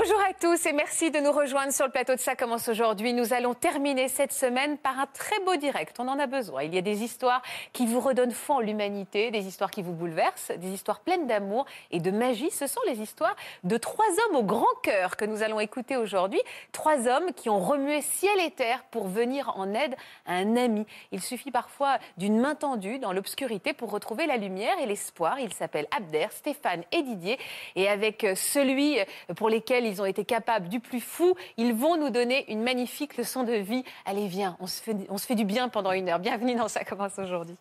Bonjour 0.00 0.20
à 0.20 0.32
tous 0.32 0.64
et 0.66 0.72
merci 0.72 1.10
de 1.10 1.18
nous 1.18 1.32
rejoindre 1.32 1.72
sur 1.72 1.84
le 1.84 1.90
plateau 1.90 2.14
de 2.14 2.20
Ça 2.20 2.36
commence 2.36 2.68
aujourd'hui. 2.68 3.12
Nous 3.12 3.32
allons 3.32 3.54
terminer 3.54 4.06
cette 4.06 4.32
semaine 4.32 4.78
par 4.78 4.96
un 5.00 5.06
très 5.06 5.40
beau 5.40 5.56
direct. 5.56 5.96
On 5.98 6.06
en 6.06 6.20
a 6.20 6.28
besoin. 6.28 6.62
Il 6.62 6.72
y 6.72 6.78
a 6.78 6.82
des 6.82 7.02
histoires 7.02 7.42
qui 7.72 7.84
vous 7.84 7.98
redonnent 7.98 8.30
foi 8.30 8.56
en 8.56 8.60
l'humanité, 8.60 9.32
des 9.32 9.48
histoires 9.48 9.72
qui 9.72 9.82
vous 9.82 9.92
bouleversent, 9.92 10.52
des 10.56 10.68
histoires 10.68 11.00
pleines 11.00 11.26
d'amour 11.26 11.66
et 11.90 11.98
de 11.98 12.12
magie. 12.12 12.52
Ce 12.52 12.68
sont 12.68 12.80
les 12.86 13.00
histoires 13.00 13.34
de 13.64 13.76
trois 13.76 14.06
hommes 14.06 14.36
au 14.36 14.44
grand 14.44 14.72
cœur 14.84 15.16
que 15.16 15.24
nous 15.24 15.42
allons 15.42 15.58
écouter 15.58 15.96
aujourd'hui. 15.96 16.40
Trois 16.70 17.08
hommes 17.08 17.32
qui 17.34 17.50
ont 17.50 17.58
remué 17.58 18.00
ciel 18.00 18.38
et 18.38 18.52
terre 18.52 18.84
pour 18.92 19.08
venir 19.08 19.52
en 19.56 19.74
aide 19.74 19.96
à 20.26 20.34
un 20.34 20.56
ami. 20.56 20.86
Il 21.10 21.20
suffit 21.20 21.50
parfois 21.50 21.98
d'une 22.18 22.38
main 22.38 22.54
tendue 22.54 23.00
dans 23.00 23.12
l'obscurité 23.12 23.72
pour 23.72 23.90
retrouver 23.90 24.26
la 24.26 24.36
lumière 24.36 24.78
et 24.80 24.86
l'espoir. 24.86 25.40
Ils 25.40 25.52
s'appellent 25.52 25.88
Abder, 25.90 26.28
Stéphane 26.30 26.84
et 26.92 27.02
Didier. 27.02 27.36
Et 27.74 27.88
avec 27.88 28.24
celui 28.36 28.98
pour 29.34 29.48
lesquels 29.48 29.87
ils 29.88 30.00
ont 30.00 30.06
été 30.06 30.24
capables 30.24 30.68
du 30.68 30.80
plus 30.80 31.00
fou. 31.00 31.34
Ils 31.56 31.74
vont 31.74 31.96
nous 31.96 32.10
donner 32.10 32.50
une 32.50 32.62
magnifique 32.62 33.16
leçon 33.16 33.44
de 33.44 33.52
vie. 33.52 33.84
Allez, 34.04 34.28
viens, 34.28 34.56
on 34.60 34.66
se 34.66 34.82
fait, 34.82 35.34
du 35.34 35.44
bien 35.44 35.68
pendant 35.68 35.92
une 35.92 36.08
heure. 36.08 36.18
Bienvenue 36.18 36.54
dans 36.54 36.68
Ça 36.68 36.84
commence 36.84 37.18
aujourd'hui. 37.18 37.56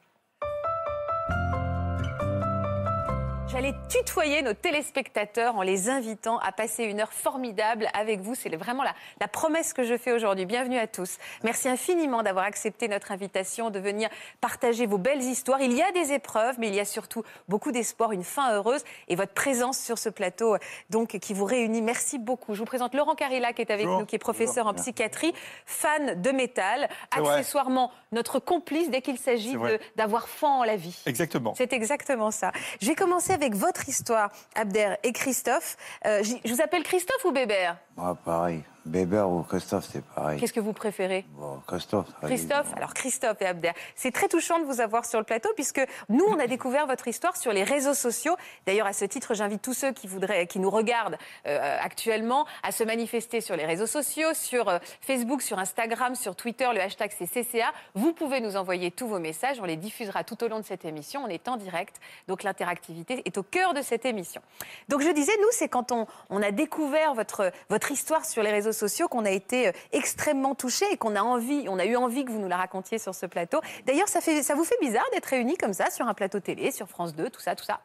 J'allais 3.49 3.73
tutoyer 3.87 4.41
nos 4.41 4.53
téléspectateurs 4.53 5.55
en 5.55 5.61
les 5.61 5.87
invitant 5.87 6.37
à 6.39 6.51
passer 6.51 6.83
une 6.83 6.99
heure 6.99 7.13
formidable 7.13 7.87
avec 7.93 8.19
vous. 8.19 8.35
C'est 8.35 8.53
vraiment 8.53 8.83
la, 8.83 8.93
la, 9.21 9.29
promesse 9.29 9.71
que 9.71 9.83
je 9.83 9.97
fais 9.97 10.11
aujourd'hui. 10.11 10.45
Bienvenue 10.45 10.77
à 10.77 10.85
tous. 10.85 11.17
Merci 11.45 11.69
infiniment 11.69 12.23
d'avoir 12.23 12.43
accepté 12.43 12.89
notre 12.89 13.13
invitation, 13.13 13.69
de 13.69 13.79
venir 13.79 14.09
partager 14.41 14.85
vos 14.85 14.97
belles 14.97 15.21
histoires. 15.21 15.61
Il 15.61 15.71
y 15.71 15.81
a 15.81 15.93
des 15.93 16.11
épreuves, 16.11 16.55
mais 16.59 16.67
il 16.67 16.75
y 16.75 16.81
a 16.81 16.85
surtout 16.85 17.23
beaucoup 17.47 17.71
d'espoir, 17.71 18.11
une 18.11 18.25
fin 18.25 18.51
heureuse 18.51 18.83
et 19.07 19.15
votre 19.15 19.33
présence 19.33 19.79
sur 19.79 19.97
ce 19.97 20.09
plateau 20.09 20.57
donc 20.89 21.17
qui 21.17 21.33
vous 21.33 21.45
réunit. 21.45 21.81
Merci 21.81 22.19
beaucoup. 22.19 22.53
Je 22.53 22.59
vous 22.59 22.65
présente 22.65 22.93
Laurent 22.95 23.15
Carilla 23.15 23.53
qui 23.53 23.61
est 23.61 23.71
avec 23.71 23.85
Bonjour. 23.85 24.01
nous, 24.01 24.05
qui 24.05 24.17
est 24.17 24.19
professeur 24.19 24.65
Bonjour. 24.65 24.81
en 24.81 24.83
psychiatrie, 24.83 25.33
fan 25.65 26.21
de 26.21 26.31
métal, 26.31 26.89
vrai. 27.15 27.35
accessoirement 27.35 27.91
notre 28.11 28.39
complice 28.39 28.89
dès 28.89 29.01
qu'il 29.01 29.17
s'agit 29.17 29.55
d'avoir 29.95 30.27
foi 30.27 30.49
en 30.49 30.65
la 30.65 30.75
vie. 30.75 31.01
Exactement. 31.05 31.53
C'est 31.55 31.71
exactement 31.71 32.29
ça. 32.29 32.51
Je 32.81 32.87
vais 32.87 32.95
commencer 32.95 33.36
avec 33.37 33.55
votre 33.55 33.87
histoire, 33.87 34.31
Abder 34.55 34.95
et 35.03 35.13
Christophe. 35.13 35.77
Euh, 36.05 36.23
je 36.23 36.53
vous 36.53 36.61
appelle 36.61 36.83
Christophe 36.83 37.23
ou 37.25 37.31
Bébert? 37.31 37.77
Moi, 37.95 38.15
pareil. 38.25 38.63
Bébert 38.87 39.29
ou 39.29 39.43
Christophe, 39.43 39.87
c'est 39.91 40.03
pareil. 40.03 40.39
Qu'est-ce 40.39 40.53
que 40.53 40.59
vous 40.59 40.73
préférez 40.73 41.25
Bon, 41.31 41.59
Christophe. 41.67 42.07
Christophe, 42.23 42.73
alors 42.75 42.93
Christophe 42.93 43.41
et 43.41 43.45
Abder, 43.45 43.71
c'est 43.95 44.11
très 44.11 44.27
touchant 44.27 44.59
de 44.59 44.65
vous 44.65 44.81
avoir 44.81 45.05
sur 45.05 45.19
le 45.19 45.25
plateau 45.25 45.49
puisque 45.55 45.81
nous, 46.09 46.25
on 46.25 46.39
a 46.39 46.47
découvert 46.47 46.87
votre 46.87 47.07
histoire 47.07 47.35
sur 47.35 47.51
les 47.51 47.63
réseaux 47.63 47.93
sociaux. 47.93 48.35
D'ailleurs, 48.65 48.87
à 48.87 48.93
ce 48.93 49.05
titre, 49.05 49.33
j'invite 49.33 49.61
tous 49.61 49.73
ceux 49.73 49.91
qui 49.91 50.07
voudraient, 50.07 50.47
qui 50.47 50.59
nous 50.59 50.69
regardent 50.69 51.17
euh, 51.45 51.77
actuellement 51.81 52.45
à 52.63 52.71
se 52.71 52.83
manifester 52.83 53.41
sur 53.41 53.55
les 53.55 53.65
réseaux 53.65 53.85
sociaux, 53.85 54.33
sur 54.33 54.69
euh, 54.69 54.79
Facebook, 55.01 55.41
sur 55.41 55.59
Instagram, 55.59 56.15
sur 56.15 56.35
Twitter. 56.35 56.67
Le 56.73 56.81
hashtag 56.81 57.11
c'est 57.17 57.27
CCA. 57.27 57.71
Vous 57.93 58.13
pouvez 58.13 58.39
nous 58.39 58.55
envoyer 58.55 58.91
tous 58.91 59.07
vos 59.07 59.19
messages. 59.19 59.59
On 59.59 59.65
les 59.65 59.77
diffusera 59.77 60.23
tout 60.23 60.41
au 60.43 60.47
long 60.47 60.59
de 60.59 60.65
cette 60.65 60.85
émission. 60.85 61.23
On 61.25 61.27
est 61.27 61.47
en 61.47 61.57
direct, 61.57 61.99
donc 62.27 62.43
l'interactivité 62.43 63.21
est 63.25 63.37
au 63.37 63.43
cœur 63.43 63.73
de 63.73 63.81
cette 63.81 64.05
émission. 64.05 64.41
Donc 64.87 65.01
je 65.01 65.09
disais, 65.09 65.33
nous, 65.41 65.49
c'est 65.51 65.67
quand 65.67 65.91
on, 65.91 66.07
on 66.29 66.41
a 66.41 66.51
découvert 66.51 67.13
votre, 67.13 67.51
votre 67.69 67.91
histoire 67.91 68.23
sur 68.25 68.43
les 68.43 68.51
réseaux 68.51 68.71
sociaux 68.71 68.76
qu'on 69.09 69.25
a 69.25 69.31
été 69.31 69.67
euh, 69.67 69.71
extrêmement 69.91 70.55
touchés 70.55 70.85
et 70.91 70.97
qu'on 70.97 71.15
a 71.15 71.21
envie, 71.21 71.65
on 71.69 71.79
a 71.79 71.85
eu 71.85 71.95
envie 71.95 72.25
que 72.25 72.31
vous 72.31 72.39
nous 72.39 72.47
la 72.47 72.57
racontiez 72.57 72.99
sur 72.99 73.15
ce 73.15 73.25
plateau. 73.25 73.59
D'ailleurs, 73.85 74.07
ça, 74.07 74.21
fait, 74.21 74.43
ça 74.43 74.55
vous 74.55 74.63
fait 74.63 74.77
bizarre 74.81 75.05
d'être 75.13 75.25
réunis 75.25 75.57
comme 75.57 75.73
ça 75.73 75.89
sur 75.89 76.07
un 76.07 76.13
plateau 76.13 76.39
télé, 76.39 76.71
sur 76.71 76.87
France 76.87 77.15
2, 77.15 77.29
tout 77.29 77.41
ça, 77.41 77.55
tout 77.55 77.65
ça? 77.65 77.79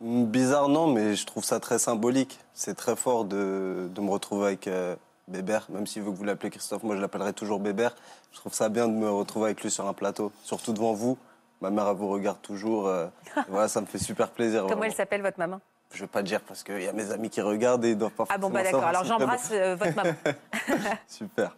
Bizarre, 0.00 0.68
non, 0.68 0.86
mais 0.86 1.16
je 1.16 1.26
trouve 1.26 1.44
ça 1.44 1.58
très 1.58 1.78
symbolique. 1.78 2.38
C'est 2.54 2.74
très 2.74 2.94
fort 2.94 3.24
de, 3.24 3.88
de 3.92 4.00
me 4.00 4.10
retrouver 4.10 4.46
avec 4.46 4.68
euh, 4.68 4.94
Bébert, 5.26 5.66
même 5.70 5.84
veut 5.84 6.10
que 6.12 6.16
vous 6.16 6.24
l'appelez 6.24 6.50
Christophe, 6.50 6.82
moi 6.84 6.96
je 6.96 7.00
l'appellerai 7.00 7.32
toujours 7.32 7.58
Bébert. 7.58 7.94
Je 8.32 8.38
trouve 8.38 8.54
ça 8.54 8.68
bien 8.68 8.88
de 8.88 8.92
me 8.92 9.10
retrouver 9.10 9.46
avec 9.46 9.62
lui 9.62 9.70
sur 9.70 9.86
un 9.86 9.92
plateau, 9.92 10.32
surtout 10.44 10.72
devant 10.72 10.92
vous. 10.94 11.18
Ma 11.60 11.70
mère, 11.70 11.88
elle 11.88 11.96
vous 11.96 12.08
regarde 12.08 12.40
toujours. 12.40 12.86
euh, 12.86 13.06
voilà, 13.48 13.68
ça 13.68 13.80
me 13.80 13.86
fait 13.86 13.98
super 13.98 14.30
plaisir. 14.30 14.60
Comment 14.60 14.68
vraiment. 14.68 14.84
elle 14.84 14.94
s'appelle, 14.94 15.22
votre 15.22 15.38
maman? 15.38 15.60
Je 15.92 15.96
ne 15.96 16.00
vais 16.02 16.06
pas 16.06 16.22
dire 16.22 16.40
parce 16.42 16.62
qu'il 16.62 16.82
y 16.82 16.86
a 16.88 16.92
mes 16.92 17.10
amis 17.10 17.30
qui 17.30 17.40
regardent 17.40 17.84
et 17.84 17.90
ils 17.90 17.98
doivent 17.98 18.12
pas 18.12 18.24
Ah 18.28 18.38
bon, 18.38 18.50
bah 18.50 18.62
d'accord. 18.62 18.84
Alors 18.84 19.04
j'embrasse 19.04 19.48
euh, 19.52 19.74
votre 19.74 19.94
maman. 19.96 20.12
Super. 21.08 21.56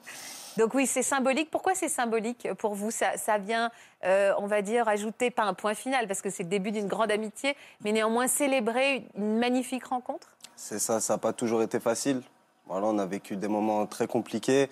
Donc 0.57 0.75
oui, 0.75 0.87
c'est 0.87 1.03
symbolique. 1.03 1.51
Pourquoi 1.51 1.75
c'est 1.75 1.89
symbolique 1.89 2.49
pour 2.59 2.75
vous? 2.75 2.91
Ça, 2.91 3.17
ça 3.17 3.39
vient, 3.39 3.71
euh, 4.05 4.33
on 4.39 4.47
va 4.47 4.63
dire, 4.63 4.89
ajouter 4.89 5.31
pas 5.31 5.45
un 5.45 5.55
point 5.55 5.75
final, 5.75 6.07
parce 6.07 6.23
que 6.23 6.31
c'est 6.31 6.43
le 6.43 6.49
début 6.49 6.71
d'une 6.71 6.87
grande 6.87 7.11
amitié, 7.11 7.57
mais 7.85 7.93
néanmoins 7.93 8.27
célébrer 8.27 9.07
une 9.17 9.39
magnifique 9.39 9.85
rencontre? 9.87 10.29
C'est 10.57 10.79
ça, 10.79 11.01
ça 11.01 11.15
n'a 11.15 11.19
pas 11.19 11.33
toujours 11.33 11.63
été 11.63 11.81
facile. 11.81 12.23
Voilà, 12.67 12.87
on 12.87 12.99
a 12.99 13.07
vécu 13.07 13.37
des 13.37 13.49
moments 13.49 13.87
très 13.87 14.07
compliqués. 14.07 14.69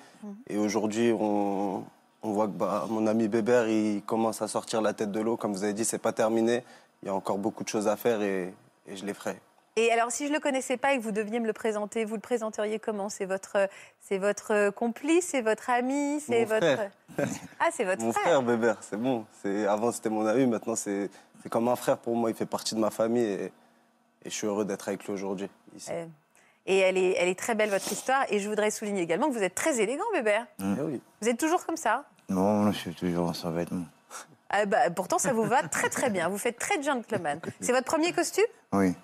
Et 0.49 0.57
aujourd'hui, 0.57 1.13
on, 1.19 1.85
on 2.23 2.33
voit 2.33 2.47
que 2.47 2.53
bah, 2.53 2.87
mon 2.89 3.07
ami 3.07 3.29
Bébert, 3.29 3.69
il 3.69 4.03
commence 4.03 4.43
à 4.43 4.49
sortir 4.49 4.83
la 4.83 4.93
tête 4.93 5.11
de 5.11 5.21
l'eau. 5.21 5.37
Comme 5.37 5.53
vous 5.53 5.65
avez 5.65 5.73
dit, 5.73 5.85
c'est 5.85 5.99
pas 5.99 6.13
terminé. 6.13 6.65
Il 7.03 7.07
y 7.07 7.09
a 7.09 7.15
encore 7.15 7.39
beaucoup 7.39 7.65
de 7.65 7.69
choses 7.69 7.89
à 7.89 7.97
faire 7.97 8.23
et, 8.23 8.55
et 8.87 8.97
je 8.97 9.05
les 9.05 9.15
ferai. 9.15 9.41
Et 9.81 9.93
alors, 9.93 10.11
si 10.11 10.25
je 10.25 10.31
ne 10.31 10.35
le 10.35 10.41
connaissais 10.41 10.77
pas 10.77 10.93
et 10.95 10.99
que 10.99 11.03
vous 11.03 11.13
deviez 11.13 11.39
me 11.39 11.47
le 11.47 11.53
présenter, 11.53 12.05
vous 12.05 12.17
le 12.17 12.21
présenteriez 12.21 12.79
comment? 12.81 13.09
C'est 13.09 13.27
votre, 13.27 13.69
c'est 14.01 14.19
votre 14.19 14.71
complice, 14.71 15.29
c'est 15.29 15.41
votre 15.41 15.71
ami, 15.71 16.21
c'est 16.21 16.41
Mon 16.41 16.47
votre. 16.47 16.75
frère. 16.75 16.91
Ah, 17.61 17.69
c'est 17.73 17.85
votre 17.85 18.03
Mon 18.03 18.13
frère 18.13 18.43
Bébert, 18.43 18.79
c'est 18.81 18.97
bon. 18.97 19.25
C'est- 19.43 19.67
Avant, 19.67 19.93
c'était 19.93 20.09
mon 20.11 20.27
ami. 20.27 20.47
Maintenant, 20.47 20.75
c'est 20.77 21.11
c'est 21.43 21.49
comme 21.49 21.69
un 21.69 21.77
frère 21.77 21.99
pour 21.99 22.17
moi. 22.17 22.31
Il 22.31 22.37
fait 22.37 22.47
partie 22.47 22.75
de 22.75 22.81
ma 22.81 22.91
famille 22.91 23.23
et, 23.25 23.45
et 23.45 23.51
je 24.27 24.31
suis 24.31 24.47
heureux 24.49 24.65
d'être 24.65 24.89
avec 24.89 25.05
lui 25.05 25.13
aujourd'hui. 25.13 25.49
Euh, 25.91 26.07
Et 26.67 26.79
elle 26.79 26.99
est, 26.99 27.15
elle 27.17 27.29
est 27.29 27.39
très 27.39 27.55
belle, 27.55 27.71
votre 27.71 27.91
histoire. 27.93 28.25
Et 28.31 28.41
je 28.41 28.49
voudrais 28.49 28.71
souligner 28.73 29.03
également 29.03 29.29
que 29.29 29.33
vous 29.35 29.43
êtes 29.45 29.55
très 29.55 29.81
élégant, 29.81 30.05
Bébert. 30.13 30.47
Eh 30.61 30.81
oui. 30.83 31.01
Vous 31.23 31.29
êtes 31.29 31.39
toujours 31.39 31.65
comme 31.65 31.77
ça 31.77 32.05
Non, 32.29 32.73
je 32.73 32.79
suis 32.79 32.95
toujours 32.95 33.35
sans 33.37 33.51
vêtements. 33.53 33.87
Ah 34.51 34.65
bah, 34.67 34.91
Pourtant, 34.91 35.19
ça 35.19 35.33
vous 35.33 35.45
va 35.45 35.63
très 35.69 35.89
très 35.89 36.11
bien. 36.11 36.29
Vous 36.29 36.39
faites 36.39 36.59
très 36.59 36.83
gentleman. 36.83 37.41
C'est 37.61 37.73
votre 37.73 37.87
premier 37.87 38.13
costume? 38.13 38.45
Oui. 38.73 38.95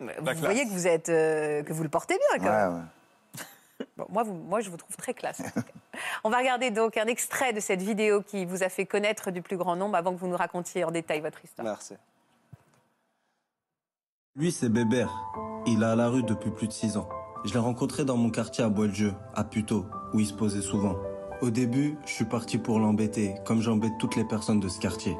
Vous, 0.00 0.06
classe. 0.24 0.38
voyez 0.38 0.64
que 0.64 0.70
vous, 0.70 0.86
êtes, 0.86 1.08
euh, 1.08 1.62
que 1.62 1.72
vous 1.72 1.82
le 1.82 1.88
portez 1.88 2.14
bien, 2.14 2.38
quand 2.38 2.50
Ouais, 2.52 2.64
même. 2.68 2.74
ouais. 2.74 2.80
Bon, 3.96 4.06
moi, 4.08 4.22
vous, 4.22 4.34
moi, 4.34 4.60
je 4.60 4.70
vous 4.70 4.76
trouve 4.76 4.96
très 4.96 5.14
classe. 5.14 5.42
On 6.24 6.30
va 6.30 6.38
regarder 6.38 6.70
donc 6.70 6.96
un 6.96 7.06
extrait 7.06 7.52
de 7.52 7.60
cette 7.60 7.82
vidéo 7.82 8.22
qui 8.22 8.44
vous 8.44 8.62
a 8.62 8.68
fait 8.68 8.86
connaître 8.86 9.30
du 9.30 9.42
plus 9.42 9.56
grand 9.56 9.76
nombre 9.76 9.96
avant 9.96 10.12
que 10.12 10.18
vous 10.18 10.28
nous 10.28 10.36
racontiez 10.36 10.84
en 10.84 10.90
détail 10.90 11.20
votre 11.20 11.44
histoire. 11.44 11.66
Merci. 11.66 11.94
Lui, 14.36 14.50
c'est 14.52 14.68
Bébert. 14.68 15.12
Il 15.66 15.82
est 15.82 15.86
à 15.86 15.94
la 15.96 16.08
rue 16.08 16.22
depuis 16.22 16.50
plus 16.50 16.66
de 16.68 16.72
6 16.72 16.96
ans. 16.96 17.08
Je 17.44 17.52
l'ai 17.52 17.58
rencontré 17.58 18.04
dans 18.04 18.16
mon 18.16 18.30
quartier 18.30 18.64
à 18.64 18.68
Bois-le-Jeu, 18.68 19.12
à 19.34 19.44
Puteaux, 19.44 19.86
où 20.12 20.20
il 20.20 20.26
se 20.26 20.32
posait 20.34 20.62
souvent. 20.62 20.96
Au 21.40 21.50
début, 21.50 21.96
je 22.06 22.12
suis 22.12 22.24
parti 22.24 22.58
pour 22.58 22.78
l'embêter, 22.80 23.34
comme 23.44 23.60
j'embête 23.60 23.92
toutes 23.98 24.16
les 24.16 24.24
personnes 24.24 24.60
de 24.60 24.68
ce 24.68 24.78
quartier. 24.80 25.16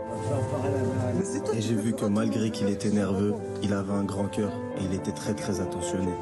Et 1.54 1.60
j'ai 1.60 1.74
vu 1.74 1.94
que 1.94 2.04
malgré 2.04 2.50
qu'il 2.50 2.68
était 2.68 2.90
nerveux, 2.90 3.34
il 3.62 3.72
avait 3.72 3.92
un 3.92 4.04
grand 4.04 4.26
cœur 4.26 4.52
et 4.76 4.84
il 4.84 4.94
était 4.94 5.12
très 5.12 5.34
très 5.34 5.60
attentionné. 5.60 6.12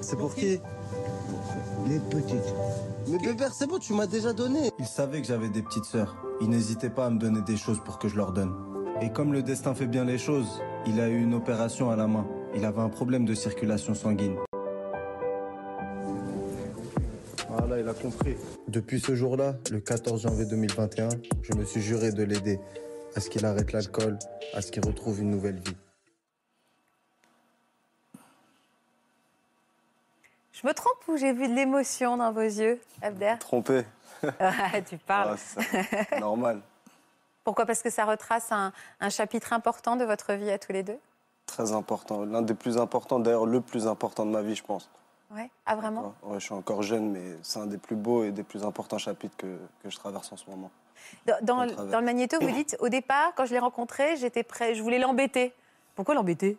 C'est 0.00 0.16
pour 0.16 0.34
qui? 0.34 0.60
Les 1.88 1.98
petites. 2.10 2.54
Mais 3.08 3.18
Bébert, 3.18 3.52
c'est 3.52 3.66
bon, 3.66 3.78
tu 3.78 3.92
m'as 3.92 4.06
déjà 4.06 4.32
donné. 4.32 4.70
Il 4.78 4.86
savait 4.86 5.20
que 5.20 5.26
j'avais 5.26 5.48
des 5.48 5.62
petites 5.62 5.84
sœurs. 5.84 6.16
Il 6.40 6.48
n'hésitait 6.48 6.90
pas 6.90 7.06
à 7.06 7.10
me 7.10 7.18
donner 7.18 7.40
des 7.42 7.56
choses 7.56 7.80
pour 7.84 7.98
que 7.98 8.08
je 8.08 8.16
leur 8.16 8.32
donne. 8.32 8.52
Et 9.02 9.10
comme 9.10 9.32
le 9.32 9.42
destin 9.42 9.74
fait 9.74 9.86
bien 9.86 10.04
les 10.04 10.18
choses, 10.18 10.62
il 10.86 10.98
a 10.98 11.08
eu 11.08 11.20
une 11.20 11.34
opération 11.34 11.90
à 11.90 11.96
la 11.96 12.06
main. 12.06 12.26
Il 12.54 12.64
avait 12.64 12.80
un 12.80 12.88
problème 12.88 13.26
de 13.26 13.34
circulation 13.34 13.94
sanguine. 13.94 14.36
Voilà, 17.50 17.80
il 17.80 17.88
a 17.88 17.94
compris. 17.94 18.36
Depuis 18.68 19.00
ce 19.00 19.14
jour-là, 19.14 19.56
le 19.70 19.80
14 19.80 20.22
janvier 20.22 20.46
2021, 20.46 21.08
je 21.42 21.54
me 21.54 21.64
suis 21.64 21.82
juré 21.82 22.10
de 22.12 22.22
l'aider 22.22 22.58
à 23.16 23.20
ce 23.20 23.30
qu'il 23.30 23.44
arrête 23.46 23.72
l'alcool, 23.72 24.18
à 24.52 24.60
ce 24.60 24.70
qu'il 24.70 24.84
retrouve 24.84 25.20
une 25.20 25.30
nouvelle 25.30 25.58
vie. 25.58 25.76
Je 30.52 30.66
me 30.66 30.72
trompe 30.72 31.08
ou 31.08 31.16
j'ai 31.16 31.32
vu 31.32 31.48
de 31.48 31.54
l'émotion 31.54 32.18
dans 32.18 32.30
vos 32.32 32.40
yeux, 32.40 32.80
Abder 33.02 33.36
Trompé. 33.40 33.84
Ah, 34.38 34.80
Tu 34.86 34.98
parles. 34.98 35.36
Ah, 36.10 36.20
normal. 36.20 36.60
Pourquoi? 37.44 37.64
Parce 37.64 37.82
que 37.82 37.90
ça 37.90 38.04
retrace 38.04 38.52
un, 38.52 38.72
un 39.00 39.08
chapitre 39.10 39.52
important 39.52 39.96
de 39.96 40.04
votre 40.04 40.32
vie 40.34 40.50
à 40.50 40.58
tous 40.58 40.72
les 40.72 40.82
deux? 40.82 40.98
Très 41.46 41.72
important. 41.72 42.24
L'un 42.24 42.42
des 42.42 42.54
plus 42.54 42.76
importants, 42.76 43.18
d'ailleurs 43.20 43.46
le 43.46 43.60
plus 43.60 43.86
important 43.86 44.26
de 44.26 44.30
ma 44.30 44.42
vie, 44.42 44.54
je 44.56 44.64
pense. 44.64 44.90
Ouais. 45.30 45.50
Ah, 45.64 45.76
vraiment? 45.76 46.14
Ouais, 46.22 46.38
je 46.38 46.44
suis 46.44 46.54
encore 46.54 46.82
jeune, 46.82 47.12
mais 47.12 47.36
c'est 47.42 47.60
un 47.60 47.66
des 47.66 47.78
plus 47.78 47.96
beaux 47.96 48.24
et 48.24 48.32
des 48.32 48.42
plus 48.42 48.64
importants 48.64 48.98
chapitres 48.98 49.36
que, 49.36 49.58
que 49.82 49.90
je 49.90 49.96
traverse 49.96 50.32
en 50.32 50.36
ce 50.36 50.48
moment. 50.50 50.70
Dans, 51.42 51.64
le 51.64 52.04
magnéto, 52.04 52.36
vous 52.40 52.50
dites 52.50 52.76
au 52.80 52.88
départ, 52.88 53.32
quand 53.36 53.46
je 53.46 53.52
l'ai 53.52 53.58
rencontré, 53.58 54.16
j'étais 54.16 54.42
prêt, 54.42 54.74
je 54.74 54.82
voulais 54.82 54.98
l'embêter. 54.98 55.52
Pourquoi 55.94 56.14
l'embêter? 56.14 56.56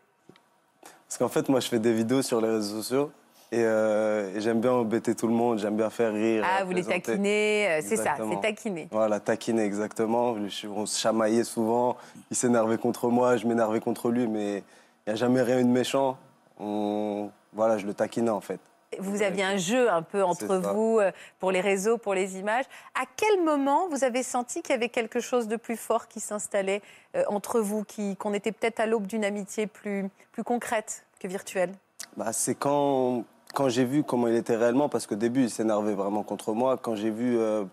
Parce 1.08 1.18
qu'en 1.18 1.30
fait, 1.30 1.48
moi, 1.48 1.60
je 1.60 1.68
fais 1.68 1.80
des 1.80 1.94
vidéos 1.94 2.22
sur 2.22 2.42
les 2.42 2.50
réseaux 2.50 2.82
sociaux 2.82 3.12
et, 3.52 3.62
euh, 3.62 4.36
et 4.36 4.42
j'aime 4.42 4.60
bien 4.60 4.74
embêter 4.74 5.16
tout 5.16 5.28
le 5.28 5.34
monde, 5.34 5.60
j'aime 5.60 5.78
bien 5.78 5.90
faire 5.90 6.12
rire. 6.12 6.44
Ah, 6.46 6.66
vous 6.66 6.74
les 6.74 6.84
taquinez, 6.84 7.68
euh, 7.70 7.80
c'est 7.82 7.96
ça, 7.96 8.16
c'est 8.18 8.42
taquiner. 8.42 8.90
Voilà, 8.92 9.22
taquiner 9.22 9.64
exactement. 9.64 10.36
On 10.70 10.86
se 10.86 11.00
chamaillait 11.00 11.46
souvent. 11.46 11.96
Il 12.30 12.36
s'énervait 12.36 12.78
contre 12.78 13.08
moi, 13.08 13.38
je 13.38 13.48
m'énervais 13.48 13.80
contre 13.80 14.10
lui, 14.10 14.28
mais 14.28 14.58
il 14.58 15.10
n'y 15.10 15.14
a 15.14 15.16
jamais 15.16 15.42
rien 15.42 15.60
eu 15.60 15.64
de 15.64 15.70
méchant. 15.70 16.18
On... 16.60 17.30
Voilà, 17.54 17.78
je 17.78 17.86
le 17.86 17.94
taquinais 17.94 18.30
en 18.30 18.42
fait. 18.42 18.60
Vous 19.00 19.22
aviez 19.22 19.44
un 19.44 19.58
jeu 19.58 19.92
un 19.92 20.02
peu 20.02 20.24
entre 20.24 20.58
vous 20.58 21.00
euh, 21.00 21.12
pour 21.40 21.52
les 21.52 21.60
réseaux, 21.60 21.98
pour 21.98 22.14
les 22.14 22.38
images. 22.40 22.64
À 22.96 23.04
quel 23.18 23.44
moment 23.44 23.90
vous 23.90 24.06
avez 24.06 24.24
senti 24.24 24.62
qu'il 24.62 24.72
y 24.72 24.78
avait 24.78 24.88
quelque 24.90 25.20
chose 25.20 25.50
de 25.50 25.58
plus 25.58 25.76
fort 25.76 26.08
qui 26.08 26.22
s'installait 26.22 26.82
euh, 27.16 27.24
entre 27.28 27.60
vous, 27.60 27.86
qu'on 28.18 28.34
était 28.34 28.54
peut-être 28.54 28.80
à 28.80 28.86
l'aube 28.86 29.06
d'une 29.06 29.26
amitié 29.26 29.68
plus, 29.68 30.10
plus 30.32 30.44
concrète 30.46 31.04
que 31.20 31.28
virtuelle? 31.28 31.72
Bah, 32.16 32.32
c'est 32.32 32.56
quand, 32.56 33.26
quand 33.54 33.68
j'ai 33.68 33.84
vu 33.84 34.04
comment 34.04 34.28
il 34.30 34.36
était 34.36 34.56
réellement, 34.56 34.88
parce 34.88 35.06
qu'au 35.06 35.16
début, 35.16 35.44
il 35.44 35.50
s'énervait 35.50 35.94
vraiment 35.94 36.24
contre 36.24 36.54
moi. 36.54 36.78
Quand 36.78 36.96
j'ai 36.96 37.12
vu, 37.12 37.38
euh, 37.38 37.66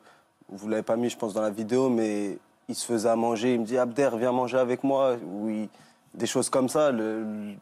vous 0.49 0.69
l'avez 0.69 0.83
pas 0.83 0.97
mis, 0.97 1.11
je 1.11 1.17
pense, 1.17 1.33
dans 1.33 1.43
la 1.43 1.51
vidéo, 1.51 1.91
mais 1.91 2.39
il 2.69 2.75
se 2.75 2.85
faisait 2.85 3.09
à 3.09 3.17
manger. 3.17 3.55
Il 3.55 3.61
me 3.61 3.65
dit 3.67 3.79
Abder, 3.79 4.11
viens 4.17 4.33
manger 4.33 4.59
avec 4.59 4.83
moi. 4.83 5.15
Oui, 5.25 5.69
des 6.13 6.27
choses 6.27 6.51
comme 6.51 6.69
ça. 6.69 6.91
Le, 6.91 7.23
le- 7.23 7.55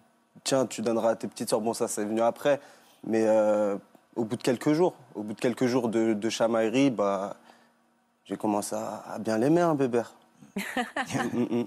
tiens, 0.43 0.64
tu 0.64 0.81
donneras 0.81 1.10
à 1.10 1.16
tes 1.16 1.28
petites 1.28 1.50
soeurs. 1.50 1.60
Bon, 1.60 1.75
ça, 1.75 1.87
c'est 1.87 2.05
venu 2.05 2.22
après. 2.22 2.58
Mais 3.06 3.25
euh, 3.26 3.76
au 4.16 4.25
bout 4.25 4.37
de 4.37 4.43
quelques 4.43 4.72
jours, 4.72 4.94
au 5.14 5.22
bout 5.22 5.34
de 5.34 5.40
quelques 5.40 5.66
jours 5.66 5.88
de, 5.88 6.12
de 6.14 6.28
chamaillerie, 6.31 6.90
bah, 6.90 7.37
j'ai 8.25 8.37
commencé 8.37 8.75
à, 8.76 9.02
à 9.14 9.19
bien 9.19 9.38
l'aimer, 9.38 9.60
un 9.62 9.75
bébert. 9.75 10.14
Mm, 10.54 10.60
mm. 11.62 11.64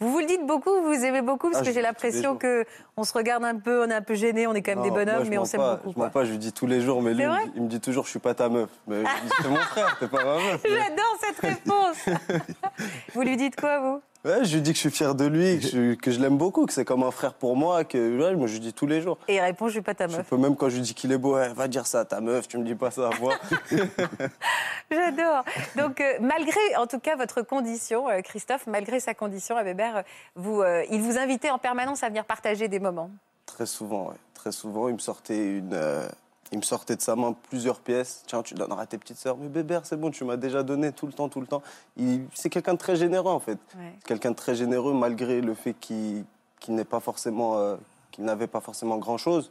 Vous 0.00 0.10
vous 0.10 0.18
le 0.20 0.26
dites 0.26 0.46
beaucoup, 0.46 0.70
vous 0.82 1.04
aimez 1.04 1.20
beaucoup, 1.20 1.50
parce 1.50 1.62
Ah, 1.62 1.66
que 1.66 1.72
j'ai 1.74 1.82
l'impression 1.82 2.36
que 2.36 2.64
on 2.96 3.04
se 3.04 3.12
regarde 3.12 3.44
un 3.44 3.56
peu, 3.58 3.84
on 3.84 3.90
est 3.90 3.94
un 3.94 4.00
peu 4.02 4.14
gêné, 4.14 4.46
on 4.46 4.54
est 4.54 4.62
quand 4.62 4.72
même 4.74 4.82
des 4.82 4.88
Non, 4.90 4.94
moi, 4.96 5.04
bonhommes, 5.04 5.28
mais 5.28 5.36
on 5.38 5.44
s'aime 5.44 5.60
beaucoup. 5.60 5.90
Je 5.90 5.94
quoi. 5.94 6.04
mens 6.06 6.10
pas, 6.10 6.24
je 6.24 6.30
lui 6.30 6.38
dis 6.38 6.52
tous 6.52 6.66
les 6.66 6.80
jours, 6.80 7.02
mais 7.02 7.12
lui, 7.12 7.24
il 7.24 7.28
me 7.28 7.32
vrai 7.34 7.44
dit- 7.44 7.52
il 7.56 7.62
me 7.62 7.68
dit 7.68 7.80
toujours, 7.80 8.04
je 8.06 8.10
suis 8.10 8.18
pas 8.18 8.34
ta 8.34 8.48
meuf. 8.48 8.70
Mais 8.86 9.02
c'est 9.42 9.48
mon 9.48 9.56
frère, 9.56 9.96
t'es 10.00 10.08
pas 10.08 10.24
ma 10.24 10.34
meuf. 10.36 10.62
J'adore 10.64 11.16
cette 11.20 11.38
réponse. 11.38 12.06
vous 13.14 13.22
lui 13.22 13.36
dites 13.36 13.60
quoi, 13.60 13.78
vous? 13.80 14.00
Ouais, 14.24 14.44
je 14.44 14.54
lui 14.56 14.62
dis 14.62 14.70
que 14.72 14.76
je 14.76 14.80
suis 14.80 14.90
fier 14.90 15.14
de 15.14 15.24
lui, 15.26 15.60
que 15.60 15.66
je, 15.68 15.94
que 15.94 16.10
je 16.10 16.18
l'aime 16.20 16.36
beaucoup, 16.36 16.66
que 16.66 16.72
c'est 16.72 16.84
comme 16.84 17.04
un 17.04 17.10
frère 17.12 17.34
pour 17.34 17.54
moi, 17.56 17.84
que 17.84 18.18
ouais, 18.20 18.34
moi 18.34 18.48
je 18.48 18.54
lui 18.54 18.60
dis 18.60 18.72
tous 18.72 18.86
les 18.86 19.00
jours. 19.00 19.16
Et 19.28 19.36
il 19.36 19.40
répond, 19.40 19.68
je 19.68 19.72
suis 19.74 19.80
pas 19.80 19.94
ta 19.94 20.08
Je 20.08 20.16
meuf. 20.16 20.26
peux 20.28 20.36
même 20.36 20.56
quand 20.56 20.68
je 20.68 20.74
lui 20.76 20.82
dis 20.82 20.92
qu'il 20.92 21.12
est 21.12 21.18
beau, 21.18 21.36
ouais, 21.36 21.52
va 21.54 21.68
dire 21.68 21.86
ça 21.86 22.00
à 22.00 22.04
ta 22.04 22.20
meuf, 22.20 22.48
tu 22.48 22.58
me 22.58 22.64
dis 22.64 22.74
pas 22.74 22.90
ça 22.90 23.08
à 23.08 23.18
moi. 23.20 23.34
J'adore. 24.90 25.44
Donc, 25.76 26.00
euh, 26.00 26.14
malgré, 26.20 26.58
en 26.76 26.86
tout 26.86 26.98
cas, 26.98 27.16
votre 27.16 27.42
condition, 27.42 28.08
euh, 28.08 28.20
Christophe, 28.20 28.66
malgré 28.66 29.00
sa 29.00 29.14
condition 29.14 29.56
à 29.56 29.62
Weber, 29.62 29.98
euh, 29.98 30.02
vous, 30.34 30.62
euh, 30.62 30.84
il 30.90 31.00
vous 31.00 31.18
invitait 31.18 31.50
en 31.50 31.58
permanence 31.58 32.02
à 32.02 32.08
venir 32.08 32.24
partager 32.24 32.68
des 32.68 32.80
moments. 32.80 33.10
très 33.46 33.66
souvent, 33.66 34.08
ouais, 34.08 34.16
très 34.34 34.52
souvent, 34.52 34.88
il 34.88 34.94
me 34.94 34.98
sortait 35.00 35.58
une, 35.58 35.74
euh, 35.74 36.08
il 36.52 36.58
me 36.58 36.62
sortait 36.62 36.96
de 36.96 37.00
sa 37.02 37.14
main 37.16 37.34
plusieurs 37.50 37.80
pièces. 37.80 38.22
Tiens, 38.26 38.42
tu 38.42 38.54
donneras 38.54 38.82
à 38.82 38.86
tes 38.86 38.96
petites 38.98 39.18
sœurs. 39.18 39.36
Mais 39.36 39.48
bébé, 39.48 39.78
c'est 39.84 39.98
bon, 40.00 40.10
tu 40.10 40.24
m'as 40.24 40.36
déjà 40.36 40.62
donné 40.62 40.92
tout 40.92 41.06
le 41.06 41.12
temps, 41.12 41.28
tout 41.28 41.40
le 41.40 41.46
temps. 41.46 41.62
Il- 41.96 42.26
C'est 42.34 42.48
quelqu'un 42.50 42.72
de 42.74 42.78
très 42.78 42.96
généreux 42.96 43.30
en 43.32 43.40
fait. 43.40 43.58
Ouais. 43.76 43.92
quelqu'un 44.06 44.30
de 44.30 44.36
très 44.36 44.54
généreux 44.54 44.94
malgré 44.94 45.40
le 45.40 45.54
fait 45.54 45.74
qu'il 45.74 46.24
n'est 46.68 46.84
pas 46.84 47.00
forcément 47.00 47.58
euh, 47.58 47.76
qu'il 48.10 48.24
n'avait 48.24 48.46
pas 48.46 48.60
forcément 48.60 48.96
grand 48.96 49.18
chose 49.18 49.50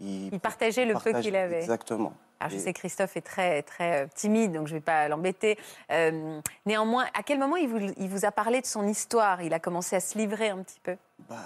Il 0.00 0.38
partageait 0.40 0.84
le 0.84 0.94
peu 0.94 1.12
qu'il 1.20 1.34
avait. 1.36 1.60
exactement 1.60 2.12
Alors, 2.40 2.52
je 2.52 2.58
sais 2.58 2.72
que 2.72 2.78
Christophe 2.78 3.16
est 3.16 3.20
très, 3.22 3.62
très 3.62 4.04
euh, 4.04 4.06
timide, 4.14 4.52
donc 4.52 4.66
je 4.68 4.74
ne 4.74 4.78
vais 4.78 4.84
pas 4.84 5.08
l'embêter. 5.08 5.58
Euh, 5.90 6.40
néanmoins, 6.66 7.06
à 7.14 7.22
quel 7.24 7.38
moment 7.38 7.56
il 7.56 7.68
vous, 7.68 7.92
il 7.96 8.08
vous 8.08 8.24
a 8.24 8.30
parlé 8.30 8.60
de 8.60 8.66
son 8.66 8.86
histoire? 8.86 9.42
Il 9.42 9.52
a 9.54 9.58
commencé 9.60 9.96
à 9.96 10.00
se 10.00 10.16
livrer 10.18 10.48
un 10.50 10.58
petit 10.62 10.80
peu? 10.82 10.96
bah, 11.28 11.36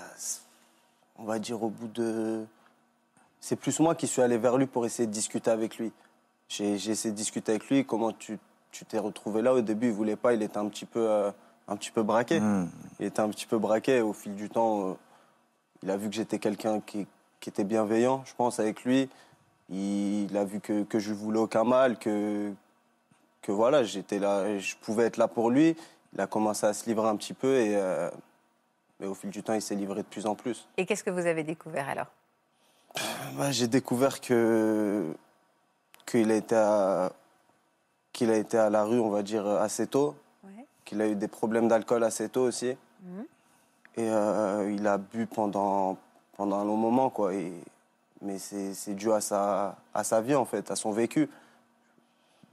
on 1.19 1.25
va 1.25 1.39
dire 1.39 1.63
au 1.63 1.69
bout 1.69 1.89
de 1.89 2.45
c'est 3.43 3.57
plus 3.57 3.79
moi 3.81 3.95
qui 3.95 4.07
suis 4.07 4.23
allé 4.23 4.39
vers 4.39 4.57
lui 4.57 4.67
pour 4.67 4.87
essayer 4.87 5.07
de 5.07 5.13
discuter 5.13 5.51
avec 5.51 5.77
lui 5.77 5.93
j'ai 6.49 6.73
essayé 6.75 7.11
de 7.11 7.17
discuter 7.17 7.53
avec 7.53 7.69
lui 7.69 7.85
comment 7.85 8.13
tu 8.13 8.39
tu 8.71 8.87
t'es 8.87 8.99
retrouvé 8.99 9.43
là 9.43 9.53
au 9.53 9.61
début 9.61 9.89
il 9.89 9.93
voulait 9.93 10.17
pas 10.17 10.33
il 10.33 10.43
était 10.43 10.57
un 10.57 10.69
petit 10.69 10.87
peu 10.87 11.01
euh, 11.11 11.31
un 11.69 11.77
petit 11.77 11.91
peu 11.91 12.03
braqué 12.03 12.41
Hmm. 12.41 12.69
il 13.01 13.07
était 13.07 13.21
un 13.21 13.29
petit 13.29 13.47
peu 13.47 13.59
braqué. 13.59 14.01
Au 14.01 14.13
fil 14.13 14.35
du 14.35 14.49
temps, 14.51 14.91
euh, 14.91 14.95
il 15.83 15.91
a 15.91 15.97
vu 15.97 16.09
que 16.09 16.15
j'étais 16.15 16.39
quelqu'un 16.39 16.81
qui, 16.81 17.07
qui 17.41 17.49
était 17.51 17.65
bienveillant, 17.65 18.23
je 18.25 18.35
pense, 18.35 18.59
avec 18.61 18.85
lui. 18.85 19.09
Il, 19.71 20.25
il 20.31 20.37
a 20.37 20.45
vu 20.45 20.61
que, 20.61 20.83
que 20.83 20.99
je 20.99 21.11
lui 21.11 21.17
voulais 21.17 21.39
aucun 21.39 21.65
mal, 21.65 21.99
que, 21.99 22.53
que 23.43 23.53
voilà, 23.53 23.85
j'étais 23.85 24.19
là, 24.19 24.59
je 24.59 24.75
pouvais 24.83 25.05
être 25.05 25.19
là 25.19 25.29
pour 25.29 25.51
lui. 25.51 25.77
Il 26.15 26.21
a 26.21 26.27
commencé 26.27 26.67
à 26.67 26.73
se 26.75 26.85
livrer 26.87 27.09
un 27.09 27.17
petit 27.17 27.33
peu 27.35 27.57
et, 27.57 27.77
euh, 27.77 28.11
mais 28.99 29.07
au 29.07 29.15
fil 29.15 29.31
du 29.31 29.43
temps, 29.43 29.55
il 29.55 29.63
s'est 29.63 29.77
livré 29.77 30.03
de 30.03 30.09
plus 30.09 30.27
en 30.27 30.35
plus. 30.35 30.67
Et 30.77 30.85
qu'est-ce 30.85 31.05
que 31.05 31.11
vous 31.11 31.27
avez 31.27 31.45
découvert 31.45 31.89
alors? 31.89 32.09
Bah, 33.37 33.51
j'ai 33.51 33.67
découvert 33.69 34.21
que 34.21 35.15
qu'il 36.07 36.31
a 36.31 36.35
été 36.35 36.55
à 36.55 37.13
qu'il 38.13 38.31
a 38.31 38.37
été 38.37 38.59
à 38.59 38.69
la 38.69 38.85
rue, 38.85 39.01
on 39.01 39.09
va 39.09 39.23
dire 39.23 39.47
assez 39.47 39.87
tôt, 39.87 40.15
Ouais. 40.45 40.67
qu'il 40.85 41.01
a 41.01 41.09
eu 41.09 41.15
des 41.15 41.29
problèmes 41.29 41.69
d'alcool 41.69 42.05
assez 42.05 42.29
tôt 42.29 42.43
aussi, 42.43 42.77
Mhm. 43.03 43.25
et 43.97 44.11
euh, 44.11 44.71
il 44.75 44.87
a 44.87 44.99
bu 44.99 45.27
pendant 45.27 45.97
pendant 46.37 46.59
un 46.59 46.65
long 46.65 46.77
moment 46.77 47.09
quoi. 47.09 47.33
Et, 47.35 47.53
mais 48.21 48.39
c'est 48.39 48.75
c'est 48.75 48.95
dû 48.95 49.11
à 49.13 49.21
sa 49.23 49.77
à 49.95 50.05
sa 50.05 50.21
vie 50.21 50.35
en 50.35 50.45
fait, 50.45 50.71
à 50.71 50.77
son 50.77 50.91
vécu. 50.93 51.31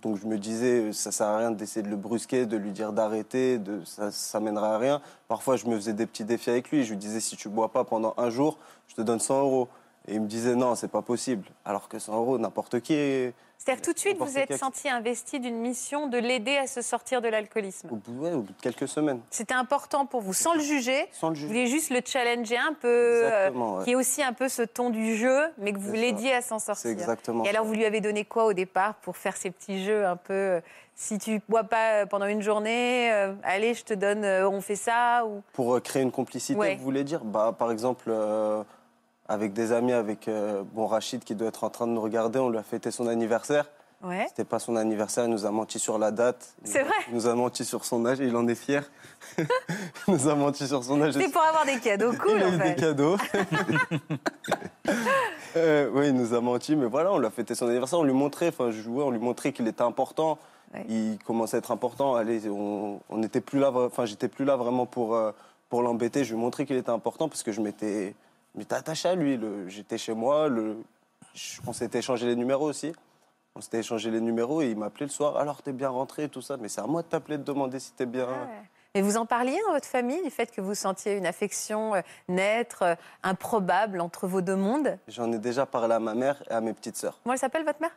Donc 0.01 0.15
je 0.17 0.25
me 0.25 0.37
disais, 0.37 0.93
ça 0.93 1.11
sert 1.11 1.27
à 1.27 1.37
rien 1.39 1.51
d'essayer 1.51 1.81
de 1.83 1.89
le 1.89 1.97
brusquer, 1.97 2.45
de 2.45 2.55
lui 2.55 2.71
dire 2.71 2.93
d'arrêter, 2.93 3.57
de 3.59 3.83
ça, 3.83 4.11
ça 4.11 4.39
mènera 4.39 4.75
à 4.75 4.77
rien. 4.77 5.01
Parfois, 5.27 5.57
je 5.57 5.65
me 5.65 5.75
faisais 5.75 5.91
des 5.91 6.05
petits 6.05 6.23
défis 6.23 6.49
avec 6.49 6.71
lui. 6.71 6.85
Je 6.85 6.91
lui 6.91 6.97
disais, 6.97 7.19
si 7.19 7.35
tu 7.35 7.49
bois 7.49 7.67
pas 7.69 7.83
pendant 7.83 8.13
un 8.15 8.29
jour, 8.29 8.57
je 8.87 8.95
te 8.95 9.01
donne 9.01 9.19
100 9.19 9.41
euros. 9.41 9.67
Et 10.07 10.15
il 10.15 10.21
me 10.21 10.27
disait, 10.27 10.55
non, 10.55 10.75
c'est 10.75 10.87
pas 10.87 11.01
possible. 11.01 11.45
Alors 11.65 11.87
que 11.89 11.99
100 11.99 12.15
euros, 12.15 12.37
n'importe 12.39 12.79
qui. 12.79 12.93
est- 12.93 13.33
C'est-à-dire 13.57 13.81
tout 13.81 13.91
de 13.93 13.99
suite, 13.99 14.17
vous 14.17 14.37
êtes 14.39 14.55
senti 14.57 14.87
investi 14.89 15.39
d'une 15.39 15.57
mission 15.57 16.07
de 16.07 16.17
l'aider 16.17 16.55
à 16.55 16.65
se 16.65 16.81
sortir 16.81 17.21
de 17.21 17.27
l'alcoolisme. 17.27 17.89
Au 17.91 17.95
bout, 17.97 18.23
ouais, 18.23 18.31
au 18.31 18.41
bout 18.41 18.53
de 18.53 18.61
quelques 18.61 18.87
semaines, 18.87 19.19
C'était 19.29 19.53
important 19.53 20.05
pour 20.05 20.21
vous, 20.21 20.33
sans 20.33 20.53
le 20.53 20.61
juger. 20.61 21.05
sans 21.11 21.27
le 21.29 21.33
Vous 21.35 21.41
juger. 21.41 21.47
vouliez 21.47 21.67
juste 21.67 21.89
le 21.91 21.99
challenger 22.03 22.57
un 22.57 22.73
peu, 22.73 22.87
euh, 22.87 23.27
Exactement, 23.27 23.75
ouais. 23.75 23.83
qui 23.83 23.91
est 23.91 23.95
aussi 23.95 24.23
un 24.23 24.31
peu 24.33 24.47
ce 24.47 24.61
ton 24.61 24.89
du 24.89 25.15
jeu, 25.17 25.41
mais 25.57 25.73
que 25.73 25.77
vous 25.77 25.91
l'aidiez 25.93 26.33
à 26.33 26.41
s'en 26.41 26.57
C'est 26.57 26.65
sortir. 26.67 26.91
exactement. 26.91 27.43
Et 27.43 27.49
alors, 27.49 27.65
vous 27.65 27.73
lui 27.73 27.85
avez 27.85 27.99
donné 27.99 28.23
quoi 28.23 28.45
au 28.45 28.53
départ 28.53 28.95
pour 28.95 29.17
faire 29.17 29.35
ces 29.35 29.51
petits 29.51 29.83
jeux 29.83 30.05
un 30.07 30.15
peu 30.15 30.33
euh, 30.33 30.61
Si 30.95 31.17
tu 31.17 31.41
bois 31.49 31.65
pas 31.65 32.05
pendant 32.05 32.25
une 32.27 32.41
journée, 32.41 33.11
euh, 33.11 33.33
allez, 33.43 33.73
je 33.73 33.83
te 33.83 33.93
donne, 33.93 34.23
euh, 34.23 34.49
on 34.49 34.61
fait 34.61 34.75
ça 34.77 35.25
ou... 35.25 35.43
Pour 35.53 35.75
euh, 35.75 35.79
créer 35.81 36.01
une 36.01 36.11
complicité, 36.11 36.57
Ouais. 36.57 36.75
vous 36.77 36.83
voulez 36.83 37.03
dire? 37.03 37.23
Bah, 37.25 37.53
Par 37.57 37.71
exemple, 37.71 38.05
euh, 38.07 38.63
avec 39.29 39.53
des 39.53 39.71
amis, 39.71 39.93
avec 39.93 40.27
euh, 40.27 40.63
bon, 40.73 40.87
Rachid 40.87 41.23
qui 41.23 41.35
doit 41.35 41.47
être 41.47 41.63
en 41.63 41.69
train 41.69 41.85
de 41.87 41.91
nous 41.91 42.01
regarder, 42.01 42.39
on 42.39 42.49
lui 42.49 42.57
a 42.57 42.63
fêté 42.63 42.89
son 42.91 43.07
anniversaire. 43.07 43.69
Ouais. 44.01 44.25
C'était 44.29 44.45
pas 44.45 44.59
son 44.59 44.75
anniversaire, 44.75 45.25
il 45.25 45.29
nous 45.29 45.45
a 45.45 45.51
menti 45.51 45.77
sur 45.77 45.99
la 45.99 46.11
date. 46.11 46.55
C'est 46.63 46.83
vrai 46.83 46.95
Il 47.09 47.15
nous 47.15 47.27
a 47.27 47.35
menti 47.35 47.63
sur 47.65 47.85
son 47.85 48.05
âge 48.05 48.19
il 48.19 48.35
en 48.35 48.47
est 48.47 48.55
fier. 48.55 48.89
il 49.37 49.45
nous 50.07 50.27
a 50.27 50.35
menti 50.35 50.67
sur 50.67 50.83
son 50.83 51.01
âge. 51.01 51.13
C'est 51.13 51.31
pour 51.31 51.43
avoir 51.43 51.65
des 51.65 51.79
cadeaux 51.79 52.11
cool, 52.13 52.37
il 52.37 52.43
a 52.43 52.47
en 52.47 52.53
eu 52.53 52.57
fait. 52.57 52.69
des 52.69 52.81
cadeaux. 52.81 53.17
Euh, 55.55 55.89
oui, 55.93 56.09
il 56.09 56.13
nous 56.13 56.35
a 56.35 56.41
menti, 56.41 56.75
mais 56.75 56.85
voilà, 56.85 57.11
on 57.11 57.17
lui 57.17 57.25
a 57.25 57.31
fêté 57.31 57.55
son 57.55 57.65
anniversaire, 57.65 57.97
on 57.97 58.03
lui 58.03 58.13
montrait, 58.13 58.49
enfin, 58.49 58.69
je 58.69 58.81
jouais, 58.81 59.03
on 59.03 59.09
lui 59.09 59.19
montrait 59.19 59.51
qu'il 59.51 59.67
était 59.67 59.81
important. 59.81 60.37
Ouais. 60.75 60.85
Il 60.87 61.17
commençait 61.25 61.55
à 61.55 61.57
être 61.57 61.71
important. 61.71 62.13
Allez, 62.13 62.47
on 62.47 63.01
on 63.09 63.17
n'était 63.17 63.41
plus 63.41 63.59
là, 63.59 63.71
enfin, 63.73 64.05
j'étais 64.05 64.27
plus 64.27 64.45
là 64.45 64.55
vraiment 64.57 64.85
pour 64.85 65.15
euh, 65.15 65.31
pour 65.67 65.81
l'embêter. 65.81 66.23
Je 66.23 66.35
lui 66.35 66.39
montrais 66.39 66.67
qu'il 66.67 66.75
était 66.75 66.91
important 66.91 67.29
parce 67.29 67.41
que 67.41 67.51
je 67.51 67.61
m'étais, 67.61 68.13
je 68.53 68.59
m'étais 68.59 68.75
attaché 68.75 69.09
à 69.09 69.15
lui. 69.15 69.37
Le- 69.37 69.67
J'étais 69.69 69.97
chez 69.97 70.13
moi, 70.13 70.47
le, 70.47 70.77
on 71.67 71.73
s'était 71.73 71.99
échangé 71.99 72.25
les 72.27 72.35
numéros 72.35 72.67
aussi. 72.69 72.93
On 73.55 73.61
s'était 73.61 73.79
échangé 73.79 74.11
les 74.11 74.21
numéros 74.21 74.61
et 74.61 74.69
il 74.69 74.77
m'appelait 74.77 75.05
le 75.07 75.11
soir. 75.11 75.37
Alors, 75.37 75.61
t'es 75.61 75.73
bien 75.73 75.89
rentré 75.89 76.23
et 76.25 76.29
tout 76.29 76.41
ça. 76.41 76.57
Mais 76.57 76.69
c'est 76.69 76.81
à 76.81 76.87
moi 76.87 77.01
de 77.01 77.07
t'appeler, 77.07 77.37
de 77.37 77.43
demander 77.43 77.79
si 77.79 77.91
t'es 77.93 78.05
bien. 78.05 78.25
Ouais. 78.27 78.61
Mais 78.95 79.01
vous 79.01 79.17
en 79.17 79.25
parliez 79.25 79.59
dans 79.67 79.73
votre 79.73 79.87
famille 79.87 80.21
du 80.23 80.29
fait 80.31 80.51
que 80.51 80.61
vous 80.61 80.73
sentiez 80.75 81.13
une 81.17 81.25
affection 81.27 81.93
euh, 81.95 82.01
naître, 82.27 82.81
euh, 82.83 82.95
improbable 83.23 84.01
entre 84.01 84.27
vos 84.27 84.41
deux 84.41 84.55
mondes? 84.55 84.97
J'en 85.07 85.31
ai 85.31 85.37
déjà 85.39 85.65
parlé 85.65 85.93
à 85.95 85.99
ma 85.99 86.15
mère 86.15 86.41
et 86.49 86.53
à 86.53 86.61
mes 86.61 86.73
petites 86.73 86.95
sœurs. 86.97 87.19
Comment 87.23 87.33
elle 87.33 87.39
s'appelle 87.39 87.65
votre 87.65 87.81
mère? 87.81 87.95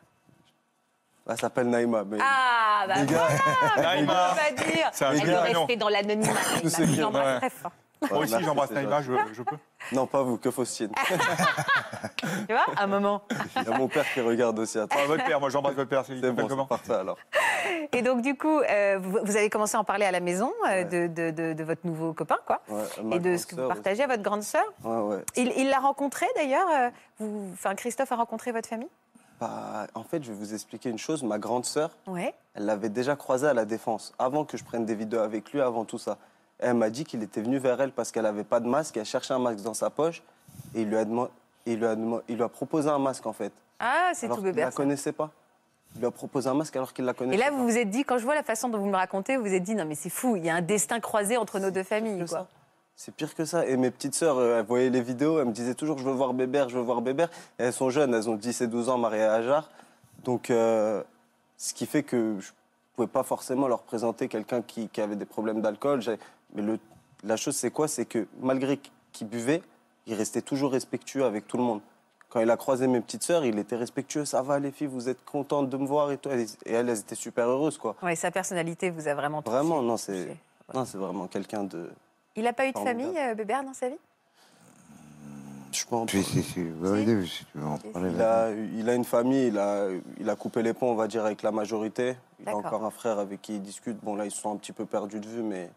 Elle 1.27 1.39
s'appelle 1.39 1.69
Naïma. 1.69 2.03
Mais 2.03 2.17
Ah, 2.21 2.85
bah 2.87 2.93
voilà, 3.07 3.75
Naïma. 3.95 4.31
on 4.31 4.35
va 4.35 4.63
dire. 4.65 4.89
C'est 4.91 5.05
un 5.05 5.11
Elle 5.13 5.19
joli 5.19 5.31
veut 5.31 5.37
prénom. 5.39 5.59
rester 5.61 5.75
dans 5.77 5.89
l'anonymat. 5.89 6.33
Tous 6.61 6.69
ceux 6.69 6.85
qui- 6.85 6.95
Je 6.95 7.01
l'embrasse 7.01 7.25
ouais. 7.25 7.37
très 7.39 7.49
fort. 7.49 7.71
Moi 8.09 8.19
aussi, 8.19 8.43
j'embrasse 8.43 8.71
Naïma, 8.71 9.01
je, 9.01 9.11
je 9.33 9.43
peux. 9.43 9.57
Non, 9.91 10.07
pas 10.07 10.23
vous, 10.23 10.37
que 10.37 10.49
Faustine. 10.49 10.91
Tu 12.47 12.53
vois, 12.53 12.65
un 12.77 12.87
moment. 12.87 13.23
Il 13.57 13.63
y 13.63 13.67
a 13.73 13.77
mon 13.77 13.87
père 13.87 14.05
qui 14.13 14.21
regarde 14.21 14.57
aussi. 14.59 14.79
Attends. 14.79 14.95
Ah, 14.99 15.05
votre 15.07 15.25
père, 15.25 15.39
moi 15.39 15.49
j'embrasse 15.49 15.75
votre 15.75 15.89
père, 15.89 16.03
c'est 16.05 16.15
bon, 16.31 16.47
comment 16.47 16.67
alors. 16.89 17.17
Et 17.91 18.01
donc, 18.01 18.21
du 18.21 18.35
coup, 18.35 18.59
euh, 18.59 18.97
vous, 19.01 19.35
avez 19.37 19.49
commencé 19.49 19.75
à 19.77 19.79
en 19.79 19.83
parler 19.83 20.05
à 20.05 20.11
la 20.11 20.19
maison 20.19 20.51
euh, 20.69 20.83
de, 20.83 21.07
de- 21.07 21.31
de- 21.31 21.53
de 21.53 21.63
votre 21.63 21.85
nouveau 21.85 22.13
copain, 22.13 22.37
quoi. 22.45 22.61
Ouais, 22.69 22.83
ma 23.03 23.15
Et 23.15 23.19
de 23.19 23.37
ce 23.37 23.45
que 23.45 23.55
vous 23.55 23.67
partagez 23.67 24.03
à 24.03 24.07
votre 24.07 24.23
grande 24.23 24.43
sœur. 24.43 24.63
aussi. 24.79 24.87
Ouais, 24.87 25.15
ouais. 25.15 25.23
Il 25.35 25.51
il 25.57 25.69
l'a 25.69 25.79
rencontré 25.79 26.25
d'ailleurs 26.35 26.67
euh, 26.73 26.89
vous- 27.19 27.49
Enfin, 27.53 27.75
Christophe 27.75 28.11
a 28.11 28.15
rencontré 28.15 28.51
votre 28.51 28.67
famille? 28.69 28.89
Bah, 29.39 29.87
en 29.95 30.03
fait, 30.03 30.23
je 30.23 30.31
vais 30.31 30.37
vous 30.37 30.53
expliquer 30.53 30.89
une 30.89 30.97
chose. 30.99 31.23
Ma 31.23 31.37
grande 31.39 31.65
sœur, 31.65 31.91
Ouais. 32.07 32.33
elle 32.55 32.65
l'avait 32.65 32.89
déjà 32.89 33.15
croisé 33.15 33.47
à 33.47 33.53
la 33.53 33.65
défense, 33.65 34.13
avant 34.19 34.45
que 34.45 34.57
je 34.57 34.63
prenne 34.63 34.85
des 34.85 34.95
vidéos 34.95 35.19
avec 35.21 35.51
lui, 35.51 35.61
avant 35.61 35.85
tout 35.85 35.97
ça. 35.97 36.17
Elle 36.59 36.75
m'a 36.75 36.89
dit 36.89 37.03
qu'il 37.03 37.21
était 37.23 37.41
venu 37.41 37.57
vers 37.57 37.79
elle 37.81 37.91
parce 37.91 38.11
qu'elle 38.11 38.23
n'avait 38.23 38.43
pas 38.43 38.59
de 38.59 38.67
masque. 38.67 38.95
Elle 38.97 39.05
cherchait 39.05 39.33
un 39.33 39.39
masque 39.39 39.61
dans 39.63 39.73
sa 39.73 39.89
poche 39.89 40.23
et 40.75 40.81
il 40.83 40.89
lui 40.89 40.97
a, 40.97 41.03
il 41.65 41.77
lui 41.79 41.85
a, 41.85 41.95
deman- 41.95 42.21
il 42.27 42.35
lui 42.35 42.43
a 42.43 42.49
proposé 42.49 42.89
un 42.89 42.99
masque, 42.99 43.25
en 43.25 43.33
fait. 43.33 43.51
Ah, 43.79 44.11
c'est 44.13 44.27
tout 44.27 44.35
qu'il 44.35 44.43
ne 44.45 44.49
bébé. 44.51 44.61
la 44.61 44.71
connaissait 44.71 45.11
pas. 45.11 45.31
Il 45.95 45.99
lui 45.99 46.07
a 46.07 46.11
proposé 46.11 46.49
un 46.49 46.53
masque 46.53 46.75
alors 46.75 46.93
qu'il 46.93 47.05
la 47.05 47.11
Et 47.11 47.15
connaissait 47.15 47.37
là, 47.43 47.49
pas. 47.51 47.57
vous 47.57 47.63
vous 47.67 47.77
êtes 47.77 47.89
dit, 47.89 48.03
quand 48.03 48.17
je 48.17 48.23
vois 48.23 48.35
la 48.35 48.43
façon 48.43 48.69
dont 48.69 48.77
vous 48.79 48.87
me 48.89 48.95
racontez, 48.95 49.35
vous 49.37 49.43
vous 49.43 49.53
êtes 49.53 49.63
dit, 49.63 49.75
non 49.75 49.85
mais 49.85 49.95
c'est 49.95 50.09
fou, 50.09 50.35
il 50.37 50.45
y 50.45 50.49
a 50.49 50.55
un 50.55 50.61
destin 50.61 50.99
croisé 50.99 51.37
entre 51.37 51.59
nos 51.59 51.69
deux 51.69 51.83
familles. 51.83 52.25
Quoi. 52.27 52.47
C'est 52.95 53.13
pire 53.13 53.35
que 53.35 53.43
ça. 53.45 53.65
Et 53.67 53.75
mes 53.77 53.91
petites 53.91 54.15
sœurs, 54.15 54.37
euh, 54.37 54.59
elles 54.59 54.65
voyaient 54.65 54.89
les 54.89 55.01
vidéos, 55.01 55.39
elles 55.39 55.45
me 55.47 55.51
disaient 55.51 55.73
toujours 55.75 55.97
je 55.97 56.03
veux 56.03 56.11
voir 56.13 56.33
Bébert, 56.33 56.69
je 56.69 56.77
veux 56.77 56.83
voir 56.83 57.01
Bébert. 57.01 57.29
Et 57.59 57.63
elles 57.63 57.73
sont 57.73 57.89
jeunes, 57.89 58.13
elles 58.13 58.29
ont 58.29 58.35
10 58.35 58.61
et 58.61 58.67
12 58.67 58.89
ans, 58.89 58.97
mariées 58.97 59.23
à 59.23 59.33
Ajar. 59.33 59.69
Donc, 60.23 60.49
euh, 60.49 61.03
ce 61.57 61.73
qui 61.73 61.85
fait 61.85 62.03
que 62.03 62.39
je 62.39 62.47
ne 62.49 62.95
pouvais 62.95 63.07
pas 63.07 63.23
forcément 63.23 63.67
leur 63.67 63.81
présenter 63.81 64.27
quelqu'un 64.27 64.61
qui, 64.61 64.87
qui 64.89 65.01
avait 65.01 65.15
des 65.15 65.25
problèmes 65.25 65.61
d'alcool. 65.61 66.01
Mais 66.53 66.61
le- 66.61 66.79
la 67.23 67.37
chose, 67.37 67.55
c'est 67.55 67.71
quoi? 67.71 67.87
C'est 67.87 68.05
que 68.05 68.27
malgré 68.41 68.79
qu'il 69.11 69.27
buvait, 69.27 69.61
il 70.07 70.13
restait 70.15 70.41
toujours 70.41 70.71
respectueux 70.71 71.23
avec 71.25 71.47
tout 71.47 71.57
le 71.57 71.63
monde. 71.63 71.81
Quand 72.29 72.39
il 72.39 72.49
a 72.49 72.57
croisé 72.57 72.87
mes 72.87 72.99
petites 72.99 73.23
sœurs, 73.23 73.45
il 73.45 73.59
était 73.59 73.75
respectueux. 73.75 74.25
Ça 74.25 74.41
va, 74.41 74.57
les 74.59 74.71
filles, 74.71 74.87
vous 74.87 75.07
êtes 75.07 75.23
contentes 75.23 75.69
de 75.69 75.77
me 75.77 75.85
voir 75.85 76.11
et 76.11 76.17
tout. 76.17 76.29
Et 76.29 76.45
elles, 76.65 76.89
elles 76.89 76.99
étaient 76.99 77.15
super 77.15 77.47
heureuses, 77.47 77.77
quoi. 77.77 77.95
Ouais, 78.01 78.15
sa 78.15 78.31
personnalité 78.31 78.89
vous 78.89 79.07
a 79.07 79.13
vraiment 79.13 79.41
touché. 79.41 79.55
Vraiment, 79.55 79.81
non, 79.83 79.97
c'est 79.97 80.25
touché. 80.25 80.37
non, 80.73 80.85
c'est 80.85 80.97
vraiment 80.97 81.27
quelqu'un 81.27 81.63
de. 81.63 81.89
Il 82.35 82.43
n'a 82.43 82.53
pas 82.53 82.65
eu 82.67 82.71
de 82.71 82.79
famille, 82.79 83.15
euh, 83.17 83.35
Bébert, 83.35 83.63
dans 83.63 83.75
sa 83.75 83.89
vie? 83.89 83.97
Je 85.71 85.85
pense. 85.85 86.09
Si, 86.11 86.23
si, 86.23 86.43
si. 86.43 86.59
Oui, 86.61 87.03
oui, 87.07 87.27
si 87.27 87.45
tu 87.45 87.57
veux 87.57 87.65
en 87.65 87.77
Si, 87.77 87.87
parler. 87.87 88.11
Il 88.13 88.21
a, 88.21 88.51
il 88.51 88.89
a 88.89 88.93
une 88.95 89.05
famille, 89.05 89.47
il 89.47 89.57
a, 89.57 89.87
il 90.19 90.29
a 90.29 90.35
coupé 90.35 90.61
les 90.61 90.73
ponts, 90.73 90.91
on 90.91 90.95
va 90.95 91.07
dire, 91.07 91.25
avec 91.25 91.41
la 91.41 91.51
majorité. 91.51 92.15
Il 92.39 92.49
a 92.49 92.55
encore 92.55 92.83
un 92.83 92.91
frère 92.91 93.17
avec 93.19 93.41
qui 93.41 93.55
il 93.55 93.61
discute. 93.61 93.97
Bon, 94.03 94.15
là, 94.15 94.25
ils 94.25 94.31
se 94.31 94.39
sont 94.41 94.51
un 94.51 94.57
petit 94.57 94.71
peu 94.71 94.85
perdus 94.85 95.19
de 95.19 95.27
vue, 95.27 95.41
mais 95.41 95.69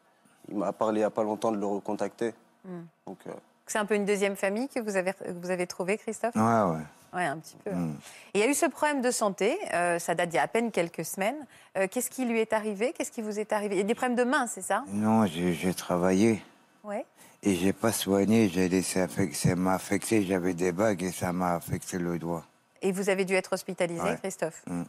il 0.48 0.56
m'a 0.56 0.72
parlé 0.72 0.98
il 0.98 1.02
n'y 1.02 1.04
a 1.04 1.10
pas 1.10 1.22
longtemps 1.24 1.52
de 1.52 1.58
le 1.58 1.66
recontacter. 1.66 2.34
Hmm. 2.64 2.82
Donc, 3.06 3.18
euh, 3.26 3.32
C'est 3.66 3.78
un 3.78 3.86
peu 3.86 3.94
une 3.94 4.04
deuxième 4.04 4.36
famille 4.36 4.68
que 4.68 4.80
vous 4.80 4.96
avez, 4.96 5.12
que 5.12 5.30
vous 5.32 5.50
avez 5.50 5.66
trouvée, 5.66 5.98
Christophe? 5.98 6.34
Ouais, 6.34 6.42
ouais. 6.42 6.82
Ouais, 7.14 7.24
un 7.24 7.38
petit 7.38 7.56
peu. 7.64 7.70
Mm. 7.70 7.96
Et 8.34 8.38
il 8.38 8.40
y 8.40 8.44
a 8.44 8.50
eu 8.50 8.52
ce 8.54 8.66
problème 8.66 9.00
de 9.00 9.10
santé, 9.10 9.56
euh, 9.72 9.98
ça 9.98 10.14
date 10.14 10.28
d'il 10.28 10.36
y 10.36 10.38
a 10.38 10.42
à 10.42 10.48
peine 10.48 10.70
quelques 10.70 11.04
semaines. 11.04 11.46
Euh, 11.78 11.86
Qu'est-ce 11.90 12.10
qui 12.10 12.26
lui 12.26 12.40
est 12.40 12.52
arrivé? 12.52 12.92
Qu'est-ce 12.92 13.10
qui 13.10 13.22
vous 13.22 13.38
est 13.40 13.52
arrivé? 13.54 13.76
Il 13.76 13.78
y 13.78 13.80
a 13.80 13.84
des 13.84 13.94
problèmes 13.94 14.16
de 14.18 14.24
main, 14.24 14.46
c'est 14.46 14.60
ça? 14.60 14.84
Non, 14.88 15.24
j'ai 15.24 15.72
travaillé 15.72 16.42
Ouais. 16.84 17.06
et 17.42 17.54
j'ai 17.54 17.72
pas 17.72 17.92
soigné. 17.92 18.50
J'ai 18.50 18.68
laissé 18.68 19.00
affecter. 19.00 19.34
Ça 19.34 19.56
m'a 19.56 19.74
affecté. 19.74 20.24
J'avais 20.24 20.52
des 20.52 20.72
bagues 20.72 21.02
et 21.04 21.12
ça 21.12 21.32
m'a 21.32 21.54
affecté 21.54 21.98
le 21.98 22.18
doigt. 22.18 22.44
Et 22.82 22.92
vous 22.92 23.08
avez 23.08 23.24
dû 23.24 23.34
être 23.34 23.54
hospitalisé, 23.54 24.02
Ouais. 24.02 24.16
Christophe? 24.18 24.62
Mm. 24.66 24.82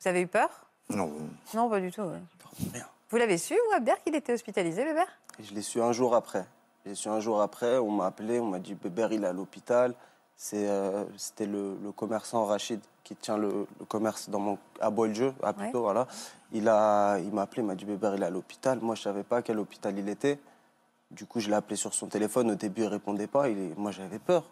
Vous 0.00 0.08
avez 0.08 0.22
eu 0.22 0.26
peur? 0.26 0.48
Non. 0.88 1.12
Non, 1.54 1.70
pas 1.70 1.78
du 1.80 1.92
tout. 1.92 2.02
ouais. 2.02 2.18
merde. 2.72 2.86
Vous 3.12 3.18
l'avez 3.18 3.36
su, 3.36 3.52
vous, 3.54 3.76
Abder, 3.76 3.92
qu'il 4.02 4.14
était 4.14 4.32
hospitalisé, 4.32 4.84
Bébert? 4.84 5.06
Je 5.38 5.52
l'ai 5.52 5.60
su 5.60 5.82
un 5.82 5.92
jour 5.92 6.14
après. 6.14 6.46
Je 6.84 6.88
l'ai 6.90 6.94
su 6.96 7.08
un 7.10 7.20
jour 7.20 7.42
après, 7.42 7.76
on 7.76 7.90
m'a 7.90 8.06
appelé, 8.06 8.40
on 8.40 8.46
m'a 8.46 8.58
dit 8.58 8.72
Bébert, 8.74 9.12
il 9.12 9.22
est 9.24 9.26
à 9.26 9.34
l'hôpital. 9.34 9.94
Euh, 10.54 11.04
C'était 11.18 11.44
le, 11.44 11.76
le 11.84 11.92
commerçant 11.92 12.46
Rachid 12.46 12.80
qui 13.04 13.14
tient 13.14 13.36
le, 13.36 13.66
le 13.78 13.84
commerce 13.84 14.30
dans 14.30 14.38
mon, 14.38 14.58
à 14.80 14.88
Bois-le-Jeu, 14.88 15.34
à 15.42 15.52
plutôt, 15.52 15.82
voilà. 15.82 16.06
Il, 16.52 16.62
m'a 16.64 17.12
appelé, 17.42 17.60
il 17.60 17.66
m'a 17.66 17.74
dit 17.74 17.84
Bébert, 17.84 18.14
il 18.14 18.22
est 18.22 18.26
à 18.26 18.30
l'hôpital. 18.30 18.78
Moi, 18.80 18.94
je 18.94 19.00
ne 19.00 19.04
savais 19.04 19.24
pas 19.24 19.36
à 19.38 19.42
quel 19.42 19.58
hôpital 19.58 19.98
il 19.98 20.08
était. 20.08 20.38
Du 21.10 21.26
coup, 21.26 21.38
je 21.38 21.50
l'ai 21.50 21.54
appelé 21.56 21.76
sur 21.76 21.92
son 21.92 22.06
téléphone. 22.06 22.50
Au 22.52 22.54
début, 22.54 22.80
il 22.82 22.86
répondait 22.88 23.26
pas. 23.26 23.50
Il 23.50 23.74
Moi, 23.76 23.90
j'avais 23.90 24.18
peur. 24.18 24.44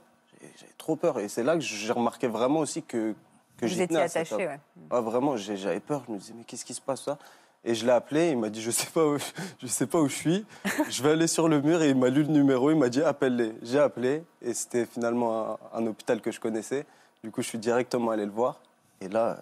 J'ai- 0.43 0.53
J'avais 0.59 0.73
trop 0.77 0.97
peur. 0.97 1.19
Et 1.19 1.29
c'est 1.29 1.43
là 1.43 1.55
que 1.55 1.61
j'ai 1.61 1.93
remarqué 1.95 2.29
vraiment 2.29 2.61
aussi 2.61 2.83
que, 2.83 3.15
que 3.57 3.67
cet 3.69 3.91
attaché, 3.95 4.37
ouais. 4.47 4.61
Ah, 4.91 5.01
vraiment, 5.01 5.39
j'ai- 5.39 5.57
j'avais 5.57 5.81
peur. 5.81 6.03
Je 6.07 6.13
me 6.13 6.19
disais, 6.19 6.35
mais 6.37 6.45
qu'est-ce 6.45 6.67
qui 6.67 6.75
se 6.75 6.81
passe 6.83 7.05
ça? 7.05 7.17
Et 7.65 7.75
je 7.75 7.85
l'ai 7.85 7.93
appelé. 7.93 8.31
Il 8.31 8.39
m'a 8.39 8.49
dit, 8.49 8.63
je 8.63 8.71
sais 8.71 8.87
pas 8.91 9.05
où, 9.07 9.19
je 9.61 9.67
sais 9.67 9.87
pas 9.87 9.99
où 10.01 10.09
je 10.09 10.15
suis. 10.17 10.47
Je 10.89 11.03
vais 11.03 11.11
aller 11.11 11.27
sur 11.27 11.49
le 11.49 11.61
mur. 11.61 11.83
Et 11.83 11.91
il 11.91 11.97
m'a 11.97 12.09
lu 12.09 12.23
le 12.23 12.29
numéro. 12.29 12.71
Il 12.71 12.77
m'a 12.79 12.89
dit, 12.89 13.03
appelle-les. 13.03 13.55
J'ai 13.63 13.79
appelé. 13.79 14.25
Et 14.43 14.55
c'était 14.55 14.87
finalement 14.87 15.59
un, 15.75 15.79
un 15.81 15.87
hôpital 15.87 16.21
que 16.21 16.31
je 16.31 16.41
connaissais. 16.41 16.87
Du 17.23 17.31
coup, 17.31 17.43
je 17.43 17.49
suis 17.49 17.59
directement 17.59 18.11
allé 18.13 18.25
le 18.25 18.31
voir. 18.33 18.61
Et 19.03 19.09
là, 19.09 19.39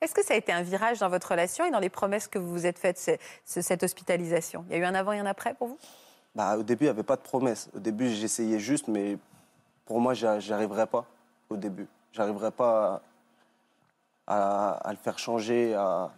Est-ce 0.00 0.14
que 0.14 0.24
ça 0.24 0.34
a 0.34 0.36
été 0.36 0.52
un 0.52 0.62
virage 0.62 0.98
dans 0.98 1.08
votre 1.08 1.28
relation 1.30 1.64
et 1.64 1.70
dans 1.70 1.78
les 1.78 1.88
promesses 1.90 2.26
que 2.28 2.38
vous 2.38 2.50
vous 2.50 2.66
êtes 2.66 2.78
faites, 2.78 2.98
ce- 2.98 3.16
ce- 3.44 3.62
cette 3.62 3.82
hospitalisation? 3.84 4.64
Il 4.68 4.72
y 4.72 4.76
a 4.76 4.82
eu 4.82 4.84
un 4.84 4.94
avant 4.94 5.12
et 5.12 5.18
un 5.20 5.26
après 5.26 5.54
pour 5.54 5.68
vous? 5.68 5.78
Bah, 6.34 6.56
au 6.58 6.62
début, 6.64 6.84
il 6.84 6.86
n'y 6.88 6.90
avait 6.90 7.02
pas 7.04 7.16
de 7.16 7.22
promesse. 7.22 7.70
Au 7.74 7.78
début, 7.78 8.08
j'essayais 8.10 8.58
juste, 8.58 8.88
mais 8.88 9.16
pour 9.86 10.00
moi, 10.00 10.12
j'a- 10.14 10.40
j'arriverais 10.40 10.86
pas 10.88 11.06
au 11.48 11.56
début. 11.56 11.86
J'arriverais 12.12 12.50
pas 12.50 13.00
à, 14.26 14.36
à- 14.36 14.88
à 14.88 14.90
le 14.90 14.98
faire 14.98 15.18
changer. 15.18 15.74
À... 15.74 16.10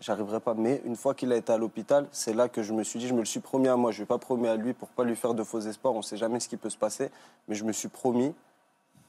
J'arriverais 0.00 0.40
pas. 0.40 0.54
Mais 0.54 0.80
une 0.84 0.96
fois 0.96 1.14
qu'il 1.14 1.32
a 1.32 1.36
été 1.36 1.52
à 1.52 1.58
l'hôpital, 1.58 2.06
c'est 2.10 2.32
là 2.32 2.48
que 2.48 2.62
je 2.62 2.72
me 2.72 2.82
suis 2.82 2.98
dit, 2.98 3.06
je 3.06 3.14
me 3.14 3.20
le 3.20 3.26
suis 3.26 3.40
promis 3.40 3.68
à 3.68 3.76
moi. 3.76 3.92
Je 3.92 3.98
ne 3.98 4.02
vais 4.02 4.08
pas 4.08 4.18
promis 4.18 4.48
à 4.48 4.56
lui 4.56 4.72
pour 4.72 4.88
pas 4.88 5.04
lui 5.04 5.14
faire 5.14 5.34
de 5.34 5.44
faux 5.44 5.60
espoirs. 5.60 5.94
On 5.94 5.98
ne 5.98 6.02
sait 6.02 6.16
jamais 6.16 6.40
ce 6.40 6.48
qui 6.48 6.56
peut 6.56 6.70
se 6.70 6.78
passer. 6.78 7.10
Mais 7.48 7.54
je 7.54 7.64
me 7.64 7.72
suis 7.72 7.88
promis 7.88 8.34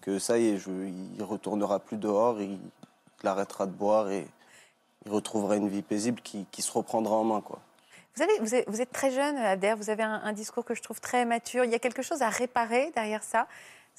que 0.02 0.20
ça 0.20 0.38
y 0.38 0.50
est, 0.50 0.58
je, 0.58 0.70
il 0.72 1.24
retournera 1.24 1.80
plus 1.80 1.98
dehors, 1.98 2.42
il, 2.42 2.60
arrêtera 3.24 3.68
de 3.68 3.72
boire 3.72 4.10
et 4.10 4.28
il 5.06 5.12
retrouvera 5.12 5.56
une 5.56 5.70
vie 5.70 5.84
paisible 5.84 6.20
qui, 6.22 6.62
se 6.62 6.72
reprendra 6.72 7.16
en 7.16 7.24
main. 7.24 7.44
Vous, 8.16 8.24
avez, 8.24 8.66
vous, 8.68 8.82
êtes, 8.82 8.92
très 8.92 9.12
jeune, 9.12 9.38
Abder, 9.38 9.76
vous 9.78 9.92
avez 9.92 10.02
un 10.02 10.34
discours 10.34 10.66
que 10.66 10.74
je 10.74 10.82
trouve 10.82 11.00
très 11.00 11.24
mature. 11.24 11.64
Il 11.64 11.70
y 11.70 11.76
a 11.76 11.80
quelque 11.80 12.02
chose 12.02 12.24
à 12.24 12.30
réparer 12.30 12.92
derrière 12.96 13.22
ça. 13.22 13.48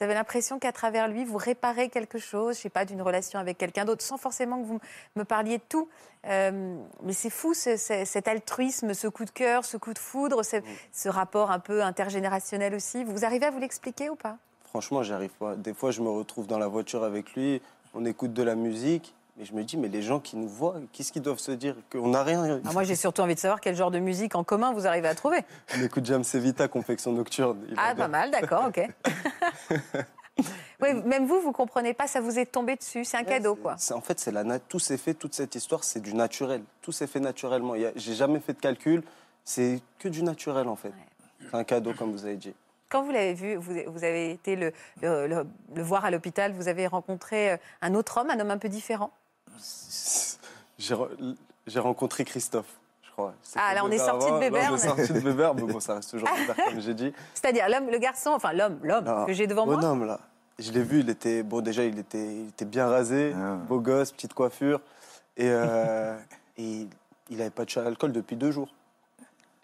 Vous 0.02 0.06
avez 0.06 0.14
l'impression 0.14 0.58
qu'à 0.58 0.72
travers 0.72 1.06
lui, 1.06 1.24
vous 1.24 1.36
réparez 1.36 1.88
quelque 1.88 2.18
chose, 2.18 2.56
je 2.56 2.62
sais 2.62 2.70
pas, 2.70 2.84
d'une 2.84 3.00
relation 3.00 3.38
avec 3.38 3.56
quelqu'un 3.56 3.84
d'autre, 3.84 4.02
sans 4.02 4.16
forcément 4.16 4.60
que 4.60 4.66
vous 4.66 4.80
me 5.14 5.22
parliez 5.22 5.58
de 5.58 5.62
tout. 5.68 5.88
Euh, 6.26 6.76
mais 7.04 7.12
c'est 7.12 7.30
fou, 7.30 7.54
ce- 7.54 7.76
ce- 7.76 8.04
cet 8.04 8.26
altruisme, 8.26 8.94
ce 8.94 9.06
coup 9.06 9.24
de 9.24 9.30
cœur, 9.30 9.64
ce 9.64 9.76
coup 9.76 9.92
de 9.94 10.00
foudre, 10.00 10.42
ce, 10.44 10.56
ce 10.90 11.08
rapport 11.08 11.52
un 11.52 11.60
peu 11.60 11.84
intergénérationnel 11.84 12.74
aussi. 12.74 13.04
Vous 13.04 13.24
arrivez 13.24 13.46
à 13.46 13.52
vous 13.52 13.60
l'expliquer 13.60 14.10
ou 14.10 14.16
pas? 14.16 14.38
Franchement, 14.64 15.04
j'y 15.04 15.12
arrive 15.12 15.30
pas. 15.38 15.54
Des 15.54 15.72
fois, 15.72 15.92
je 15.92 16.00
me 16.02 16.08
retrouve 16.08 16.48
dans 16.48 16.58
la 16.58 16.66
voiture 16.66 17.04
avec 17.04 17.34
lui, 17.36 17.62
on 17.94 18.04
écoute 18.04 18.32
de 18.32 18.42
la 18.42 18.56
musique, 18.56 19.14
mais 19.42 19.46
je 19.46 19.54
me 19.54 19.64
dis, 19.64 19.76
mais 19.76 19.88
les 19.88 20.02
gens 20.02 20.20
qui 20.20 20.36
nous 20.36 20.46
voient, 20.48 20.76
qu'est-ce 20.92 21.10
qu'ils 21.10 21.20
doivent 21.22 21.40
se 21.40 21.50
dire 21.50 21.74
Qu'on 21.90 22.08
n'a 22.10 22.22
rien. 22.22 22.60
Ah, 22.64 22.72
Moi, 22.72 22.84
j'ai 22.84 22.94
surtout 22.94 23.22
envie 23.22 23.34
de 23.34 23.40
savoir 23.40 23.60
quel 23.60 23.74
genre 23.74 23.90
de 23.90 23.98
musique 23.98 24.36
en 24.36 24.44
commun 24.44 24.72
vous 24.72 24.86
arrivez 24.86 25.08
à 25.08 25.16
trouver. 25.16 25.38
On 25.76 25.82
écoute 25.82 26.06
James 26.06 26.22
Evita, 26.32 26.68
Confection 26.68 27.10
Nocturne. 27.12 27.58
Ah, 27.76 27.92
pas 27.96 28.06
mal, 28.06 28.30
d'accord, 28.30 28.66
ok. 28.68 28.88
Oui, 30.80 30.94
même 31.04 31.26
vous, 31.26 31.40
vous 31.40 31.52
comprenez 31.52 31.92
pas, 31.94 32.06
ça 32.08 32.20
vous 32.20 32.38
est 32.38 32.46
tombé 32.46 32.74
dessus, 32.74 33.04
c'est 33.04 33.16
un 33.18 33.22
cadeau, 33.22 33.54
quoi. 33.54 33.76
En 33.94 34.00
fait, 34.00 34.18
c'est 34.18 34.32
la 34.32 34.58
tout 34.58 34.78
s'est 34.80 34.96
fait, 34.96 35.14
toute 35.14 35.34
cette 35.34 35.54
histoire, 35.54 35.84
c'est 35.84 36.00
du 36.00 36.14
naturel. 36.14 36.62
Tout 36.80 36.90
s'est 36.90 37.06
fait 37.06 37.20
naturellement. 37.20 37.74
J'ai 37.94 38.14
jamais 38.14 38.40
fait 38.40 38.54
de 38.54 38.58
calcul. 38.58 39.02
C'est 39.44 39.80
que 39.98 40.08
du 40.08 40.22
naturel, 40.22 40.66
en 40.68 40.74
fait. 40.76 40.92
C'est 41.40 41.54
un 41.56 41.64
cadeau, 41.64 41.92
comme 41.96 42.10
vous 42.12 42.24
avez 42.24 42.36
dit. 42.36 42.54
Quand 42.88 43.02
vous 43.02 43.10
l'avez 43.12 43.34
vu, 43.34 43.54
vous, 43.56 43.74
vous 43.86 44.04
avez 44.04 44.30
été 44.32 44.54
le, 44.56 44.72
le- 45.02 45.26
le- 45.26 45.46
le 45.74 45.82
voir 45.82 46.04
à 46.04 46.10
l'hôpital, 46.10 46.52
vous 46.52 46.68
avez 46.68 46.86
rencontré 46.86 47.52
euh, 47.52 47.56
un 47.80 47.94
autre 47.94 48.18
homme, 48.18 48.28
un 48.30 48.38
homme 48.40 48.50
un 48.50 48.58
peu 48.58 48.68
différent? 48.68 49.10
J'ai 50.78 50.94
re- 50.94 51.08
j'ai 51.66 51.78
rencontré 51.78 52.24
Christophe, 52.24 52.66
je 53.04 53.10
crois. 53.12 53.34
Ah, 53.54 53.72
là, 53.74 53.84
on 53.84 53.90
est 53.90 53.98
sorti 53.98 54.30
de 54.32 54.38
Bébert, 54.38 54.70
On 54.72 54.74
est 54.74 54.78
sorti 54.78 55.12
de 55.12 55.20
Bébert, 55.20 55.54
mais 55.54 55.62
bon, 55.62 55.78
ça 55.78 55.94
reste 55.94 56.10
toujours 56.10 56.28
Bébert, 56.36 56.56
comme 56.66 56.80
j'ai 56.80 56.94
dit. 56.94 57.12
C'est-à-dire 57.34 57.68
l'homme, 57.68 57.88
le 57.90 57.98
garçon, 57.98 58.30
enfin 58.30 58.52
l'homme, 58.52 58.78
l'homme 58.82 59.26
que 59.26 59.32
j'ai 59.32 59.46
devant 59.46 59.64
moi. 59.66 59.76
Bonhomme, 59.76 60.04
là. 60.06 60.18
Je 60.58 60.72
l'ai 60.72 60.82
vu, 60.82 61.00
il 61.00 61.10
était, 61.10 61.42
bon, 61.44 61.60
déjà, 61.60 61.84
il 61.84 61.98
était, 61.98 62.34
il 62.36 62.48
était 62.48 62.64
bien 62.64 62.88
rasé, 62.88 63.32
Ah. 63.36 63.54
beau 63.68 63.78
gosse, 63.80 64.10
petite 64.12 64.34
coiffure. 64.34 64.80
Et, 65.36 65.48
euh, 65.48 66.16
et 66.58 66.86
il 67.30 67.36
n'avait 67.36 67.50
pas 67.50 67.64
touché 67.64 67.78
à 67.80 67.84
l'alcool 67.84 68.12
depuis 68.12 68.34
deux 68.36 68.50
jours. 68.50 68.68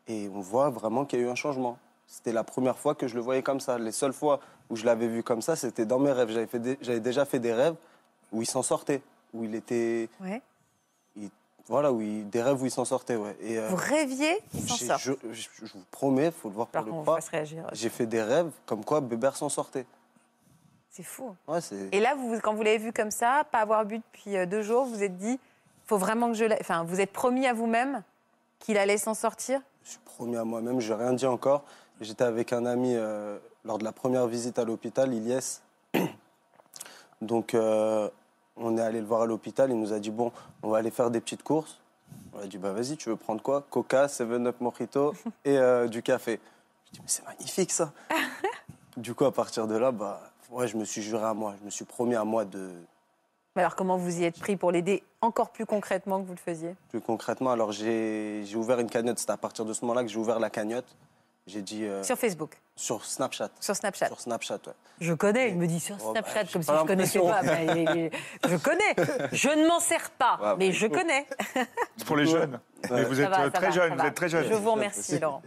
Et 0.06 0.30
on 0.32 0.40
voit 0.40 0.70
vraiment 0.70 1.04
qu'il 1.04 1.18
y 1.18 1.22
a 1.22 1.26
eu 1.26 1.30
un 1.30 1.34
changement. 1.34 1.78
C'était 2.06 2.32
la 2.32 2.44
première 2.44 2.78
fois 2.78 2.94
que 2.94 3.08
je 3.08 3.14
le 3.16 3.20
voyais 3.20 3.42
comme 3.42 3.60
ça. 3.60 3.76
Les 3.78 3.92
seules 3.92 4.14
fois 4.14 4.40
où 4.70 4.76
je 4.76 4.86
l'avais 4.86 5.08
vu 5.08 5.22
comme 5.22 5.42
ça, 5.42 5.56
c'était 5.56 5.84
dans 5.84 5.98
mes 5.98 6.12
rêves. 6.12 6.30
J'avais 6.80 7.00
déjà 7.00 7.24
fait 7.24 7.38
des 7.40 7.52
rêves 7.52 7.74
où 8.32 8.40
il 8.40 8.46
s'en 8.46 8.62
sortait, 8.62 9.02
où 9.34 9.44
il 9.44 9.54
était. 9.54 10.08
Ouais. 10.20 10.42
il- 11.16 11.30
voilà, 11.68 11.92
où 11.92 12.00
il- 12.00 12.28
des 12.30 12.42
rêves 12.42 12.60
où 12.62 12.64
il 12.66 12.70
s'en 12.70 12.84
sortait, 12.84 13.16
ouais. 13.16 13.36
Et, 13.40 13.58
euh, 13.58 13.68
Vous 13.68 13.76
rêviez, 13.76 14.38
il 14.54 14.68
s'en 14.68 14.96
je, 14.96 15.12
je- 15.32 15.48
je 15.64 15.72
vous 15.72 15.84
promets, 15.90 16.26
il 16.26 16.32
faut 16.32 16.48
le 16.48 16.54
voir 16.54 16.66
pour 16.68 16.80
Alors 16.80 17.04
le 17.04 17.30
réagir. 17.30 17.66
J'ai 17.72 17.88
fait 17.90 18.06
des 18.06 18.22
rêves 18.22 18.50
comme 18.66 18.84
quoi 18.84 19.00
Bébert 19.00 19.36
s'en 19.36 19.48
sortait. 19.48 19.86
C'est 20.90 21.02
fou. 21.02 21.34
Ouais. 21.46 21.60
Et 21.92 22.00
là, 22.00 22.14
vous, 22.16 22.40
quand 22.40 22.54
vous 22.54 22.62
l'avez 22.62 22.78
vu 22.78 22.92
comme 22.92 23.10
ça, 23.12 23.44
pas 23.52 23.58
avoir 23.60 23.84
bu 23.84 23.98
depuis 23.98 24.36
euh, 24.36 24.46
deux 24.46 24.62
jours, 24.62 24.84
vous 24.84 24.94
vous 24.96 25.02
êtes 25.02 25.16
dit, 25.16 25.38
faut 25.86 25.98
vraiment 25.98 26.28
que 26.28 26.34
je. 26.34 26.44
Enfin, 26.60 26.82
vous 26.84 27.00
êtes 27.00 27.12
promis 27.12 27.46
à 27.46 27.52
vous-même 27.52 28.02
qu'il 28.58 28.76
allait 28.78 28.98
s'en 28.98 29.14
sortir? 29.14 29.60
Je 29.84 29.90
suis 29.90 30.00
promis 30.00 30.36
à 30.36 30.44
moi-même, 30.44 30.80
je 30.80 30.92
n'ai 30.92 30.98
rien 30.98 31.12
dit 31.12 31.26
encore. 31.26 31.62
J'étais 32.00 32.24
avec 32.24 32.52
un 32.52 32.66
ami 32.66 32.94
euh, 32.96 33.38
lors 33.64 33.78
de 33.78 33.84
la 33.84 33.92
première 33.92 34.26
visite 34.26 34.58
à 34.58 34.64
l'hôpital, 34.64 35.12
Ilyes. 35.14 35.60
Donc, 37.22 37.54
euh, 37.54 38.08
on 38.60 38.76
est 38.76 38.80
allé 38.80 39.00
le 39.00 39.06
voir 39.06 39.22
à 39.22 39.26
l'hôpital. 39.26 39.70
Il 39.70 39.78
nous 39.78 39.92
a 39.92 39.98
dit 39.98 40.10
Bon, 40.10 40.32
on 40.62 40.70
va 40.70 40.78
aller 40.78 40.90
faire 40.90 41.10
des 41.10 41.20
petites 41.20 41.42
courses. 41.42 41.78
On 42.32 42.40
a 42.40 42.46
dit, 42.46 42.56
bah 42.56 42.72
vas-y, 42.72 42.96
tu 42.96 43.08
veux 43.10 43.16
prendre 43.16 43.42
quoi? 43.42 43.66
Coca, 43.68 44.06
7-Up 44.06 44.56
Mojito 44.60 45.12
et 45.44 45.58
euh, 45.58 45.88
du 45.88 46.02
café. 46.02 46.40
Je 46.86 46.92
dis, 46.92 47.00
mais 47.02 47.08
c'est 47.08 47.24
magnifique 47.26 47.70
ça 47.72 47.92
Du 48.96 49.14
coup, 49.14 49.24
à 49.26 49.32
partir 49.32 49.66
de 49.66 49.76
là, 49.76 49.92
bah, 49.92 50.20
ouais, 50.50 50.66
je 50.68 50.76
me 50.76 50.84
suis 50.84 51.02
juré 51.02 51.24
à 51.24 51.34
moi, 51.34 51.54
je 51.60 51.64
me 51.66 51.70
suis 51.70 51.84
promis 51.84 52.14
à 52.14 52.24
moi 52.24 52.44
de. 52.44 52.70
Mais 53.56 53.62
alors, 53.62 53.76
comment 53.76 53.96
vous 53.96 54.20
y 54.20 54.24
êtes 54.24 54.38
pris 54.38 54.56
pour 54.56 54.70
l'aider 54.72 55.02
encore 55.20 55.50
plus 55.50 55.66
concrètement 55.66 56.20
que 56.20 56.26
vous 56.26 56.32
le 56.34 56.38
faisiez? 56.38 56.76
Plus 56.90 57.00
concrètement, 57.00 57.50
alors 57.50 57.72
j'ai 57.72 58.42
j'ai 58.46 58.56
ouvert 58.56 58.78
une 58.78 58.88
cagnotte. 58.90 59.18
C'est 59.18 59.30
à 59.30 59.36
partir 59.36 59.64
de 59.64 59.72
ce 59.72 59.82
moment-là 59.82 60.02
que 60.02 60.08
j'ai 60.08 60.18
ouvert 60.18 60.38
la 60.38 60.48
cagnotte. 60.50 60.96
J'ai 61.46 61.62
dit. 61.62 61.84
euh, 61.84 62.02
Sur 62.04 62.16
Facebook, 62.16 62.56
sur 62.78 63.04
Snapchat. 63.04 63.50
sur 63.60 63.74
Snapchat. 63.76 64.06
Sur 64.06 64.20
Snapchat, 64.20 64.54
ouais. 64.66 64.72
Je 65.00 65.12
connais, 65.12 65.50
il 65.50 65.56
me 65.56 65.66
dit 65.66 65.80
sur 65.80 65.96
Oh, 66.00 66.12
bah, 66.12 66.20
Snapchat, 66.22 66.52
comme 66.52 66.62
si 66.62 66.70
je 66.72 66.86
connaissais 66.86 67.18
pas. 67.18 67.42
Mais, 67.42 67.66
mais- 67.66 68.10
je 68.48 68.56
connais. 68.56 69.28
Je 69.32 69.48
ne 69.48 69.66
m'en 69.66 69.80
sers 69.80 70.10
pas, 70.10 70.38
Ouais, 70.40 70.54
mais 70.58 70.72
je 70.72 70.86
connais. 70.86 71.26
C'est 71.96 72.06
pour 72.06 72.16
les 72.16 72.26
jeunes. 72.26 72.58
Ouais. 72.90 73.02
Et 73.02 73.04
vous 73.04 73.20
êtes 73.20 73.28
va, 73.30 73.40
euh, 73.46 73.50
très 73.50 73.66
va, 73.66 73.70
jeune, 73.72 73.94
vous 73.98 74.06
êtes 74.06 74.14
très 74.14 74.28
jeune. 74.28 74.44
Je 74.48 74.54
vous 74.54 74.70
remercie, 74.72 75.18
Laurent. 75.18 75.42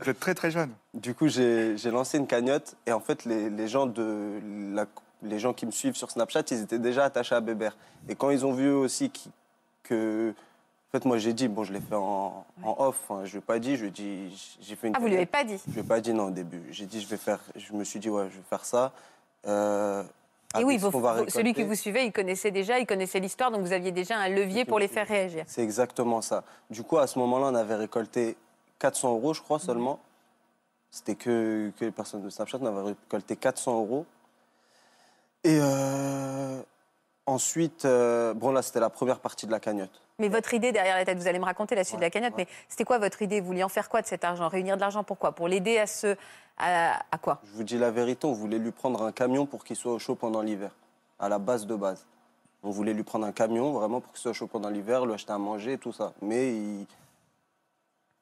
Vous 0.00 0.08
êtes 0.10 0.18
très 0.20 0.34
très 0.34 0.50
jeune. 0.50 0.70
Du 0.94 1.14
coup, 1.14 1.28
j'ai 1.28 1.76
j'ai 1.76 1.90
lancé 1.92 2.18
une 2.18 2.26
cagnotte 2.26 2.74
et 2.86 2.92
en 2.92 3.00
fait, 3.00 3.24
les, 3.24 3.48
les 3.48 3.68
gens 3.68 3.86
de 3.86 4.40
la- 4.74 4.86
les 5.22 5.38
gens 5.38 5.52
qui 5.52 5.66
me 5.66 5.70
suivent 5.70 5.94
sur 5.94 6.10
Snapchat, 6.10 6.42
ils 6.50 6.62
étaient 6.62 6.80
déjà 6.80 7.04
attachés 7.04 7.36
à 7.36 7.40
Bébert. 7.40 7.76
Et 8.08 8.16
quand 8.16 8.30
ils 8.30 8.44
ont 8.44 8.52
vu 8.52 8.70
aussi 8.72 9.08
qui- 9.10 9.30
que, 9.84 10.34
en 10.94 10.98
fait, 10.98 11.06
moi 11.06 11.16
j'ai 11.16 11.32
dit, 11.32 11.48
bon, 11.48 11.64
je 11.64 11.72
l'ai 11.72 11.80
fait 11.80 11.94
en, 11.94 12.44
en 12.62 12.76
off, 12.78 13.10
hein, 13.10 13.22
je 13.24 13.32
lui 13.32 13.38
ai 13.38 13.40
pas 13.40 13.58
dit, 13.58 13.76
je 13.76 13.82
lui 13.82 13.88
ai 13.88 13.90
dit, 13.92 14.56
j'ai 14.60 14.76
fait 14.76 14.88
une. 14.88 14.94
Ah, 14.94 15.00
vous 15.00 15.06
lui 15.06 15.14
avez 15.16 15.24
pas 15.24 15.42
dit? 15.42 15.58
Je 15.66 15.72
lui 15.72 15.80
ai 15.80 15.84
pas 15.84 16.00
dit 16.02 16.12
non 16.12 16.26
au 16.26 16.30
début. 16.30 16.62
J'ai 16.70 16.84
dit, 16.84 17.00
je 17.00 17.06
vais 17.06 17.16
faire. 17.16 17.40
Je 17.56 17.72
me 17.72 17.82
suis 17.82 17.98
dit, 17.98 18.10
ouais, 18.10 18.28
je 18.30 18.36
vais 18.36 18.42
faire 18.50 18.64
ça. 18.66 18.92
Euh, 19.46 20.02
Et 20.58 20.64
oui, 20.64 20.76
vos- 20.76 20.90
va 20.90 21.16
celui 21.16 21.30
qui 21.30 21.38
récolter. 21.60 21.64
vous 21.64 21.74
suivait, 21.76 22.04
il 22.06 22.12
connaissait 22.12 22.50
déjà, 22.50 22.78
il 22.78 22.86
connaissait 22.86 23.20
l'histoire, 23.20 23.50
donc 23.50 23.62
vous 23.62 23.72
aviez 23.72 23.90
déjà 23.90 24.18
un 24.18 24.28
levier 24.28 24.66
pour 24.66 24.78
les 24.78 24.86
faire 24.88 25.08
réagir. 25.08 25.44
C'est 25.46 25.62
exactement 25.62 26.20
ça. 26.20 26.44
Du 26.68 26.82
coup, 26.82 26.98
à 26.98 27.06
ce 27.06 27.18
moment-là, 27.20 27.46
on 27.46 27.54
avait 27.54 27.76
récolté 27.76 28.36
400 28.78 29.12
euros, 29.14 29.32
je 29.32 29.40
crois, 29.40 29.58
seulement. 29.58 29.98
C'était 30.90 31.14
que, 31.14 31.72
que 31.80 31.86
les 31.86 31.90
personnes 31.90 32.20
de 32.20 32.28
Snapchat, 32.28 32.58
on 32.60 32.66
avait 32.66 32.90
récolté 32.90 33.34
400 33.36 33.78
euros. 33.78 34.04
Et 35.42 35.58
euh, 35.58 36.60
ensuite, 37.24 37.86
euh, 37.86 38.34
bon, 38.34 38.52
là, 38.52 38.60
c'était 38.60 38.78
la 38.80 38.90
première 38.90 39.20
partie 39.20 39.46
de 39.46 39.50
la 39.52 39.58
cagnotte. 39.58 40.02
Mais 40.22 40.28
votre 40.28 40.54
idée 40.54 40.70
derrière 40.70 40.94
la 40.96 41.04
tête, 41.04 41.18
vous 41.18 41.26
allez 41.26 41.40
me 41.40 41.44
raconter 41.44 41.74
la 41.74 41.82
suite 41.82 41.98
de 41.98 42.04
la 42.04 42.08
cagnotte, 42.10 42.34
ouais. 42.36 42.46
mais 42.48 42.54
c'était 42.68 42.84
quoi 42.84 42.98
votre 42.98 43.20
idée? 43.22 43.40
Vous 43.40 43.48
vouliez 43.48 43.64
en 43.64 43.68
faire 43.68 43.88
quoi 43.88 44.02
de 44.02 44.06
cet 44.06 44.22
argent? 44.22 44.46
Réunir 44.48 44.76
de 44.76 44.80
l'argent 44.80 45.02
pourquoi 45.02 45.32
Pour 45.32 45.48
l'aider 45.48 45.78
à 45.78 45.88
se. 45.88 46.14
À, 46.58 47.02
à 47.10 47.18
quoi? 47.18 47.40
Je 47.44 47.50
vous 47.56 47.64
dis 47.64 47.76
la 47.76 47.90
vérité, 47.90 48.24
on 48.24 48.32
voulait 48.32 48.58
lui 48.60 48.70
prendre 48.70 49.02
un 49.02 49.10
camion 49.10 49.46
pour 49.46 49.64
qu'il 49.64 49.74
soit 49.74 49.92
au 49.92 49.98
chaud 49.98 50.14
pendant 50.14 50.40
l'hiver, 50.40 50.70
à 51.18 51.28
la 51.28 51.40
base 51.40 51.66
de 51.66 51.74
base. 51.74 52.06
On 52.62 52.70
voulait 52.70 52.94
lui 52.94 53.02
prendre 53.02 53.26
un 53.26 53.32
camion 53.32 53.72
vraiment 53.72 54.00
pour 54.00 54.12
qu'il 54.12 54.20
soit 54.20 54.32
chaud 54.32 54.46
pendant 54.46 54.68
l'hiver, 54.70 55.04
lui 55.06 55.12
acheter 55.14 55.32
à 55.32 55.38
manger, 55.38 55.76
tout 55.76 55.92
ça. 55.92 56.12
Mais 56.22 56.54
il- 56.54 56.86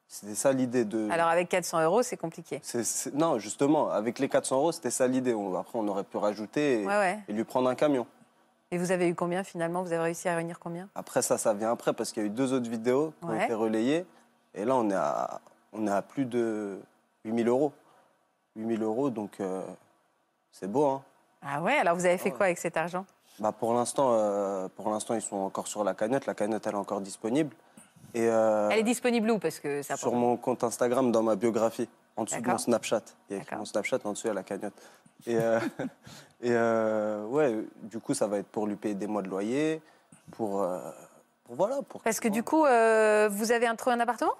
c'était 0.07 0.33
ça 0.33 0.51
l'idée 0.53 0.85
de. 0.85 1.07
Alors 1.11 1.27
avec 1.27 1.49
400 1.49 1.81
euros, 1.83 2.01
c'est 2.01 2.17
compliqué. 2.17 2.61
Non, 3.13 3.37
justement, 3.37 3.91
avec 3.91 4.17
les 4.17 4.27
400 4.27 4.55
euros, 4.57 4.71
c'était 4.71 4.89
ça 4.89 5.05
l'idée. 5.07 5.35
Après, 5.55 5.77
on 5.77 5.87
aurait 5.87 6.03
pu 6.03 6.17
rajouter 6.17 6.81
et, 6.81 6.87
Ouais, 6.87 6.97
ouais. 6.97 7.19
et 7.27 7.33
lui 7.33 7.43
prendre 7.43 7.69
un 7.69 7.75
camion. 7.75 8.07
Et 8.73 8.77
vous 8.77 8.91
avez 8.91 9.09
eu 9.09 9.15
combien 9.15 9.43
finalement? 9.43 9.81
Vous 9.83 9.91
avez 9.91 10.03
réussi 10.03 10.29
à 10.29 10.35
réunir 10.35 10.57
combien? 10.59 10.87
Après, 10.95 11.21
ça, 11.21 11.37
ça 11.37 11.53
vient 11.53 11.71
après 11.71 11.91
parce 11.93 12.11
qu'il 12.13 12.23
y 12.23 12.25
a 12.25 12.27
eu 12.27 12.31
deux 12.31 12.53
autres 12.53 12.69
vidéos 12.69 13.13
qui 13.19 13.25
ont 13.25 13.39
été 13.39 13.53
relayées. 13.53 14.05
Et 14.53 14.63
là, 14.63 14.75
on 14.75 14.89
est 14.89 14.93
à, 14.95 15.41
on 15.73 15.87
est 15.87 15.91
à 15.91 16.01
plus 16.01 16.25
de 16.25 16.79
8000 17.25 17.47
euros. 17.49 17.73
8000 18.55 18.81
euros, 18.83 19.09
donc 19.09 19.39
euh, 19.41 19.61
c'est 20.51 20.69
beau. 20.71 20.85
Hein 20.85 21.01
Ah 21.41 21.61
ouais 21.61 21.77
Alors 21.77 21.95
vous 21.95 22.05
avez 22.05 22.17
fait 22.17 22.31
Ouais. 22.31 22.35
quoi 22.37 22.45
avec 22.47 22.57
cet 22.57 22.77
argent? 22.77 23.05
Bah, 23.39 23.51
pour 23.51 23.73
l'instant, 23.73 24.09
euh, 24.13 24.67
pour 24.75 24.89
l'instant, 24.89 25.15
ils 25.15 25.21
sont 25.21 25.37
encore 25.37 25.67
sur 25.67 25.83
la 25.83 25.93
cagnotte. 25.93 26.25
La 26.25 26.33
cagnotte, 26.33 26.65
elle 26.67 26.73
est 26.73 26.77
encore 26.77 27.01
disponible. 27.01 27.53
Et 28.13 28.27
euh, 28.27 28.69
Elle 28.71 28.79
est 28.79 28.83
disponible 28.83 29.31
où? 29.31 29.39
Parce 29.39 29.59
que 29.59 29.81
ça. 29.81 29.95
sur 29.97 30.13
mon 30.13 30.35
compte 30.37 30.63
Instagram, 30.63 31.11
dans 31.11 31.23
ma 31.23 31.35
biographie, 31.35 31.87
en 32.17 32.23
dessous 32.25 32.41
de 32.41 32.47
mon 32.47 32.57
Snapchat. 32.57 33.01
Il 33.29 33.35
y 33.35 33.39
a 33.39 33.41
écrit 33.41 33.55
mon 33.57 33.65
Snapchat, 33.65 33.99
en 34.05 34.11
dessous, 34.11 34.27
il 34.27 34.29
y 34.29 34.31
a 34.31 34.35
la 34.35 34.43
cagnotte. 34.43 34.73
Et, 35.27 35.35
euh, 35.35 35.59
et 36.41 36.51
euh, 36.51 37.25
ouais, 37.25 37.55
du 37.83 37.99
coup, 37.99 38.13
ça 38.13 38.27
va 38.27 38.37
être 38.37 38.47
pour 38.47 38.67
lui 38.67 38.75
payer 38.75 38.95
des 38.95 39.07
mois 39.07 39.21
de 39.21 39.29
loyer, 39.29 39.81
pour, 40.31 40.61
euh, 40.61 40.79
pour 41.45 41.55
voilà. 41.55 41.81
Pour 41.87 42.01
Parce 42.01 42.19
que 42.19 42.27
du 42.27 42.43
coup, 42.43 42.61
vous 42.61 43.51
avez 43.51 43.69
trouvé 43.77 43.95
un 43.95 43.99
appartement? 43.99 44.33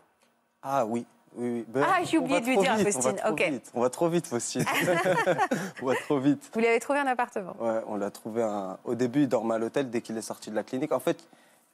Ah 0.63 0.85
oui, 0.85 1.05
oui, 1.35 1.49
oui. 1.49 1.65
Ben, 1.67 1.85
Ah, 1.87 2.03
j'ai 2.03 2.17
on 2.17 2.21
oublié 2.21 2.39
de 2.41 2.45
lui 2.45 2.57
dire 2.57 2.73
on 2.77 2.83
Faustine, 2.83 3.15
va 3.23 3.31
vite. 3.31 3.71
On 3.73 3.81
va 3.81 3.89
trop 3.89 4.09
vite, 4.09 4.27
Faustine. 4.27 4.65
on 5.81 5.85
va 5.85 5.95
trop 5.95 6.19
vite. 6.19 6.49
Vous 6.53 6.59
lui 6.59 6.67
avez 6.67 6.79
trouvé 6.79 6.99
un 6.99 7.07
appartement 7.07 7.55
Ouais, 7.59 7.81
on 7.87 7.95
l'a 7.95 8.11
trouvé 8.11 8.43
un... 8.43 8.77
Au 8.85 8.95
début, 8.95 9.21
il 9.21 9.27
dormait 9.27 9.55
à 9.55 9.57
l'hôtel 9.57 9.89
dès 9.89 10.01
qu'il 10.01 10.17
est 10.17 10.21
sorti 10.21 10.51
de 10.51 10.55
la 10.55 10.63
clinique. 10.63 10.91
En 10.91 10.99
fait, 10.99 11.17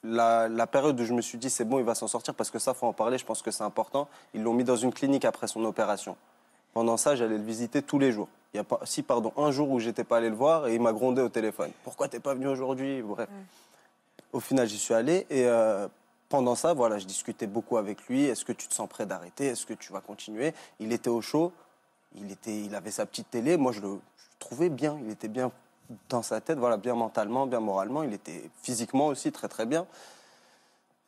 la, 0.04 0.48
la 0.48 0.68
période 0.68 1.00
où 1.00 1.04
je 1.04 1.14
me 1.14 1.22
suis 1.22 1.38
dit 1.38 1.50
c'est 1.50 1.66
bon, 1.66 1.80
il 1.80 1.86
va 1.86 1.96
s'en 1.96 2.08
sortir, 2.08 2.34
parce 2.34 2.50
que 2.50 2.60
ça, 2.60 2.74
faut 2.74 2.88
en 2.88 2.94
parler, 2.94 3.18
je 3.18 3.26
pense 3.26 3.42
que 3.42 3.52
c'est 3.52 3.64
important. 3.64 4.08
Ils 4.34 4.44
l'ont 4.44 4.54
mis 4.54 4.64
dans 4.64 4.76
une 4.76 4.94
clinique 4.94 5.26
après 5.26 5.48
son 5.48 5.64
opération. 5.66 6.16
Pendant 6.74 6.96
ça, 6.98 7.16
j'allais 7.16 7.38
le 7.38 7.44
visiter 7.44 7.82
tous 7.82 8.00
les 8.00 8.12
jours. 8.12 8.30
Il 8.54 8.58
y 8.58 8.60
a 8.60 8.64
pas, 8.64 8.80
si, 8.86 9.04
pardon, 9.04 9.34
un 9.38 9.52
jour 9.52 9.70
où 9.70 9.80
j'étais 9.80 10.04
pas 10.04 10.18
allé 10.18 10.30
le 10.30 10.36
voir 10.36 10.68
et 10.68 10.76
il 10.76 10.82
m'a 10.82 10.94
grondé 10.94 11.22
au 11.22 11.30
téléphone. 11.30 11.72
Pourquoi 11.84 12.08
t'es 12.08 12.20
pas 12.20 12.34
venu 12.34 12.48
aujourd'hui? 12.48 13.02
Bref. 13.02 13.30
Au 14.34 14.40
final, 14.40 14.68
j'y 14.68 14.78
suis 14.78 14.94
allé 14.94 15.26
et 15.30 15.46
euh, 15.46 15.88
pendant 16.30 16.56
ça, 16.56 16.74
voilà, 16.74 16.98
je 16.98 17.06
discutais 17.06 17.48
beaucoup 17.48 17.78
avec 17.78 18.08
lui. 18.08 18.26
Est-ce 18.26 18.46
que 18.46 18.54
tu 18.54 18.68
te 18.68 18.74
sens 18.74 18.88
prêt 18.90 19.06
d'arrêter? 19.06 19.48
Est-ce 19.48 19.66
que 19.66 19.74
tu 19.74 19.92
vas 19.94 20.02
continuer? 20.02 20.54
Il 20.80 20.92
était 20.92 21.10
au 21.10 21.22
chaud. 21.22 21.52
Il, 22.16 22.32
était, 22.32 22.58
il 22.58 22.74
avait 22.74 22.92
sa 22.92 23.06
petite 23.06 23.30
télé. 23.30 23.58
Moi, 23.58 23.72
je 23.72 23.82
le, 23.82 23.88
je 23.88 23.92
le 23.92 24.00
trouvais 24.40 24.70
bien. 24.70 24.98
Il 25.04 25.12
était 25.12 25.28
bien 25.28 25.52
dans 26.10 26.22
sa 26.22 26.42
tête, 26.42 26.58
voilà, 26.58 26.78
bien 26.78 26.96
mentalement, 26.96 27.46
bien 27.46 27.60
moralement. 27.60 28.04
Il 28.04 28.14
était 28.14 28.50
physiquement 28.62 29.08
aussi 29.08 29.32
très, 29.32 29.48
très 29.48 29.66
bien. 29.66 29.86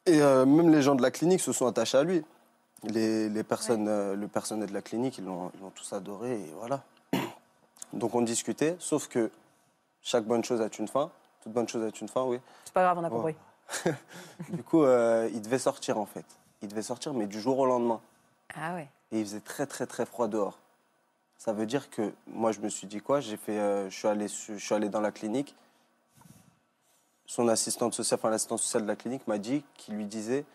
Et 0.06 0.21
euh, 0.21 0.45
même 0.45 0.71
les 0.71 0.82
gens 0.82 0.95
de 0.95 1.02
la 1.02 1.12
clinique 1.12 1.41
se 1.41 1.52
sont 1.52 1.67
attachés 1.67 1.97
à 1.97 2.04
lui. 2.04 2.23
Les, 2.84 3.28
les 3.28 3.43
personnes, 3.43 3.88
euh, 3.89 4.15
le 4.15 4.28
personnel 4.28 4.69
de 4.69 4.73
la 4.73 4.82
clinique, 4.82 5.17
ils 5.17 5.25
l'ont 5.25 5.52
ils 5.56 5.62
l'ont 5.62 5.71
tous 5.71 5.91
adoré. 5.93 6.32
Et 6.32 6.54
voilà. 6.58 6.84
Donc 7.93 8.15
on 8.15 8.21
discutait, 8.21 8.75
sauf 8.80 9.08
que 9.08 9.32
chaque 10.02 10.25
bonne 10.25 10.43
chose 10.43 10.62
a 10.62 10.69
une 10.80 10.88
fin. 10.88 11.12
Toute 11.41 11.54
bonne 11.54 11.67
chose 11.67 11.84
a 11.84 11.89
une 12.02 12.08
fin, 12.10 12.23
oui. 12.23 12.39
C'est 12.65 12.73
pas 12.73 12.84
grave, 12.84 12.97
on 12.97 13.04
a 13.04 13.10
Ouais. 13.10 13.34
compris. 13.86 13.93
Du 14.49 14.63
coup, 14.63 14.84
euh, 14.84 15.30
il 15.34 15.41
devait 15.41 15.60
sortir 15.60 15.97
en 15.99 16.06
fait. 16.06 16.25
Il 16.62 16.67
devait 16.69 16.82
sortir, 16.82 17.13
mais 17.13 17.28
du 17.28 17.39
jour 17.39 17.58
au 17.60 17.65
lendemain. 17.65 18.02
Ah 18.56 18.73
ouais. 18.73 18.89
Et 19.12 19.19
il 19.19 19.25
faisait 19.25 19.39
très 19.39 19.65
très 19.65 19.86
très 19.86 20.06
froid 20.06 20.28
dehors. 20.28 20.58
Ça 21.38 21.54
veut 21.54 21.65
dire 21.65 21.89
que 21.89 22.12
moi, 22.28 22.52
je 22.52 22.60
me 22.60 22.67
suis 22.69 22.88
dit 22.88 22.99
quoi? 22.99 23.21
J'ai 23.21 23.38
fait, 23.38 23.58
euh, 23.58 23.89
je 23.89 23.95
suis 23.95 24.08
allé, 24.08 24.28
je 24.28 24.56
suis 24.58 24.75
allé 24.75 24.89
dans 24.89 24.99
la 25.02 25.12
clinique. 25.12 25.56
Son 27.25 27.47
assistante 27.47 27.93
sociale, 27.93 28.19
enfin 28.19 28.30
l'assistante 28.30 28.60
sociale 28.60 28.84
de 28.84 28.88
la 28.88 28.95
clinique 28.95 29.28
m'a 29.28 29.38
dit 29.38 29.63
qu'il 29.75 29.95
lui 29.95 30.06
disait, 30.06 30.45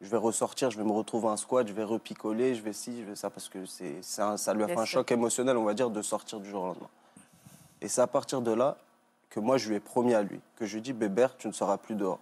je 0.00 0.08
vais 0.08 0.16
ressortir, 0.16 0.70
je 0.70 0.78
vais 0.78 0.84
me 0.84 0.92
retrouver 0.92 1.28
un 1.28 1.36
squat, 1.36 1.66
je 1.68 1.72
vais 1.72 1.84
repicoler, 1.84 2.54
je 2.54 2.62
vais 2.62 2.72
ci, 2.72 3.00
je 3.00 3.04
vais 3.10 3.16
ça, 3.16 3.30
parce 3.30 3.48
que 3.48 3.66
c'est, 3.66 3.96
c'est 4.02 4.22
un- 4.22 4.36
ça 4.36 4.54
lui 4.54 4.62
a 4.62 4.68
fait 4.68 4.78
un 4.78 4.84
choc 4.84 5.10
émotionnel, 5.12 5.56
on 5.56 5.64
va 5.64 5.74
dire, 5.74 5.90
de 5.90 6.00
sortir 6.02 6.40
du 6.40 6.48
jour 6.48 6.62
au 6.62 6.66
lendemain. 6.68 6.88
Et 7.82 7.88
c'est 7.88 8.00
à 8.00 8.06
partir 8.06 8.40
de 8.40 8.52
là 8.52 8.76
que 9.28 9.40
moi, 9.40 9.58
je 9.58 9.68
lui 9.68 9.76
ai 9.76 9.80
promis 9.80 10.14
à 10.14 10.22
lui, 10.22 10.40
que 10.56 10.66
je 10.66 10.72
lui 10.72 10.78
ai 10.78 10.82
dit, 10.82 10.92
Bébert, 10.92 11.36
tu 11.36 11.46
ne 11.48 11.52
seras 11.52 11.76
plus 11.76 11.94
dehors. 11.94 12.18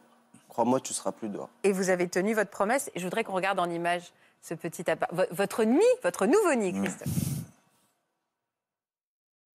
Crois-moi, 0.48 0.80
tu 0.80 0.92
seras 0.92 1.12
plus 1.12 1.28
dehors. 1.28 1.48
Et 1.62 1.72
vous 1.72 1.88
avez 1.90 2.08
tenu 2.08 2.34
votre 2.34 2.50
promesse. 2.50 2.90
Et 2.94 2.98
je 3.00 3.04
voudrais 3.04 3.22
qu'on 3.24 3.32
regarde 3.34 3.60
en 3.60 3.70
image 3.70 4.12
ce 4.42 4.54
petit 4.54 4.90
appart. 4.90 5.12
vo- 5.14 5.22
Votre 5.30 5.62
nid, 5.64 5.78
votre 6.02 6.26
nouveau 6.26 6.54
nid, 6.54 6.72
Christophe. 6.72 7.08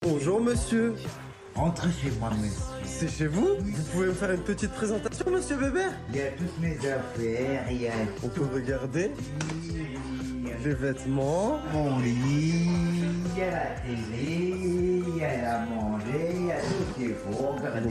Bonjour 0.01 0.39
monsieur, 0.41 0.95
Entrez 1.55 1.89
chez 2.01 2.11
moi, 2.19 2.31
monsieur. 2.31 2.59
c'est 2.85 3.07
chez 3.09 3.27
vous 3.27 3.47
Vous 3.59 3.83
pouvez 3.91 4.07
me 4.07 4.13
faire 4.13 4.31
une 4.31 4.41
petite 4.41 4.71
présentation, 4.71 5.25
monsieur 5.31 5.55
Bébert 5.55 5.91
Il 6.09 6.15
y 6.17 6.21
a 6.21 6.31
toutes 6.31 6.59
mes 6.59 6.77
affaires, 6.77 7.65
il 7.69 7.81
y 7.81 7.87
a 7.87 7.91
On 8.23 8.27
peut 8.27 8.45
regarder 8.53 9.11
les 10.65 10.73
vêtements. 10.73 11.59
mon 11.73 11.99
lit, 11.99 12.69
il 13.35 13.39
y 13.39 13.43
a 13.43 13.51
la 13.51 13.65
télé, 13.81 14.55
il 14.57 15.17
y 15.17 15.23
a 15.25 15.61
à 15.61 15.65
manger, 15.65 16.31
il 16.35 16.45
y 16.47 16.51
a 16.51 16.55
tout 16.55 16.67
ce 16.89 16.99
qu'il 17.03 17.13
faut. 17.15 17.47
Regardez. 17.57 17.89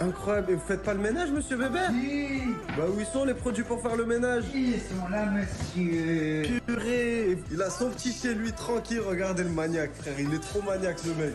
Incroyable, 0.00 0.52
et 0.52 0.54
vous 0.54 0.62
faites 0.66 0.82
pas 0.82 0.94
le 0.94 1.00
ménage, 1.00 1.30
monsieur 1.30 1.56
Bébert 1.56 1.90
Si, 1.90 2.42
Bah 2.76 2.84
où 2.88 2.98
ils 3.00 3.06
sont 3.06 3.24
les 3.24 3.34
produits 3.34 3.64
pour 3.64 3.82
faire 3.82 3.96
le 3.96 4.06
ménage 4.06 4.44
ils 4.54 4.74
sont 4.80 5.08
là, 5.10 5.26
monsieur. 5.26 6.60
Purée 6.66 7.36
Il 7.52 7.60
a 7.60 7.68
son 7.68 7.90
petit 7.90 8.12
chez 8.12 8.34
lui, 8.34 8.52
tranquille, 8.52 9.00
regardez 9.06 9.42
le 9.42 9.50
maniaque, 9.50 9.90
frère, 9.96 10.14
il 10.18 10.32
est 10.32 10.40
trop 10.40 10.62
maniaque 10.62 10.98
ce 11.00 11.08
mec. 11.08 11.34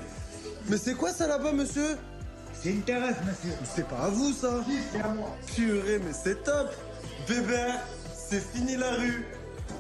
Mais 0.68 0.78
c'est 0.78 0.96
quoi 0.96 1.12
ça 1.12 1.28
là-bas, 1.28 1.52
monsieur 1.54 1.98
C'est 2.54 2.70
une 2.72 2.82
terrasse, 2.82 3.18
monsieur. 3.26 3.54
C'est 3.64 3.88
pas 3.88 4.06
à 4.06 4.10
vous 4.10 4.32
ça 4.34 4.64
Si, 4.68 4.78
c'est 4.92 5.02
à 5.02 5.10
moi. 5.10 5.30
Purée, 5.56 6.00
mais 6.00 6.14
c'est 6.14 6.44
top 6.44 6.70
Bébert, 7.28 7.80
c'est 8.14 8.42
fini 8.42 8.76
la 8.76 8.92
rue 8.92 9.26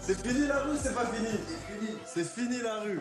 C'est 0.02 0.20
fini 0.26 0.48
la 0.48 0.60
rue, 0.64 0.78
c'est 0.82 0.94
pas 0.94 1.06
fini 1.08 1.30
C'est 1.48 1.74
fini 1.74 1.98
C'est 2.06 2.24
fini 2.24 2.62
la 2.62 2.80
rue 2.82 3.00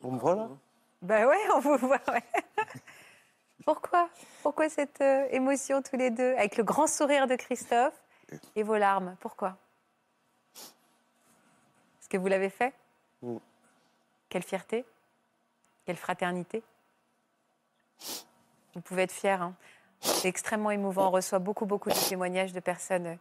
Bon, 0.00 0.16
voilà. 0.16 0.48
Ben 1.00 1.26
ouais, 1.26 1.38
on 1.54 1.60
vous 1.60 1.76
voit. 1.76 2.00
ouais. 2.08 2.22
Pourquoi? 3.64 4.08
Pourquoi 4.42 4.68
cette 4.68 5.00
euh, 5.00 5.26
émotion 5.30 5.82
tous 5.82 5.96
les 5.96 6.10
deux 6.10 6.32
Avec 6.34 6.56
le 6.56 6.64
grand 6.64 6.88
sourire 6.88 7.28
de 7.28 7.36
Christophe 7.36 7.94
et 8.56 8.64
vos 8.64 8.76
larmes? 8.76 9.16
Pourquoi? 9.20 9.56
Que 12.12 12.18
vous 12.18 12.28
l'avez 12.28 12.50
fait 12.50 12.72
Mm. 13.22 13.36
Quelle 14.28 14.42
fierté 14.42 14.84
Quelle 15.86 15.96
fraternité 15.96 16.62
Vous 18.74 18.80
pouvez 18.80 19.02
être 19.02 19.12
fier. 19.12 19.40
hein. 19.40 19.54
C'est 20.00 20.28
extrêmement 20.28 20.70
émouvant. 20.72 21.06
On 21.08 21.10
reçoit 21.12 21.38
beaucoup, 21.38 21.66
beaucoup 21.66 21.88
de 21.88 22.08
témoignages 22.08 22.52
de 22.52 22.58
personnes. 22.60 23.06
euh. 23.06 23.16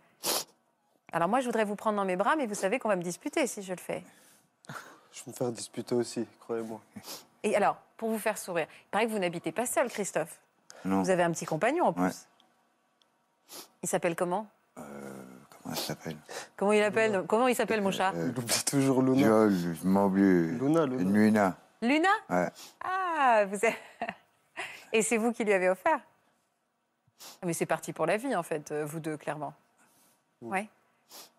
Alors 1.11 1.29
moi, 1.29 1.39
je 1.41 1.45
voudrais 1.45 1.65
vous 1.65 1.75
prendre 1.75 1.97
dans 1.97 2.05
mes 2.05 2.15
bras, 2.15 2.35
mais 2.35 2.47
vous 2.47 2.55
savez 2.55 2.79
qu'on 2.79 2.87
va 2.89 2.95
me 2.95 3.03
disputer 3.03 3.45
si 3.45 3.61
je 3.61 3.73
le 3.73 3.79
fais. 3.79 4.03
Je 5.13 5.25
vais 5.25 5.31
me 5.31 5.35
faire 5.35 5.51
disputer 5.51 5.93
aussi, 5.93 6.25
croyez-moi. 6.39 6.79
Et 7.43 7.53
alors, 7.55 7.75
pour 7.97 8.09
vous 8.09 8.17
faire 8.17 8.37
sourire, 8.37 8.65
il 8.85 8.87
paraît 8.91 9.05
que 9.07 9.11
vous 9.11 9.19
n'habitez 9.19 9.51
pas 9.51 9.65
seul, 9.65 9.89
Christophe. 9.89 10.39
Non. 10.85 11.01
Vous 11.03 11.09
avez 11.09 11.21
un 11.23 11.31
petit 11.31 11.45
compagnon 11.45 11.85
en 11.87 11.93
plus. 11.93 12.03
Ouais. 12.03 13.57
Il 13.83 13.89
s'appelle 13.89 14.15
comment? 14.15 14.47
Comment 15.63 15.75
ça 15.75 15.81
s'appelle 15.83 16.17
Comment 16.55 16.71
il 16.73 16.81
appelle 16.83 17.23
Comment 17.27 17.47
il 17.47 17.55
s'appelle 17.55 17.81
mon 17.81 17.91
chat 17.91 18.13
Euh, 18.15 18.31
Il 18.33 18.39
oublie 18.39 18.63
toujours 18.65 19.01
Luna. 19.01 19.27
Joel, 19.27 19.51
je 19.81 19.87
m'oublie. 19.87 20.47
Luna, 20.57 20.85
Luna. 20.85 21.11
Luna. 21.11 21.57
Luna 21.81 22.09
Ouais. 22.29 22.49
Ah, 22.83 23.45
vous 23.45 23.65
êtes... 23.65 23.75
Et 24.93 25.01
c'est 25.01 25.17
vous 25.17 25.31
qui 25.31 25.43
lui 25.43 25.53
avez 25.53 25.69
offert 25.69 25.99
Ah, 27.41 27.45
Mais 27.45 27.53
c'est 27.53 27.65
parti 27.65 27.93
pour 27.93 28.05
la 28.05 28.17
vie, 28.17 28.35
en 28.35 28.43
fait, 28.43 28.71
euh, 28.71 28.85
vous 28.85 28.99
deux, 28.99 29.17
clairement. 29.17 29.53
Ouais. 30.41 30.67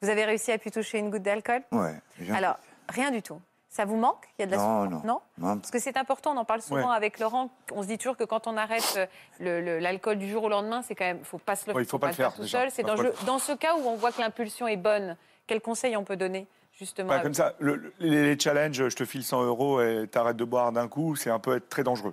Vous 0.00 0.08
avez 0.08 0.24
réussi 0.24 0.52
à 0.52 0.58
pu 0.58 0.70
toucher 0.70 0.98
une 0.98 1.10
goutte 1.10 1.22
d'alcool 1.22 1.62
Ouais. 1.72 1.94
Alors, 2.32 2.58
rien 2.88 3.10
du 3.10 3.22
tout. 3.22 3.40
Ça 3.74 3.86
vous 3.86 3.96
manque? 3.96 4.28
Il 4.38 4.42
y 4.42 4.44
a 4.44 4.46
de 4.46 4.50
la 4.50 4.58
Non, 4.58 4.84
souffrance? 4.84 5.04
non. 5.04 5.20
Non, 5.38 5.56
Parce 5.56 5.70
que 5.70 5.78
c'est 5.78 5.96
important, 5.96 6.32
on 6.32 6.36
en 6.36 6.44
parle 6.44 6.60
souvent 6.60 6.90
Ouais. 6.90 6.94
avec 6.96 7.18
Laurent. 7.18 7.48
On 7.72 7.80
se 7.82 7.86
dit 7.88 7.96
toujours 7.96 8.18
que 8.18 8.24
quand 8.24 8.46
on 8.46 8.58
arrête 8.58 8.98
euh, 9.40 9.80
l'alcool 9.80 10.18
du 10.18 10.28
jour 10.28 10.44
au 10.44 10.50
lendemain, 10.50 10.82
c'est 10.82 10.94
quand 10.94 11.06
même, 11.06 11.24
faut 11.24 11.38
pas 11.38 11.56
se 11.56 11.66
le, 11.70 11.74
Ouais, 11.74 11.82
il 11.82 11.88
faut 11.88 11.98
pas 11.98 12.08
le 12.08 12.12
faire, 12.12 12.34
tout 12.34 12.42
déjà. 12.42 12.60
seul. 12.60 12.70
C'est 12.70 12.82
dans, 12.82 12.96
pas 12.96 13.02
le 13.02 13.14
je- 13.18 13.24
dans 13.24 13.38
ce 13.38 13.52
cas 13.52 13.74
où 13.76 13.80
on 13.88 13.96
voit 13.96 14.12
que 14.12 14.20
l'impulsion 14.20 14.68
est 14.68 14.76
bonne. 14.76 15.16
Quel 15.46 15.62
conseil 15.62 15.96
on 15.96 16.04
peut 16.04 16.16
donner 16.18 16.46
justement 16.78 17.08
Pas 17.08 17.16
à- 17.16 17.20
comme 17.20 17.32
ça. 17.32 17.54
Le- 17.60 17.76
le- 17.76 17.94
les, 17.98 18.34
les 18.34 18.38
challenges, 18.38 18.88
je 18.90 18.94
te 18.94 19.06
file 19.06 19.24
100 19.24 19.42
euros 19.44 19.80
et 19.80 20.06
t'arrêtes 20.06 20.36
de 20.36 20.44
boire 20.44 20.70
d'un 20.70 20.86
coup, 20.86 21.16
c'est 21.16 21.30
un 21.30 21.38
peu 21.38 21.56
être 21.56 21.70
très 21.70 21.82
dangereux. 21.82 22.12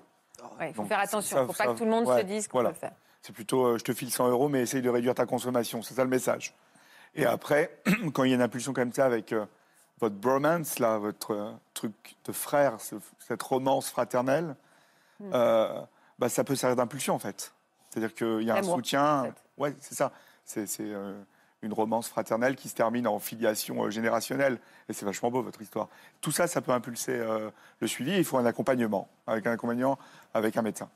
Ouais, 0.62 0.70
Il 0.70 0.74
faut 0.74 0.84
Donc, 0.84 0.88
faire 0.90 1.00
attention. 1.00 1.38
Il 1.40 1.42
ne 1.42 1.46
faut 1.48 1.52
pas 1.54 1.66
ça- 1.66 1.74
que 1.74 1.78
tout 1.78 1.84
le 1.84 1.92
monde 1.92 2.08
se 2.08 2.24
dise 2.24 2.48
qu'on 2.48 2.60
voilà. 2.60 2.70
peut 2.70 2.76
le 2.76 2.80
faire. 2.80 2.92
C'est 3.22 3.34
plutôt, 3.34 3.66
euh, 3.66 3.78
je 3.78 3.84
te 3.84 3.92
file 3.94 4.12
100 4.12 4.30
euros, 4.30 4.48
mais 4.48 4.62
essaye 4.62 4.82
de 4.82 4.90
réduire 4.90 5.14
ta 5.14 5.26
consommation. 5.26 5.82
C'est 5.82 5.94
ça 5.96 6.06
le 6.06 6.10
message. 6.10 6.54
Et 7.16 7.26
après, 7.26 7.78
quand 8.14 8.24
il 8.24 8.30
y 8.30 8.32
a 8.32 8.36
une 8.36 8.42
impulsion 8.42 8.72
comme 8.72 8.94
ça 8.94 9.06
avec 9.06 9.34
euh, 9.34 9.46
votre 10.00 10.16
bromance, 10.16 10.80
là, 10.80 10.98
votre 10.98 11.32
euh, 11.34 11.52
truc 11.74 12.16
de 12.26 12.32
frère, 12.32 12.80
ce- 12.82 12.96
cette 13.20 13.42
romance 13.44 13.90
fraternelle, 13.90 14.56
Hmm. 15.20 15.32
euh, 15.34 15.82
bah, 16.18 16.30
ça 16.30 16.44
peut 16.44 16.56
servir 16.56 16.76
d'impulsion, 16.78 17.14
en 17.16 17.20
fait. 17.20 17.54
C'est-à-dire 17.90 18.14
qu'il 18.16 18.44
y 18.44 18.52
a 18.52 18.56
un 18.56 18.64
soutien. 18.64 19.22
en 19.22 19.24
fait. 19.26 19.34
Ouais, 19.58 19.76
c'est 19.82 19.96
ça. 19.96 20.12
C'est 20.46 20.66
euh, 20.80 21.20
une 21.62 21.74
romance 21.74 22.08
fraternelle 22.08 22.56
qui 22.56 22.70
se 22.70 22.76
termine 22.76 23.06
en 23.08 23.20
filiation 23.20 23.84
euh, 23.84 23.90
générationnelle. 23.90 24.60
Et 24.88 24.94
c'est 24.94 25.06
vachement 25.06 25.30
beau, 25.30 25.42
votre 25.42 25.62
histoire. 25.62 25.90
Tout 26.22 26.32
ça, 26.32 26.48
ça 26.48 26.62
peut 26.62 26.72
impulser 26.72 27.22
le 27.80 27.88
suivi. 27.88 28.16
Il 28.18 28.24
faut 28.24 28.38
un 28.38 28.46
accompagnement, 28.46 29.08
avec 29.28 29.46
un 29.46 29.52
accompagnement 29.52 30.00
avec 30.34 30.56
un 30.58 30.62
médecin. 30.62 30.90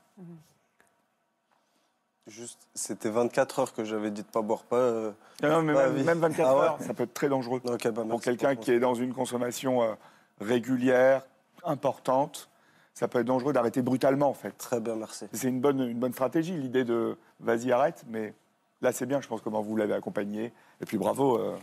Juste, 2.26 2.58
c'était 2.74 3.10
24 3.10 3.58
heures 3.58 3.72
que 3.74 3.84
j'avais 3.84 4.10
dit 4.10 4.22
de 4.22 4.26
pas 4.26 4.40
boire 4.40 4.62
pas. 4.62 4.76
euh. 4.76 5.12
Non, 5.42 5.48
non, 5.50 5.62
mais 5.62 5.74
Ah 5.76 5.86
même, 5.88 5.96
oui. 5.96 6.04
même 6.04 6.18
24 6.20 6.48
Ah 6.48 6.54
ouais. 6.56 6.62
heures, 6.64 6.78
ça 6.80 6.94
peut 6.94 7.02
être 7.02 7.12
très 7.14 7.28
dangereux. 7.28 7.60
Bah, 7.62 7.76
Pour 8.08 8.20
quelqu'un 8.22 8.56
qui 8.56 8.70
est 8.72 8.78
dans 8.80 8.94
une 8.94 9.12
consommation 9.12 9.82
euh, 9.82 9.92
régulière, 10.40 11.26
importante, 11.64 12.48
ça 12.94 13.08
peut 13.08 13.20
être 13.20 13.26
dangereux 13.26 13.52
d'arrêter 13.52 13.82
brutalement, 13.82 14.28
en 14.30 14.34
fait. 14.34 14.52
Très 14.52 14.80
bien, 14.80 14.96
merci. 14.96 15.26
C'est 15.34 15.48
une 15.48 15.60
bonne, 15.60 15.80
une 15.80 15.98
bonne 15.98 16.12
stratégie, 16.14 16.56
l'idée 16.56 16.84
de 16.84 17.18
vas-y, 17.40 17.72
arrête, 17.72 18.04
mais 18.08 18.32
là, 18.80 18.92
c'est 18.92 19.04
bien, 19.06 19.20
je 19.20 19.28
pense, 19.28 19.42
comment 19.42 19.60
vous 19.60 19.76
l'avez 19.76 19.94
accompagné. 19.94 20.52
Et 20.80 20.86
puis 20.86 20.96
bravo, 20.96 21.36
euh, 21.38 21.56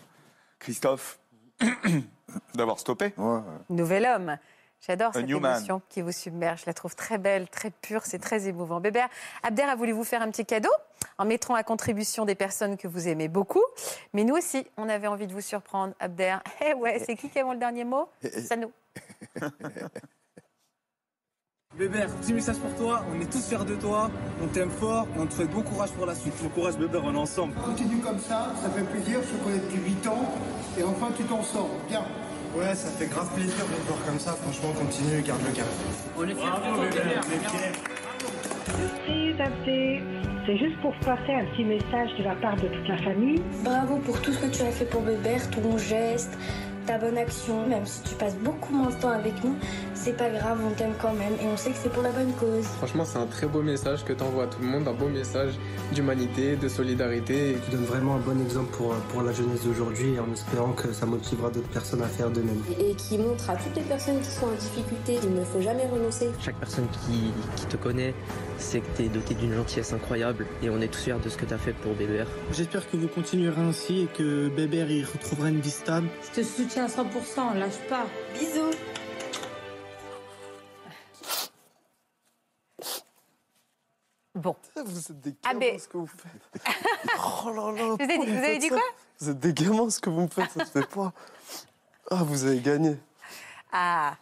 Christophe, 0.60 1.19
d'avoir 2.54 2.78
stoppé. 2.80 3.13
Ouais, 3.17 3.26
ouais. 3.36 3.41
Nouvel 3.69 4.06
homme. 4.06 4.38
J'adore 4.82 5.13
cette 5.13 5.30
émotion 5.30 5.82
qui 5.89 6.02
vous 6.02 6.12
submerge. 6.12 6.62
Je 6.62 6.65
la 6.65 6.74
trouve 6.74 6.96
très 6.96 7.20
belle, 7.20 7.48
très 7.48 7.70
pure, 7.70 8.02
c'est 8.04 8.17
très 8.17 8.48
émouvant. 8.48 8.80
Bébert, 8.80 9.10
Abder 9.44 9.62
a 9.62 9.76
voulu 9.76 9.91
vous 9.91 10.04
faire 10.04 10.24
un 10.24 10.32
petit 10.32 10.46
cadeau 10.46 10.72
en 11.20 11.26
mettant 11.26 11.54
à 11.54 11.62
contribution 11.62 12.26
des 12.26 12.34
personnes 12.34 12.78
que 12.78 12.88
vous 12.88 13.08
aimez 13.08 13.28
beaucoup. 13.28 13.62
Mais 14.13 14.24
nous 14.24 14.36
aussi, 14.36 14.65
on 14.78 14.89
avait 14.89 15.06
envie 15.06 15.28
de 15.28 15.34
vous 15.34 15.41
surprendre, 15.41 15.94
Abder. 16.00 16.38
Eh 16.67 16.74
ouais, 16.74 17.00
c'est 17.00 17.15
qui 17.15 17.30
qui 17.30 17.39
a 17.39 17.54
le 17.54 17.60
dernier 17.60 17.84
mot? 17.84 18.10
C'est 18.22 18.58
nous. 18.58 18.72
Bébert, 21.78 22.10
petit 22.17 22.34
message 22.34 22.58
pour 22.58 22.76
toi, 22.76 23.06
on 23.15 23.22
est 23.22 23.32
tous 23.32 23.48
fiers 23.48 23.63
de 23.63 23.76
toi, 23.76 24.12
on 24.44 24.48
t'aime 24.48 24.72
fort 24.72 25.08
et 25.15 25.20
on 25.20 25.26
te 25.26 25.34
souhaite 25.34 25.52
bon 25.52 25.62
courage 25.62 25.91
pour 25.91 26.06
la 26.06 26.15
suite. 26.15 26.34
Bon 26.44 26.50
courage 26.50 26.78
Bébert, 26.78 27.02
on 27.06 27.15
est 27.15 27.17
ensemble. 27.17 27.54
Continue 27.63 28.02
comme 28.02 28.20
ça, 28.20 28.52
ça 28.62 28.70
fait 28.72 28.84
plaisir, 28.84 29.22
je 29.24 29.38
te 29.38 29.44
connais 29.44 29.60
depuis 29.60 29.80
8 29.80 30.08
ans, 30.08 30.34
et 30.78 30.84
enfin 30.84 31.12
tu 31.15 31.24
t'en 31.24 31.41
sors. 31.41 31.70
Bien. 31.88 32.04
Ouais, 32.56 32.76
ça 32.76 32.90
fait 32.90 33.08
grave 33.08 33.34
plaisir 33.34 33.66
de 33.66 33.76
te 33.76 33.88
voir 33.88 34.06
comme 34.06 34.20
ça, 34.20 34.34
franchement 34.34 34.74
continue, 34.74 35.22
garde 35.22 35.42
le 35.48 35.54
cap. 35.56 35.66
Surprise, 38.66 39.40
Abdé. 39.40 40.04
C'est 40.46 40.58
juste 40.58 40.82
pour 40.82 40.94
passer 41.06 41.34
un 41.34 41.46
petit 41.46 41.64
message 41.64 42.10
de 42.18 42.24
la 42.24 42.36
part 42.36 42.56
de 42.56 42.68
toute 42.68 42.88
la 42.88 42.98
famille. 42.98 43.42
Bravo 43.64 43.98
pour 43.98 44.20
tout 44.22 44.34
ce 44.34 44.40
que 44.40 44.48
tu 44.48 44.64
as 44.64 44.72
fait 44.72 44.86
pour 44.86 45.02
Bébert, 45.02 45.50
ton 45.52 45.78
geste, 45.78 46.38
ta 46.92 46.98
bonne 46.98 47.18
action. 47.18 47.68
Même 47.68 47.86
si 47.86 48.02
tu 48.02 48.16
passes 48.16 48.36
beaucoup 48.36 48.74
moins 48.74 48.90
de 48.90 48.96
temps 48.96 49.12
avec 49.12 49.42
nous, 49.44 49.56
c'est 49.94 50.18
pas 50.18 50.30
grave, 50.30 50.60
on 50.66 50.72
t'aime 50.72 50.94
quand 51.02 51.14
même 51.14 51.34
et 51.42 51.48
on 51.48 51.56
sait 51.56 51.72
que 51.72 51.78
c'est 51.82 51.92
pour 51.92 52.04
la 52.04 52.12
bonne 52.12 52.34
cause. 52.34 52.66
Franchement, 52.78 53.06
c'est 53.06 53.20
un 53.20 53.28
très 53.28 53.48
beau 53.48 53.62
message 53.62 54.04
que 54.04 54.14
tu 54.14 54.24
envoies 54.24 54.44
à 54.44 54.48
tout 54.48 54.62
le 54.62 54.68
monde, 54.68 54.88
un 54.88 54.94
beau 54.94 55.08
message 55.08 55.54
d'humanité, 55.94 56.56
de 56.56 56.68
solidarité. 56.68 57.56
Tu 57.64 57.72
donnes 57.72 57.86
vraiment 57.86 58.16
un 58.16 58.20
bon 58.20 58.42
exemple 58.44 58.76
pour, 58.76 58.94
pour 59.10 59.22
la 59.22 59.32
jeunesse 59.32 59.64
d'aujourd'hui 59.64 60.20
en 60.20 60.32
espérant 60.34 60.74
que 60.74 60.92
ça 60.92 61.06
motivera 61.06 61.50
d'autres 61.50 61.70
personnes 61.70 62.02
à 62.02 62.08
faire 62.08 62.30
de 62.30 62.42
même. 62.42 62.62
Et 62.80 62.94
qui 62.96 63.18
montre 63.18 63.50
à 63.50 63.56
toutes 63.56 63.76
les 63.76 63.84
personnes 63.84 64.20
qui 64.20 64.32
sont 64.32 64.48
en 64.48 64.56
difficulté 64.60 65.16
qu'il 65.16 65.34
ne 65.34 65.44
faut 65.44 65.62
jamais 65.62 65.86
renoncer. 65.86 66.30
Chaque 66.40 66.58
personne 66.58 66.88
qui, 67.06 67.32
qui 67.56 67.66
te 67.68 67.78
connaît 67.78 68.14
sait 68.58 68.82
que 68.82 68.98
tu 68.98 69.04
es 69.04 69.10
doté 69.10 69.34
d'une 69.34 69.54
gentillesse 69.54 69.94
incroyable 69.94 70.46
et 70.62 70.70
on 70.70 70.82
est 70.82 70.88
tous 70.88 71.04
fiers 71.04 71.16
de 71.24 71.30
ce 71.30 71.38
que 71.38 71.46
tu 71.46 71.54
as 71.54 71.58
fait 71.58 71.74
pour 71.74 71.94
Bébert. 71.94 72.28
J'espère 72.54 72.90
que 72.90 72.98
vous 72.98 73.08
continuerez 73.08 73.62
ainsi 73.62 74.02
et 74.02 74.08
que 74.08 74.50
Bébert 74.50 74.92
y 74.92 75.04
retrouvera 75.04 75.50
une 75.50 75.62
vie 75.62 75.72
stable. 75.72 76.08
Je 76.34 76.42
te 76.42 76.46
soutiens 76.46 76.81
à 76.82 76.88
100%, 76.88 77.54
lâche 77.58 77.78
pas. 77.89 78.06
Bisous 78.34 78.72
Bon. 84.36 84.56
Vous 84.76 84.98
êtes 85.12 85.20
des 85.22 85.36
Ah, 85.44 85.50
gamins, 85.50 85.60
mais- 85.60 85.80
ce 85.80 85.88
que 85.88 85.98
vous 85.98 86.08
faites. 86.08 86.63
oh 87.46 87.50
là 87.50 87.72
là. 87.72 87.96
Vous 87.96 88.02
avez 88.02 88.08
dit- 88.08 88.15
pourquoi 88.15 88.26
vous 88.26 88.32
avez 88.38 88.41
faites 88.54 88.62
dit 88.62 88.70
ça 88.70 88.76
quoi 88.76 88.84
Vous 89.20 89.30
êtes 89.30 89.39
des 89.39 89.54
gamins, 89.54 89.89
ce 89.89 90.00
que 90.00 90.10
vous 90.10 90.22
me 90.22 90.28
faites, 90.28 90.52
ça 90.52 90.65
se 90.65 90.72
fait 90.72 90.86
pas. 90.88 91.13
Ah, 92.10 92.24
vous 92.24 92.46
avez 92.46 92.60
gagné. 92.60 92.98
Ah, 93.72 94.15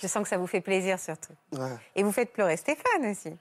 je 0.00 0.06
sens 0.06 0.22
que 0.22 0.28
ça 0.28 0.38
vous 0.38 0.46
fait 0.46 0.60
plaisir 0.62 0.98
surtout. 0.98 1.34
Ouais. 1.52 1.76
Et 1.94 2.02
vous 2.02 2.12
faites 2.12 2.32
pleurer 2.32 2.56
Stéphane 2.56 3.06
aussi. 3.10 3.32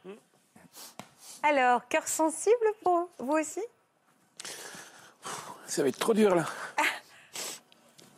Alors, 1.44 1.88
cœur 1.88 2.08
sensible 2.08 2.56
pour 2.84 3.10
vous 3.20 3.34
aussi? 3.38 3.62
Ça 5.66 5.82
va 5.84 5.90
être 5.90 6.00
trop 6.00 6.14
dur 6.14 6.36
là. 6.36 6.46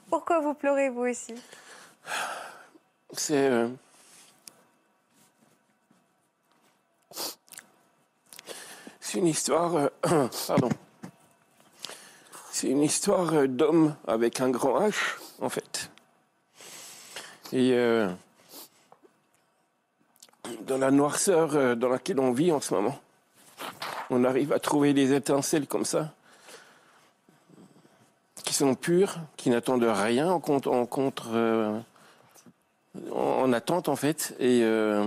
Pourquoi 0.09 0.39
vous 0.39 0.53
pleurez 0.53 0.89
vous 0.89 1.01
aussi? 1.01 1.35
C'est. 3.13 3.47
euh, 3.49 3.67
C'est 8.99 9.17
une 9.19 9.27
histoire. 9.27 9.75
euh, 9.75 9.89
Pardon. 10.47 10.69
C'est 12.51 12.67
une 12.69 12.81
histoire 12.83 13.33
euh, 13.33 13.47
d'homme 13.47 13.95
avec 14.07 14.41
un 14.41 14.49
grand 14.49 14.79
H, 14.81 14.95
en 15.41 15.49
fait. 15.49 15.89
Et 17.51 17.75
dans 20.61 20.77
la 20.77 20.91
noirceur 20.91 21.75
dans 21.75 21.89
laquelle 21.89 22.19
on 22.19 22.31
vit 22.31 22.51
en 22.51 22.61
ce 22.61 22.75
moment, 22.75 22.99
on 24.11 24.23
arrive 24.23 24.53
à 24.53 24.59
trouver 24.59 24.93
des 24.93 25.13
étincelles 25.13 25.65
comme 25.65 25.83
ça, 25.83 26.13
qui 28.49 28.55
sont 28.55 28.73
pures, 28.73 29.17
qui 29.38 29.51
n'attendent 29.51 29.83
rien 29.83 30.31
en 30.31 30.39
contre, 30.39 30.71
en 30.71 30.88
contre, 30.88 31.27
euh, 31.33 31.77
en, 33.12 33.43
en 33.43 33.53
attente 33.53 33.89
en 33.89 33.95
fait, 33.95 34.35
et, 34.39 34.62
euh, 34.63 35.05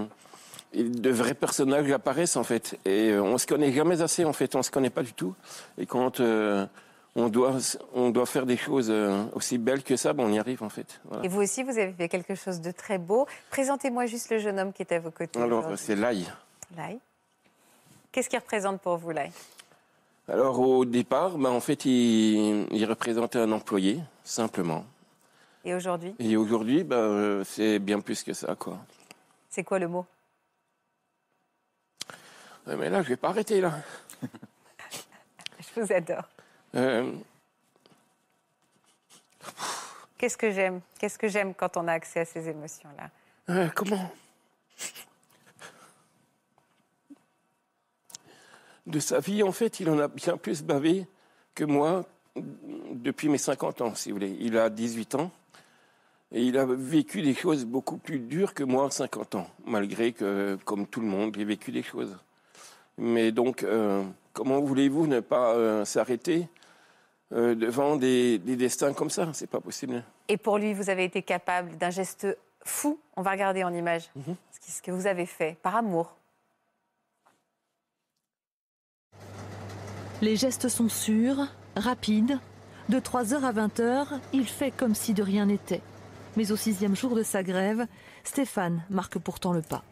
et 0.72 0.84
de 0.84 1.10
vrais 1.10 1.34
personnages 1.34 1.90
apparaissent 1.90 2.36
en 2.36 2.44
fait. 2.44 2.78
Et 2.84 3.10
euh, 3.10 3.20
on 3.20 3.38
se 3.38 3.48
connaît 3.48 3.72
jamais 3.72 4.00
assez 4.00 4.24
en 4.24 4.32
fait, 4.32 4.54
on 4.54 4.62
se 4.62 4.70
connaît 4.70 4.90
pas 4.90 5.02
du 5.02 5.12
tout. 5.12 5.34
Et 5.76 5.86
quand 5.86 6.20
euh, 6.20 6.64
on 7.16 7.28
doit, 7.28 7.56
on 7.94 8.10
doit 8.10 8.26
faire 8.26 8.46
des 8.46 8.56
choses 8.56 8.92
aussi 9.34 9.58
belles 9.58 9.82
que 9.82 9.96
ça, 9.96 10.12
ben, 10.12 10.22
on 10.22 10.32
y 10.32 10.38
arrive 10.38 10.62
en 10.62 10.68
fait. 10.68 11.00
Voilà. 11.06 11.24
Et 11.24 11.28
vous 11.28 11.42
aussi, 11.42 11.64
vous 11.64 11.76
avez 11.76 11.92
fait 11.92 12.08
quelque 12.08 12.36
chose 12.36 12.60
de 12.60 12.70
très 12.70 12.98
beau. 12.98 13.26
Présentez-moi 13.50 14.06
juste 14.06 14.30
le 14.30 14.38
jeune 14.38 14.60
homme 14.60 14.72
qui 14.72 14.82
est 14.82 14.92
à 14.92 15.00
vos 15.00 15.10
côtés. 15.10 15.40
Alors 15.40 15.66
c'est 15.76 15.96
l'ail. 15.96 16.30
Lai. 16.76 16.96
Qu'est-ce 18.12 18.28
qu'il 18.28 18.38
représente 18.38 18.80
pour 18.80 18.98
vous, 18.98 19.10
Lai? 19.10 19.32
Alors 20.28 20.58
au 20.60 20.84
départ, 20.84 21.36
ben, 21.36 21.50
en 21.50 21.60
fait, 21.60 21.84
il, 21.84 22.66
il 22.72 22.84
représentait 22.86 23.38
un 23.40 23.50
employé, 23.52 24.00
simplement. 24.24 24.84
Et 25.64 25.74
aujourd'hui, 25.74 26.14
Et 26.18 26.36
aujourd'hui, 26.36 26.84
ben, 26.84 26.96
euh, 26.96 27.44
c'est 27.44 27.78
bien 27.78 28.00
plus 28.00 28.22
que 28.22 28.32
ça, 28.32 28.54
quoi. 28.56 28.78
c'est 29.48 29.64
quoi 29.64 29.78
le 29.78 29.88
mot? 29.88 30.06
Ouais, 32.66 32.76
mais 32.76 32.88
là, 32.90 33.02
je 33.02 33.08
vais 33.08 33.16
pas 33.16 33.28
arrêter, 33.30 33.60
là. 33.60 33.72
Je 35.74 35.80
vous 35.80 35.92
adore. 35.92 36.28
Euh, 36.74 37.12
Qu'est-ce 40.18 40.36
que 40.36 40.50
j'aime? 40.50 40.80
Qu'est-ce 40.98 41.18
que 41.18 41.28
j'aime 41.28 41.54
quand 41.54 41.76
on 41.76 41.88
a 41.88 41.92
accès 41.92 42.20
à 42.20 42.24
ces 42.24 42.48
émotions-là? 42.48 43.10
euh, 43.50 43.68
comment? 43.74 44.12
De 48.92 49.00
sa 49.00 49.18
vie, 49.18 49.42
en 49.42 49.50
fait, 49.52 49.80
il 49.80 49.90
en 49.90 49.98
a 49.98 50.06
bien 50.08 50.36
plus 50.36 50.62
bavé 50.62 51.06
que 51.54 51.64
moi 51.64 52.04
depuis 52.92 53.28
mes 53.28 53.38
50 53.38 53.80
ans, 53.80 53.94
si 53.94 54.10
vous 54.10 54.16
voulez. 54.16 54.36
Il 54.40 54.56
a 54.56 54.70
18 54.70 55.16
ans 55.16 55.30
et 56.30 56.42
il 56.42 56.56
a 56.56 56.64
vécu 56.64 57.20
des 57.22 57.34
choses 57.34 57.64
beaucoup 57.64 57.96
plus 57.98 58.18
dures 58.20 58.54
que 58.54 58.62
moi 58.64 58.86
à 58.86 58.90
50 58.90 59.34
ans, 59.34 59.46
malgré 59.66 60.12
que, 60.12 60.56
comme 60.64 60.86
tout 60.86 61.00
le 61.00 61.06
monde, 61.08 61.34
j'ai 61.36 61.44
vécu 61.44 61.72
des 61.72 61.82
choses. 61.82 62.16
Mais 62.98 63.32
donc, 63.32 63.62
euh, 63.64 64.02
comment 64.32 64.60
voulez-vous 64.60 65.06
ne 65.06 65.20
pas 65.20 65.54
euh, 65.54 65.84
s'arrêter 65.84 66.48
euh, 67.32 67.54
devant 67.54 67.96
des, 67.96 68.38
des 68.38 68.56
destins 68.56 68.92
comme 68.92 69.10
ça? 69.10 69.28
C'est 69.32 69.50
pas 69.50 69.60
possible. 69.60 70.02
Et 70.28 70.36
pour 70.36 70.58
lui, 70.58 70.72
vous 70.74 70.88
avez 70.90 71.04
été 71.04 71.22
capable 71.22 71.76
d'un 71.76 71.90
geste 71.90 72.26
fou. 72.64 72.98
On 73.16 73.22
va 73.22 73.32
regarder 73.32 73.64
en 73.64 73.74
image 73.74 74.10
Mhm. 74.16 74.36
ce 74.60 74.80
que 74.82 74.90
vous 74.90 75.06
avez 75.06 75.26
fait 75.26 75.56
par 75.62 75.76
amour. 75.76 76.14
Les 80.22 80.36
gestes 80.36 80.68
sont 80.68 80.88
sûrs, 80.88 81.48
rapides. 81.74 82.38
De 82.88 83.00
3h 83.00 83.42
à 83.42 83.52
20h, 83.52 84.06
il 84.32 84.44
fait 84.46 84.70
comme 84.70 84.94
si 84.94 85.14
de 85.14 85.22
rien 85.22 85.46
n'était. 85.46 85.82
Mais 86.36 86.52
au 86.52 86.56
sixième 86.56 86.94
jour 86.94 87.16
de 87.16 87.24
sa 87.24 87.42
grève, 87.42 87.86
Stéphane 88.22 88.84
marque 88.88 89.18
pourtant 89.18 89.52
le 89.52 89.62
pas. 89.62 89.82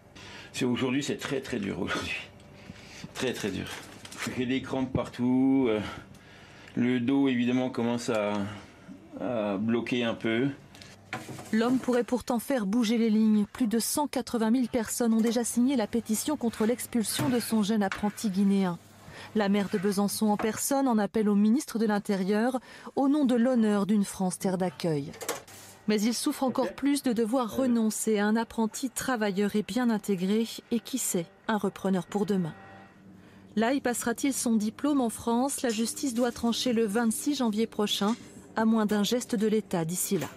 C'est 0.52 0.64
aujourd'hui, 0.64 1.02
c'est 1.02 1.16
très 1.16 1.40
très 1.40 1.58
dur 1.58 1.80
aujourd'hui. 1.80 2.16
Très 3.14 3.32
très 3.32 3.50
dur. 3.50 3.66
J'ai 4.38 4.46
des 4.46 4.62
crampes 4.62 4.92
partout. 4.92 5.66
euh, 5.68 5.80
le 6.76 7.00
dos 7.00 7.26
évidemment 7.26 7.68
commence 7.68 8.08
à, 8.08 8.34
à 9.20 9.56
bloquer 9.56 10.04
un 10.04 10.14
peu. 10.14 10.48
L'homme 11.52 11.78
pourrait 11.80 12.04
pourtant 12.04 12.38
faire 12.38 12.66
bouger 12.66 12.98
les 12.98 13.10
lignes. 13.10 13.46
Plus 13.52 13.66
de 13.66 13.80
180 13.80 14.52
000 14.52 14.66
personnes 14.70 15.12
ont 15.12 15.20
déjà 15.20 15.42
signé 15.42 15.74
la 15.74 15.88
pétition 15.88 16.36
contre 16.36 16.66
l'expulsion 16.66 17.28
de 17.28 17.40
son 17.40 17.64
jeune 17.64 17.82
apprenti 17.82 18.30
guinéen. 18.30 18.78
La 19.34 19.48
maire 19.48 19.68
de 19.72 19.78
Besançon 19.78 20.28
en 20.28 20.36
personne 20.36 20.88
en 20.88 20.98
appelle 20.98 21.28
au 21.28 21.34
ministre 21.34 21.78
de 21.78 21.86
l'Intérieur 21.86 22.58
au 22.96 23.08
nom 23.08 23.24
de 23.24 23.34
l'honneur 23.34 23.86
d'une 23.86 24.04
France 24.04 24.38
terre 24.38 24.58
d'accueil. 24.58 25.12
Mais 25.88 26.00
il 26.00 26.14
souffre 26.14 26.44
encore 26.44 26.74
plus 26.74 27.02
de 27.02 27.12
devoir 27.12 27.56
renoncer 27.56 28.18
à 28.18 28.26
un 28.26 28.36
apprenti 28.36 28.90
travailleur 28.90 29.56
et 29.56 29.62
bien 29.62 29.90
intégré 29.90 30.46
et 30.70 30.80
qui 30.80 30.98
sait, 30.98 31.26
un 31.48 31.56
repreneur 31.56 32.06
pour 32.06 32.26
demain. 32.26 32.54
Là, 33.56 33.72
y 33.72 33.80
passera-t-il 33.80 34.32
son 34.32 34.54
diplôme 34.54 35.00
en 35.00 35.10
France? 35.10 35.62
La 35.62 35.70
justice 35.70 36.14
doit 36.14 36.30
trancher 36.30 36.72
le 36.72 36.86
26 36.86 37.36
janvier 37.36 37.66
prochain, 37.66 38.14
à 38.54 38.64
moins 38.64 38.86
d'un 38.86 39.02
geste 39.02 39.34
de 39.34 39.48
l'État 39.48 39.84
d'ici 39.84 40.18
là. 40.18 40.28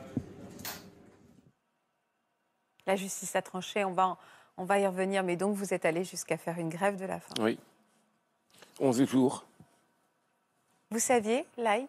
La 2.87 2.95
justice 2.95 3.35
a 3.35 3.41
tranché, 3.41 3.85
on 3.85 3.93
va, 3.93 4.17
on 4.57 4.65
va 4.65 4.79
y 4.79 4.87
revenir. 4.87 5.23
Mais 5.23 5.35
donc, 5.35 5.55
vous 5.55 5.73
êtes 5.73 5.85
allé 5.85 6.03
jusqu'à 6.03 6.37
faire 6.37 6.57
une 6.57 6.69
grève 6.69 6.99
de 6.99 7.05
la 7.05 7.19
faim. 7.19 7.35
Oui. 7.39 7.59
11 8.79 9.05
jours. 9.05 9.45
Vous 10.91 10.99
saviez, 10.99 11.45
Lai, 11.57 11.87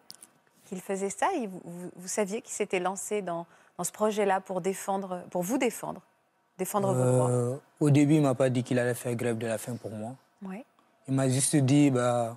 qu'il 0.66 0.80
faisait 0.80 1.10
ça 1.10 1.28
et 1.34 1.46
vous, 1.46 1.60
vous- 1.64 1.90
vous 1.96 2.08
saviez 2.08 2.40
qu'il 2.40 2.52
s'était 2.54 2.80
lancé 2.80 3.22
dans, 3.22 3.46
dans 3.76 3.84
ce 3.84 3.92
projet-là 3.92 4.40
pour, 4.40 4.60
défendre, 4.60 5.22
pour 5.30 5.42
vous 5.42 5.58
défendre, 5.58 6.00
défendre 6.58 6.92
vos 6.94 7.04
droits? 7.12 7.30
Euh, 7.30 7.56
au 7.80 7.90
début, 7.90 8.14
il 8.16 8.22
m'a 8.22 8.34
pas 8.34 8.48
dit 8.50 8.62
qu'il 8.62 8.78
allait 8.78 8.94
faire 8.94 9.14
grève 9.14 9.36
de 9.38 9.46
la 9.46 9.58
faim 9.58 9.76
pour 9.76 9.90
moi. 9.90 10.14
Ouais. 10.42 10.64
Il 11.08 11.14
m'a 11.14 11.28
juste 11.28 11.56
dit, 11.56 11.90
bah, 11.90 12.36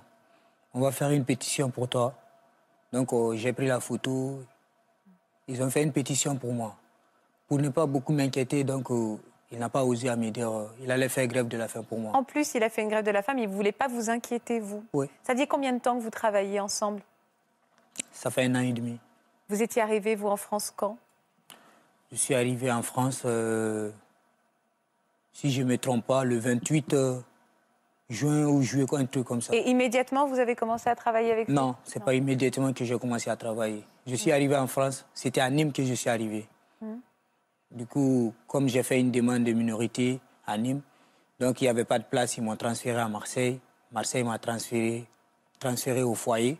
on 0.74 0.80
va 0.80 0.92
faire 0.92 1.10
une 1.10 1.24
pétition 1.24 1.70
pour 1.70 1.88
toi. 1.88 2.14
Donc 2.92 3.12
euh, 3.12 3.34
j'ai 3.36 3.52
pris 3.52 3.66
la 3.66 3.80
photo. 3.80 4.40
Ils 5.46 5.62
ont 5.62 5.70
fait 5.70 5.82
une 5.82 5.92
pétition 5.92 6.36
pour 6.36 6.52
moi. 6.52 6.76
Pour 7.46 7.58
ne 7.58 7.70
pas 7.70 7.86
beaucoup 7.86 8.12
m'inquiéter, 8.12 8.64
donc 8.64 8.90
euh, 8.90 9.16
il 9.50 9.58
n'a 9.58 9.68
pas 9.68 9.84
osé 9.84 10.08
à 10.08 10.16
me 10.16 10.30
dire, 10.30 10.50
euh, 10.50 10.68
il 10.80 10.90
allait 10.90 11.08
faire 11.08 11.26
grève 11.26 11.48
de 11.48 11.56
la 11.56 11.68
faim 11.68 11.82
pour 11.82 11.98
moi. 11.98 12.12
En 12.14 12.24
plus, 12.24 12.54
il 12.54 12.62
a 12.62 12.68
fait 12.68 12.82
une 12.82 12.88
grève 12.88 13.04
de 13.04 13.10
la 13.10 13.22
faim, 13.22 13.32
mais 13.34 13.42
il 13.42 13.48
ne 13.48 13.54
voulait 13.54 13.72
pas 13.72 13.88
vous 13.88 14.10
inquiéter, 14.10 14.60
vous. 14.60 14.84
Oui. 14.92 15.06
Ça 15.22 15.32
faisait 15.32 15.46
combien 15.46 15.72
de 15.72 15.78
temps 15.78 15.96
que 15.96 16.02
vous 16.02 16.10
travailliez 16.10 16.60
ensemble? 16.60 17.00
Ça 18.12 18.30
fait 18.30 18.44
un 18.44 18.54
an 18.54 18.60
et 18.60 18.72
demi. 18.72 18.98
Vous 19.48 19.62
étiez 19.62 19.80
arrivé, 19.80 20.14
vous, 20.14 20.28
en 20.28 20.36
France, 20.36 20.72
quand? 20.74 20.98
Je 22.12 22.16
suis 22.16 22.34
arrivé 22.34 22.70
en 22.70 22.82
France, 22.82 23.22
euh, 23.24 23.90
si 25.32 25.50
je 25.50 25.62
ne 25.62 25.68
me 25.68 25.78
trompe 25.78 26.06
pas, 26.06 26.24
le 26.24 26.38
28 26.38 26.94
euh, 26.94 27.20
juin 28.10 28.46
ou 28.46 28.62
juillet, 28.62 28.86
un 28.92 29.06
truc 29.06 29.26
comme 29.26 29.40
ça. 29.40 29.54
Et 29.54 29.68
immédiatement, 29.70 30.26
vous 30.26 30.38
avez 30.38 30.56
commencé 30.56 30.88
à 30.90 30.94
travailler 30.94 31.32
avec 31.32 31.48
Non, 31.48 31.76
c'est 31.84 32.02
pas 32.02 32.14
immédiatement 32.14 32.72
que 32.72 32.84
j'ai 32.84 32.98
commencé 32.98 33.30
à 33.30 33.36
travailler. 33.36 33.84
Je 34.06 34.14
suis 34.14 34.32
arrivé 34.32 34.56
en 34.56 34.66
France, 34.66 35.06
c'était 35.14 35.40
à 35.40 35.50
Nîmes 35.50 35.72
que 35.72 35.84
je 35.84 35.94
suis 35.94 36.08
arrivé. 36.10 36.46
Mhm. 36.80 37.00
Du 37.70 37.86
coup, 37.86 38.32
comme 38.46 38.68
j'ai 38.68 38.82
fait 38.82 38.98
une 38.98 39.10
demande 39.10 39.44
de 39.44 39.52
minorité 39.52 40.20
à 40.46 40.56
Nîmes, 40.56 40.80
donc 41.38 41.60
il 41.60 41.64
n'y 41.64 41.68
avait 41.68 41.84
pas 41.84 41.98
de 41.98 42.04
place, 42.04 42.36
ils 42.36 42.42
m'ont 42.42 42.56
transféré 42.56 42.98
à 43.00 43.08
Marseille. 43.08 43.60
Marseille 43.92 44.24
m'a 44.24 44.38
transféré, 44.38 45.06
transféré 45.60 46.02
au 46.02 46.14
foyer. 46.14 46.56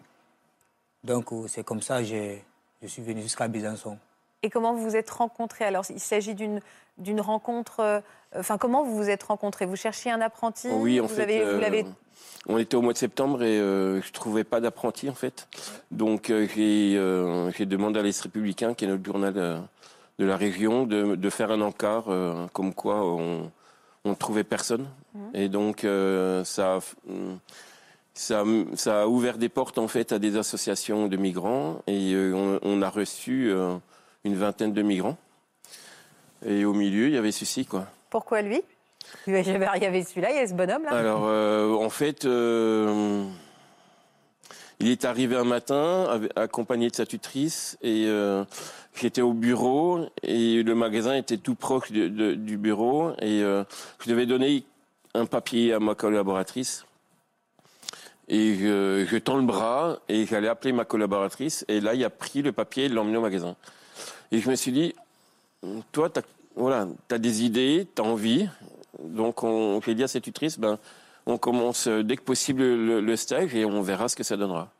Donc 1.05 1.33
euh, 1.33 1.47
c'est 1.49 1.64
comme 1.64 1.81
ça 1.81 2.03
que 2.03 2.07
je 2.83 2.87
suis 2.87 3.03
venu 3.03 3.23
jusqu'à 3.23 3.49
Besançon. 3.49 3.99
Et 4.42 4.51
comment 4.51 4.75
vous 4.75 4.85
vous 4.85 4.97
êtes 4.97 5.11
rencontrés? 5.11 5.64
Alors, 5.64 5.85
il 5.90 5.99
s'agit 6.01 6.35
d'une 6.35 6.61
d'une 6.99 7.21
rencontre. 7.21 7.81
euh, 7.81 8.01
Enfin, 8.37 8.59
comment 8.59 8.85
vous 8.85 8.94
vous 8.97 9.09
êtes 9.09 9.23
rencontrés? 9.23 9.64
Vous 9.64 9.77
cherchiez 9.77 10.11
un 10.11 10.21
apprenti? 10.21 10.68
Oui, 10.68 11.01
en 11.01 11.07
vous 11.07 11.14
fait. 11.14 11.23
avez- 11.23 11.38
vous 11.42 11.51
euh, 11.51 11.61
l'avez- 11.61 11.87
on 12.47 12.59
était 12.59 12.77
au 12.77 12.83
mois 12.83 12.92
de 12.92 12.99
septembre 12.99 13.42
et 13.42 13.59
euh, 13.59 14.03
je 14.03 14.12
trouvais 14.12 14.44
pas 14.44 14.61
d'apprenti 14.61 15.09
en 15.09 15.14
fait. 15.14 15.49
Donc 15.90 16.29
euh, 16.31 16.47
j'ai 16.55 16.94
euh, 16.97 17.51
demandé 17.61 17.99
à 17.99 18.03
l'Est 18.03 18.21
républicain, 18.21 18.75
qui 18.75 18.85
est 18.85 18.88
notre 18.88 19.05
journal 19.05 19.33
euh, 19.37 19.59
de 20.19 20.25
la 20.25 20.37
région, 20.37 20.85
de, 20.85 21.15
de 21.15 21.31
faire 21.31 21.51
un 21.51 21.61
encart 21.61 22.07
euh, 22.09 22.47
comme 22.53 22.75
quoi 22.75 23.05
on 23.05 23.51
ne 24.05 24.15
trouvait 24.15 24.45
personne. 24.45 24.87
Mhm. 25.15 25.31
Et 25.35 25.49
donc 25.49 25.85
euh, 25.85 26.43
ça, 26.45 26.77
a- 26.77 26.81
ça 28.15 28.41
a- 28.41 28.77
ça 28.77 29.03
a 29.03 29.07
ouvert 29.07 29.39
des 29.39 29.49
portes 29.49 29.79
en 29.79 29.89
fait 29.89 30.13
à 30.13 30.19
des 30.19 30.37
associations 30.37 31.07
de 31.07 31.17
migrants 31.17 31.83
et 31.87 32.13
euh, 32.15 32.33
on, 32.35 32.59
on 32.63 32.83
a 32.83 32.89
reçu 32.91 33.53
une 34.25 34.35
vingtaine 34.35 34.73
de 34.73 34.83
migrants. 34.83 35.17
Et 36.47 36.65
au 36.65 36.73
milieu, 36.73 37.09
il 37.09 37.15
y 37.15 37.19
avait 37.19 37.33
ceci 37.33 37.65
quoi. 37.67 37.87
Pourquoi 38.11 38.43
lui? 38.43 38.63
Il 39.27 39.33
y 39.35 39.37
avait 39.37 39.67
avait 39.67 40.03
celui-là, 40.03 40.31
il 40.33 40.37
y 40.37 40.41
a 40.41 40.47
ce 40.47 40.55
bonhomme-là? 40.55 40.91
Alors, 40.91 41.23
en 41.83 41.89
fait, 41.91 42.27
il 44.81 44.88
est 44.88 45.05
arrivé 45.05 45.37
un 45.37 45.45
matin 45.45 46.21
accompagné 46.37 46.88
de 46.88 46.95
sa 46.95 47.05
tutrice 47.05 47.77
et 47.83 48.05
euh, 48.07 48.45
j'étais 48.95 49.23
au 49.23 49.33
bureau 49.33 50.07
et 50.23 50.62
le 50.62 50.75
magasin 50.75 51.14
était 51.14 51.37
tout 51.37 51.57
proche 51.57 51.91
du 51.91 52.57
bureau 52.59 53.11
et 53.21 53.43
euh, 53.43 53.64
je 54.01 54.11
devais 54.11 54.27
donner 54.27 54.64
un 55.14 55.27
papier 55.27 55.73
à 55.73 55.81
ma 55.81 55.95
collaboratrice. 55.95 56.85
Et 58.29 58.57
je, 58.57 59.07
je 59.09 59.17
tends 59.17 59.38
le 59.38 59.47
bras 59.47 60.01
et 60.09 60.27
j'allais 60.27 60.49
appeler 60.49 60.73
ma 60.73 60.85
collaboratrice 60.85 61.64
et 61.67 61.81
là, 61.81 61.95
il 61.95 62.05
a 62.05 62.11
pris 62.11 62.43
le 62.43 62.53
papier 62.53 62.85
et 62.85 62.88
l'a 62.88 63.01
emmené 63.01 63.17
au 63.17 63.23
magasin. 63.23 63.57
Et 64.31 64.38
je 64.41 64.51
me 64.51 64.55
suis 64.55 64.71
dit, 64.71 64.95
toi, 65.93 66.11
tu 66.11 66.21
as, 66.21 66.23
voilà, 66.55 66.87
as 67.11 67.19
des 67.19 67.45
idées, 67.45 67.88
tu 67.97 68.03
as 68.03 68.05
envie. 68.05 68.49
Donc, 69.03 69.43
on, 69.43 69.81
j'ai 69.81 69.95
dit 69.95 70.03
à 70.03 70.09
cette 70.09 70.25
tutrice, 70.25 70.59
ben, 70.59 70.79
on 71.29 71.38
commence 71.38 71.87
euh, 71.87 72.03
dès 72.03 72.17
que 72.17 72.23
possible 72.23 72.62
le, 72.62 73.01
le 73.01 73.17
stage 73.17 73.55
et 73.55 73.64
on 73.64 73.83
verra 73.83 74.09
ce 74.09 74.17
que 74.17 74.25
ça 74.25 74.37
donnera. 74.37 74.71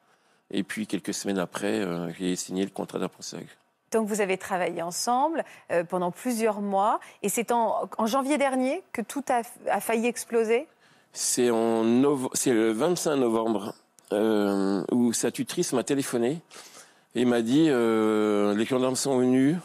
Et 0.51 0.63
puis, 0.63 0.87
quelques 0.87 1.13
semaines 1.15 1.39
après, 1.39 1.81
euh, 1.81 2.11
j'ai 2.19 2.35
signé 2.35 2.65
le 2.65 2.71
contrat 2.71 2.99
d'apprentissage. 2.99 3.47
Donc, 3.93 4.09
vous 4.09 4.21
avez 4.21 4.39
travaillé 4.39 4.81
ensemble 4.83 5.45
euh, 5.71 5.85
pendant 5.85 6.11
plusieurs 6.11 6.61
mois. 6.63 7.01
Et 7.23 7.29
c'est 7.29 7.53
en, 7.53 7.89
en 7.99 8.07
janvier 8.07 8.39
dernier 8.39 8.83
que 8.93 9.03
tout 9.03 9.23
a, 9.29 9.43
a 9.71 9.81
failli 9.81 10.07
exploser? 10.07 10.67
C'est 11.13 11.49
nove- 11.49 12.31
le 12.47 12.73
25 12.73 13.17
novembre 13.17 13.75
euh, 14.13 14.83
où 14.91 15.13
sa 15.13 15.31
tutrice 15.31 15.73
m'a 15.75 15.83
téléphoné 15.85 16.41
et 17.15 17.25
m'a 17.25 17.43
dit 17.43 17.65
les 17.69 18.65
gendarmes 18.65 18.95
sont 18.97 19.19
venus 19.19 19.57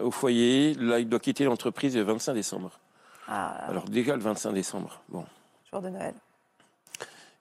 au 0.00 0.10
foyer. 0.10 0.74
Là, 0.74 0.98
il 1.00 1.08
doit 1.08 1.18
quitter 1.20 1.44
l'entreprise 1.44 1.96
le 1.96 2.02
25 2.02 2.34
décembre. 2.34 2.70
Ah, 3.28 3.50
Alors 3.68 3.84
déjà 3.84 4.14
le 4.16 4.22
25 4.22 4.52
décembre. 4.52 5.02
Bon. 5.08 5.24
jour 5.72 5.82
de 5.82 5.88
Noël. 5.88 6.14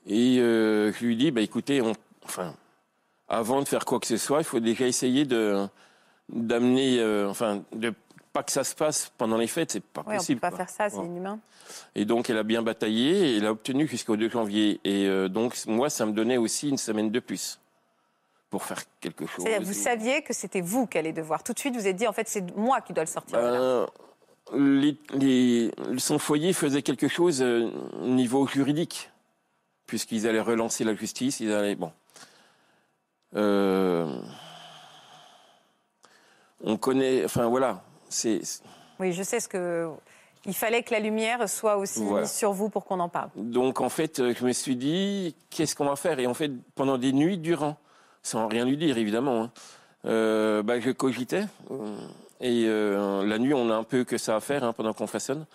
Et 0.08 0.40
euh, 0.40 0.92
je 0.94 1.06
lui 1.06 1.16
dis, 1.16 1.32
bah, 1.32 1.42
écoutez, 1.42 1.82
on- 1.82 1.94
enfin, 2.24 2.56
avant 3.28 3.62
de 3.62 3.68
faire 3.68 3.86
quoi 3.86 4.00
que 4.00 4.08
ce 4.08 4.18
soit, 4.18 4.40
il 4.40 4.44
faut 4.44 4.60
déjà 4.60 4.86
essayer 4.88 5.26
de 5.26 5.68
d'amener, 6.30 7.00
euh, 7.00 7.30
enfin, 7.30 7.62
de 7.74 7.94
pas 8.32 8.42
que 8.44 8.54
ça 8.54 8.64
se 8.64 8.74
passe 8.74 9.12
pendant 9.18 9.36
les 9.38 9.48
fêtes, 9.48 9.72
c'est 9.74 9.84
pas 9.84 10.02
Oui, 10.02 10.06
on 10.08 10.12
ne 10.12 10.16
peut 10.16 10.20
possible. 10.20 10.40
pas 10.40 10.50
quoi. 10.50 10.58
faire 10.60 10.70
ça, 10.70 10.90
c'est 10.90 11.06
inhumain. 11.06 11.40
Et 11.96 12.06
donc, 12.06 12.30
elle 12.30 12.38
a 12.38 12.44
bien 12.44 12.62
bataillé 12.62 13.32
et 13.34 13.38
elle 13.38 13.46
a 13.46 13.52
obtenu 13.52 13.86
jusqu'au 13.88 14.16
2 14.16 14.30
janvier. 14.30 14.80
Et 14.86 15.08
euh, 15.08 15.28
donc, 15.28 15.58
moi, 15.68 15.90
ça 15.90 16.06
me 16.06 16.14
donnait 16.14 16.38
aussi 16.38 16.70
une 16.70 16.78
semaine 16.78 17.12
de 17.12 17.20
plus 17.20 17.60
pour 18.50 18.64
faire 18.64 18.82
quelque 19.02 19.26
chose. 19.28 19.46
Vous 19.62 19.74
saviez 19.74 20.22
que 20.22 20.34
c'était 20.34 20.62
vous 20.62 20.88
qui 20.88 20.98
allez 20.98 21.12
devoir. 21.12 21.44
Tout 21.44 21.52
de 21.52 21.60
suite, 21.60 21.76
vous 21.76 21.86
êtes 21.88 21.98
dit, 21.98 22.08
en 22.08 22.14
fait, 22.14 22.28
c'est 22.30 22.56
moi 22.56 22.80
qui 22.80 22.94
dois 22.94 23.04
le 23.04 23.10
sortir. 23.10 23.38
Ben, 23.38 23.86
les- 24.54 24.98
les- 25.14 25.72
son 25.98 26.18
foyer 26.18 26.54
faisait 26.54 26.82
quelque 26.82 27.10
chose 27.10 27.42
au 27.42 28.08
niveau 28.08 28.48
juridique, 28.48 29.10
puisqu'ils 29.92 30.26
allaient 30.26 30.40
relancer 30.40 30.86
la 30.86 30.96
justice, 30.96 31.42
ils 31.42 31.52
allaient... 31.52 31.76
Bon. 31.76 31.92
Euh, 33.36 34.22
on 36.64 36.78
connaît... 36.78 37.26
Enfin, 37.26 37.48
voilà. 37.48 37.84
C'est... 38.08 38.40
Oui, 39.02 39.12
je 39.12 39.22
sais 39.22 39.42
ce 39.42 39.50
que. 39.50 39.90
Il 40.46 40.54
fallait 40.54 40.82
que 40.82 40.94
la 40.94 41.02
lumière 41.02 41.50
soit 41.50 41.76
aussi 41.76 42.02
Voilà. 42.06 42.22
mise 42.22 42.32
sur 42.32 42.54
vous 42.54 42.70
pour 42.70 42.86
qu'on 42.86 43.02
en 43.02 43.10
parle. 43.10 43.32
Donc 43.36 43.82
en 43.82 43.90
fait, 43.90 44.20
euh, 44.20 44.34
je 44.34 44.46
me 44.46 44.54
suis 44.54 44.78
dit, 44.78 45.36
qu'est-ce 45.50 45.76
qu'on 45.76 45.86
va 45.86 45.98
faire? 45.98 46.20
Et 46.20 46.26
en 46.26 46.34
fait, 46.34 46.52
pendant 46.74 46.98
des 46.98 47.12
nuits 47.12 47.38
durant, 47.38 47.76
sans 48.24 48.48
rien 48.48 48.64
lui 48.64 48.78
dire 48.78 48.98
évidemment, 48.98 49.44
hein, 49.44 49.52
euh, 50.06 50.64
bah, 50.64 50.80
je 50.80 50.92
cogitais. 50.92 51.44
Et 52.40 52.64
euh, 52.66 53.26
la 53.26 53.40
nuit, 53.40 53.54
on 53.54 53.70
a 53.70 53.76
un 53.76 53.84
peu 53.84 54.06
que 54.06 54.18
ça 54.18 54.38
à 54.38 54.40
faire 54.40 54.64
hein, 54.64 54.72
pendant 54.72 54.94
qu'on 54.94 55.06
façonne. 55.08 55.46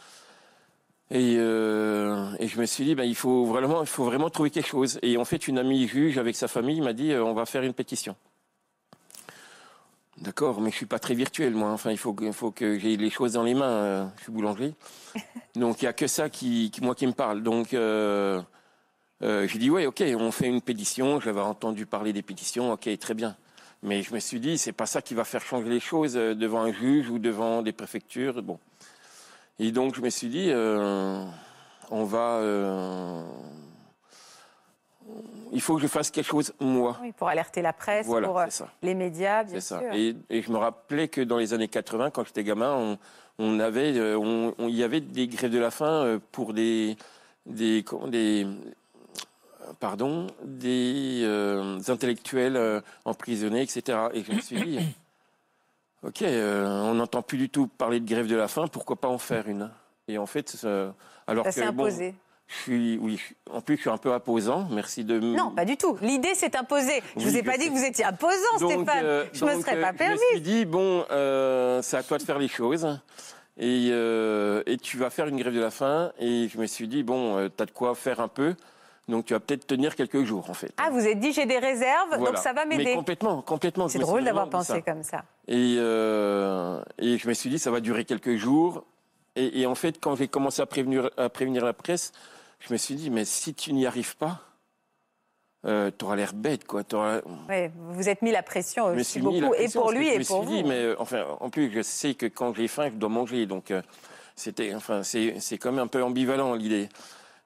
Et, 1.11 1.37
euh, 1.39 2.27
et 2.41 2.49
je 2.49 2.59
me 2.61 2.67
suis 2.67 2.85
dit, 2.85 2.95
bah, 2.97 3.05
il, 3.05 3.15
faut 3.15 3.45
vraiment, 3.45 3.81
il 3.83 3.87
faut 3.87 4.05
vraiment 4.05 4.29
trouver 4.29 4.51
quelque 4.51 4.67
chose. 4.69 4.99
Et 5.03 5.17
en 5.17 5.25
fait, 5.25 5.47
une 5.47 5.59
amie 5.59 5.87
juge 5.87 6.19
avec 6.19 6.35
sa 6.35 6.49
famille 6.49 6.81
m'a 6.81 6.93
dit, 6.93 7.13
euh, 7.13 7.23
on 7.25 7.33
va 7.33 7.47
faire 7.47 7.63
une 7.63 7.75
pétition. 7.75 8.17
D'accord, 10.19 10.61
mais 10.61 10.71
je 10.71 10.77
suis 10.77 10.87
pas 10.87 10.99
très 10.99 11.15
virtuel, 11.15 11.55
moi. 11.55 11.71
Enfin, 11.71 11.91
il 11.93 11.99
faut 11.99 12.13
que, 12.15 12.25
il 12.25 12.33
faut 12.33 12.51
que 12.51 12.79
j'ai 12.79 12.97
les 12.97 13.11
choses 13.11 13.35
dans 13.35 13.43
les 13.43 13.55
mains. 13.55 13.65
euh, 13.67 14.07
je 14.17 14.23
suis 14.25 14.33
boulanger. 14.33 14.75
Donc, 15.55 15.83
il 15.83 15.85
y 15.85 15.89
a 15.89 15.93
que 15.93 16.07
ça 16.07 16.29
qui, 16.29 16.71
qui- 16.73 16.81
moi, 16.83 16.95
qui 16.95 17.07
me 17.07 17.13
parle. 17.13 17.43
Donc, 17.43 17.69
j'ai 17.73 19.59
dit, 19.59 19.71
ouais, 19.71 19.87
ok, 19.87 20.03
on 20.19 20.33
fait 20.33 20.49
une 20.49 20.61
pétition. 20.63 21.21
J'avais 21.21 21.41
entendu 21.41 21.87
parler 21.87 22.13
des 22.13 22.23
pétitions. 22.23 22.73
Ok, 22.73 22.89
très 22.99 23.15
bien. 23.15 23.37
Mais 23.83 24.03
je 24.03 24.13
me 24.15 24.19
suis 24.19 24.41
dit, 24.41 24.59
c'est 24.59 24.73
pas 24.73 24.87
ça 24.87 25.03
qui 25.03 25.15
va 25.15 25.25
faire 25.25 25.43
changer 25.43 25.69
les 25.69 25.81
choses 25.81 26.15
devant 26.15 26.63
un 26.63 26.73
juge 26.73 27.11
ou 27.11 27.19
devant 27.19 27.63
des 27.63 27.73
préfectures. 27.73 28.43
Bon. 28.43 28.59
Et 29.59 29.71
donc, 29.73 29.95
je 29.95 30.01
me 30.03 30.11
suis 30.11 30.29
dit, 30.29 30.47
euh, 30.51 31.25
on 31.91 32.05
va. 32.05 32.39
euh, 32.41 33.23
il 35.53 35.61
faut 35.61 35.77
que 35.77 35.83
je 35.83 35.87
fasse 35.87 36.11
quelque 36.11 36.27
chose, 36.27 36.53
moi. 36.61 36.97
Oui, 37.01 37.13
pour 37.13 37.29
alerter 37.29 37.63
la 37.63 37.73
presse, 37.73 38.07
Voilà, 38.07 38.27
pour 38.27 38.39
euh, 38.41 38.47
les 38.83 38.95
médias, 38.95 39.45
bien 39.45 39.55
C'est 39.55 39.61
ça. 39.61 39.79
sûr. 39.81 39.93
Et, 39.95 40.17
et 40.29 40.43
je 40.43 40.51
me 40.51 40.59
rappelais 40.59 41.09
que 41.09 41.21
dans 41.21 41.39
les 41.39 41.55
années 41.55 41.69
80, 41.69 42.11
quand 42.11 42.25
j'étais 42.27 42.43
gamin, 42.45 42.75
on, 42.75 42.99
on 43.39 43.61
avait, 43.61 44.15
on- 44.17 44.55
on- 44.59 44.69
il 44.69 44.75
y 44.75 44.83
avait 44.83 45.01
des 45.01 45.29
grèves 45.29 45.53
de 45.53 45.59
la 45.59 45.71
faim 45.71 46.21
pour 46.33 46.53
des, 46.53 46.97
des, 47.47 47.85
pardon, 49.81 50.27
des 50.45 51.21
euh, 51.25 51.79
intellectuels 51.89 52.83
emprisonnés, 53.05 53.63
etc. 53.63 54.09
Et 54.13 54.25
je 54.25 54.33
me 54.33 54.41
suis 54.41 54.61
dit, 54.61 54.79
ok, 56.07 56.23
euh, 56.23 56.65
on 56.83 56.95
n'entend 56.95 57.23
plus 57.23 57.39
du 57.39 57.49
tout 57.49 57.67
parler 57.67 58.01
de 58.01 58.09
grève 58.09 58.27
de 58.27 58.37
la 58.37 58.49
faim, 58.49 58.67
pourquoi 58.69 58.97
pas 58.97 59.09
en 59.09 59.19
faire 59.19 59.49
une? 59.49 59.71
Et 60.09 60.19
en 60.19 60.27
fait, 60.27 60.57
euh, 60.65 60.91
alors 61.27 61.45
Ça 61.47 61.53
que 61.53 61.71
bon, 61.71 61.85
imposé. 61.87 62.15
je 62.47 62.55
suis, 62.55 62.99
oui, 63.01 63.21
en 63.51 63.61
plus, 63.61 63.77
je 63.77 63.81
suis 63.83 63.91
un 63.91 63.97
peu 63.97 64.13
imposant. 64.13 64.69
Merci 64.71 65.05
de 65.05 65.17
m- 65.17 65.35
Non, 65.35 65.51
pas 65.51 65.65
du 65.65 65.77
tout. 65.77 65.97
L'idée 66.01 66.35
s'est 66.35 66.57
imposée. 66.57 67.03
Je 67.17 67.25
Oui, 67.25 67.31
vous 67.31 67.37
ai 67.37 67.43
pas 67.43 67.59
dit 67.59 67.67
que 67.67 67.73
vous 67.73 67.85
étiez 67.85 68.05
imposant, 68.05 68.59
Donc, 68.61 68.71
Stéphane. 68.85 69.05
euh, 69.05 69.25
je 69.33 69.45
me 69.45 69.53
donc, 69.55 69.63
serais 69.63 69.77
euh, 69.77 69.83
pas 69.83 69.93
permis. 69.93 70.17
Je 70.33 70.37
me 70.37 70.41
suis 70.41 70.41
dit, 70.41 70.65
bon, 70.65 71.05
euh, 71.11 71.83
c'est 71.83 71.97
à 71.97 72.03
toi 72.05 72.19
de 72.19 72.23
faire 72.23 72.39
les 72.39 72.49
choses. 72.49 72.87
Et, 73.59 73.89
euh, 73.91 74.63
et 74.67 74.77
tu 74.77 74.97
vas 74.99 75.11
faire 75.11 75.27
une 75.27 75.39
grève 75.39 75.55
de 75.55 75.61
la 75.61 75.71
faim. 75.73 76.13
Et 76.21 76.49
je 76.49 76.59
me 76.59 76.67
suis 76.67 76.87
dit, 76.87 77.03
bon, 77.03 77.49
tu 77.57 77.63
as 77.63 77.67
de 77.67 77.71
quoi 77.73 77.95
faire 77.97 78.21
un 78.21 78.29
peu. 78.29 78.55
Donc 79.09 79.27
tu 79.27 79.35
vas 79.35 79.41
peut-être 79.41 79.67
tenir 79.67 79.95
quelques 79.95 80.25
jours, 80.25 80.51
en 80.51 80.55
fait. 80.55 80.73
Ah, 80.79 80.91
vous 80.91 81.07
êtes 81.07 81.21
dit 81.21 81.33
j'ai 81.33 81.47
des 81.47 81.59
réserves, 81.59 82.19
donc 82.19 82.37
ça 82.39 82.53
va 82.53 82.65
Mais 82.65 82.77
m'aider. 82.77 82.95
complètement, 82.95 83.41
complètement. 83.43 83.87
je 83.87 83.93
C'est 83.93 83.99
drôle 84.01 84.25
d'avoir 84.25 84.49
pensé 84.51 84.73
ça. 84.73 84.81
comme 84.83 85.03
ça. 85.05 85.25
Et, 85.47 85.77
euh, 85.79 86.83
et 86.99 87.17
je 87.17 87.29
me 87.29 87.33
suis 87.35 87.49
dit, 87.49 87.59
ça 87.61 87.71
va 87.71 87.81
durer 87.81 88.05
quelques 88.05 88.37
jours. 88.37 88.85
Et, 89.37 89.61
et 89.61 89.67
en 89.67 89.75
fait, 89.77 90.01
quand 90.01 90.17
j'ai 90.17 90.27
commencé 90.29 90.61
à 90.61 90.67
prévenir, 90.67 91.11
à 91.17 91.29
prévenir 91.29 91.65
la 91.65 91.73
presse, 91.73 92.11
je 92.59 92.73
me 92.73 92.79
suis 92.79 92.95
dit, 92.97 93.11
mais 93.11 93.25
si 93.25 93.55
tu 93.55 93.73
n'y 93.75 93.87
arrives 93.87 94.17
pas, 94.17 94.41
euh, 95.67 95.91
tu 95.97 96.05
auras 96.05 96.17
l'air 96.17 96.33
bête, 96.33 96.65
quoi. 96.67 96.83
Ouais, 97.49 97.71
vous 97.77 97.95
vous 97.95 98.09
êtes 98.09 98.23
mis 98.23 98.31
la 98.33 98.43
pression 98.43 98.93
je 98.95 99.01
aussi 99.01 99.21
beaucoup, 99.21 99.55
et 99.55 99.69
pour 99.69 99.83
parce 99.85 99.95
que 99.95 99.99
lui 99.99 100.07
je 100.09 100.13
et 100.15 100.19
me 100.19 100.25
pour 100.25 100.43
suis 100.45 100.47
vous. 100.47 100.63
dit, 100.63 100.65
mais 100.65 100.83
euh, 100.83 100.97
enfin, 100.99 101.25
en 101.41 101.51
plus, 101.51 101.71
je 101.73 101.83
sais 101.83 102.15
que 102.15 102.27
quand 102.27 102.55
j'ai 102.55 102.67
faim, 102.69 102.89
je 102.93 102.97
dois 102.97 103.09
manger. 103.09 103.47
Donc, 103.47 103.71
euh, 103.71 103.83
c'était, 104.35 104.75
enfin, 104.75 105.03
c'est, 105.03 105.37
c'est 105.39 105.59
quand 105.59 105.71
même 105.71 105.85
un 105.85 105.87
peu 105.87 106.03
ambivalent 106.03 106.55
l'idée. 106.55 106.89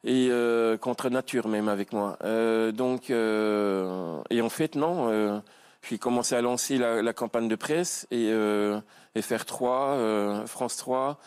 Et 0.04 0.28
euh, 0.30 0.76
contre 0.78 1.10
nature 1.10 1.46
même 1.48 1.68
avec 1.68 1.92
moi. 1.92 2.16
Euh, 2.24 2.72
donc, 2.72 3.10
euh, 3.10 4.20
et 4.30 4.40
en 4.40 4.48
fait, 4.48 4.74
non. 4.74 5.42
j'ai 5.88 5.98
commencé 5.98 6.34
à 6.34 6.40
lancer 6.40 6.78
la, 6.78 7.02
la 7.02 7.12
campagne 7.12 7.48
de 7.48 7.56
presse 7.56 8.06
et 8.10 8.28
euh, 8.30 8.80
FR3, 9.16 9.66
euh, 9.96 10.46
France 10.46 10.76
3, 10.78 11.18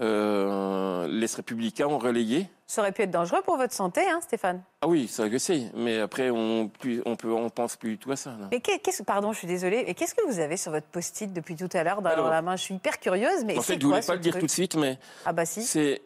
euh, 0.00 1.06
les 1.08 1.26
Républicains 1.26 1.86
ont 1.86 1.98
relayé. 1.98 2.48
Ça 2.66 2.82
aurait 2.82 2.92
pu 2.92 3.00
être 3.02 3.10
dangereux 3.10 3.40
pour 3.46 3.56
votre 3.56 3.72
santé, 3.72 4.02
hein, 4.08 4.20
Stéphane. 4.22 4.62
Ah 4.82 4.88
oui, 4.88 5.08
ça 5.08 5.28
je 5.30 5.38
sais. 5.38 5.62
Mais 5.74 5.98
après, 6.00 6.28
on, 6.28 6.68
plus, 6.68 7.00
on 7.06 7.16
peut, 7.16 7.32
on 7.32 7.48
pense 7.48 7.76
plus 7.76 7.92
du 7.92 7.98
tout 7.98 8.12
à 8.12 8.16
ça. 8.16 8.30
là. 8.38 8.48
Mais 8.52 8.60
qu'est-ce, 8.60 9.02
pardon, 9.02 9.32
je 9.32 9.38
suis 9.38 9.46
désolée. 9.48 9.84
Et 9.86 9.94
qu'est-ce 9.94 10.14
que 10.14 10.26
vous 10.30 10.38
avez 10.38 10.58
sur 10.58 10.70
votre 10.72 10.86
post-it 10.86 11.32
depuis 11.32 11.56
tout 11.56 11.68
à 11.72 11.82
l'heure 11.82 12.02
dans 12.02 12.10
Alors, 12.10 12.28
la 12.28 12.42
main? 12.42 12.56
Je 12.56 12.62
suis 12.64 12.74
hyper 12.74 13.00
curieuse, 13.00 13.44
mais 13.46 13.56
en 13.56 13.62
c'est 13.62 13.74
fait, 13.74 13.80
je 13.80 13.86
quoi 13.86 13.88
voulais 13.88 14.02
ce 14.02 14.06
pas 14.06 14.14
le 14.14 14.20
dire 14.20 14.38
tout 14.38 14.44
de 14.44 14.50
suite, 14.50 14.76
mais 14.76 14.98
Ah 15.24 15.32
bah 15.32 15.46
si. 15.46 15.62
c'est 15.62 16.02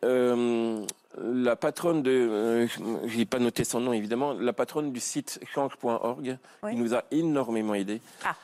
la 1.18 1.56
patronne 1.56 2.02
de, 2.02 2.10
euh, 2.10 2.66
je 3.06 3.16
n'ai 3.16 3.24
pas 3.26 3.38
noté 3.38 3.64
son 3.64 3.80
nom 3.80 3.92
évidemment, 3.92 4.32
la 4.34 4.52
patronne 4.52 4.92
du 4.92 5.00
site 5.00 5.40
change.org, 5.54 6.38
Oui. 6.62 6.70
qui 6.70 6.76
nous 6.76 6.94
a 6.94 7.04
énormément 7.10 7.74
aidés, 7.74 8.00
Ah. 8.24 8.34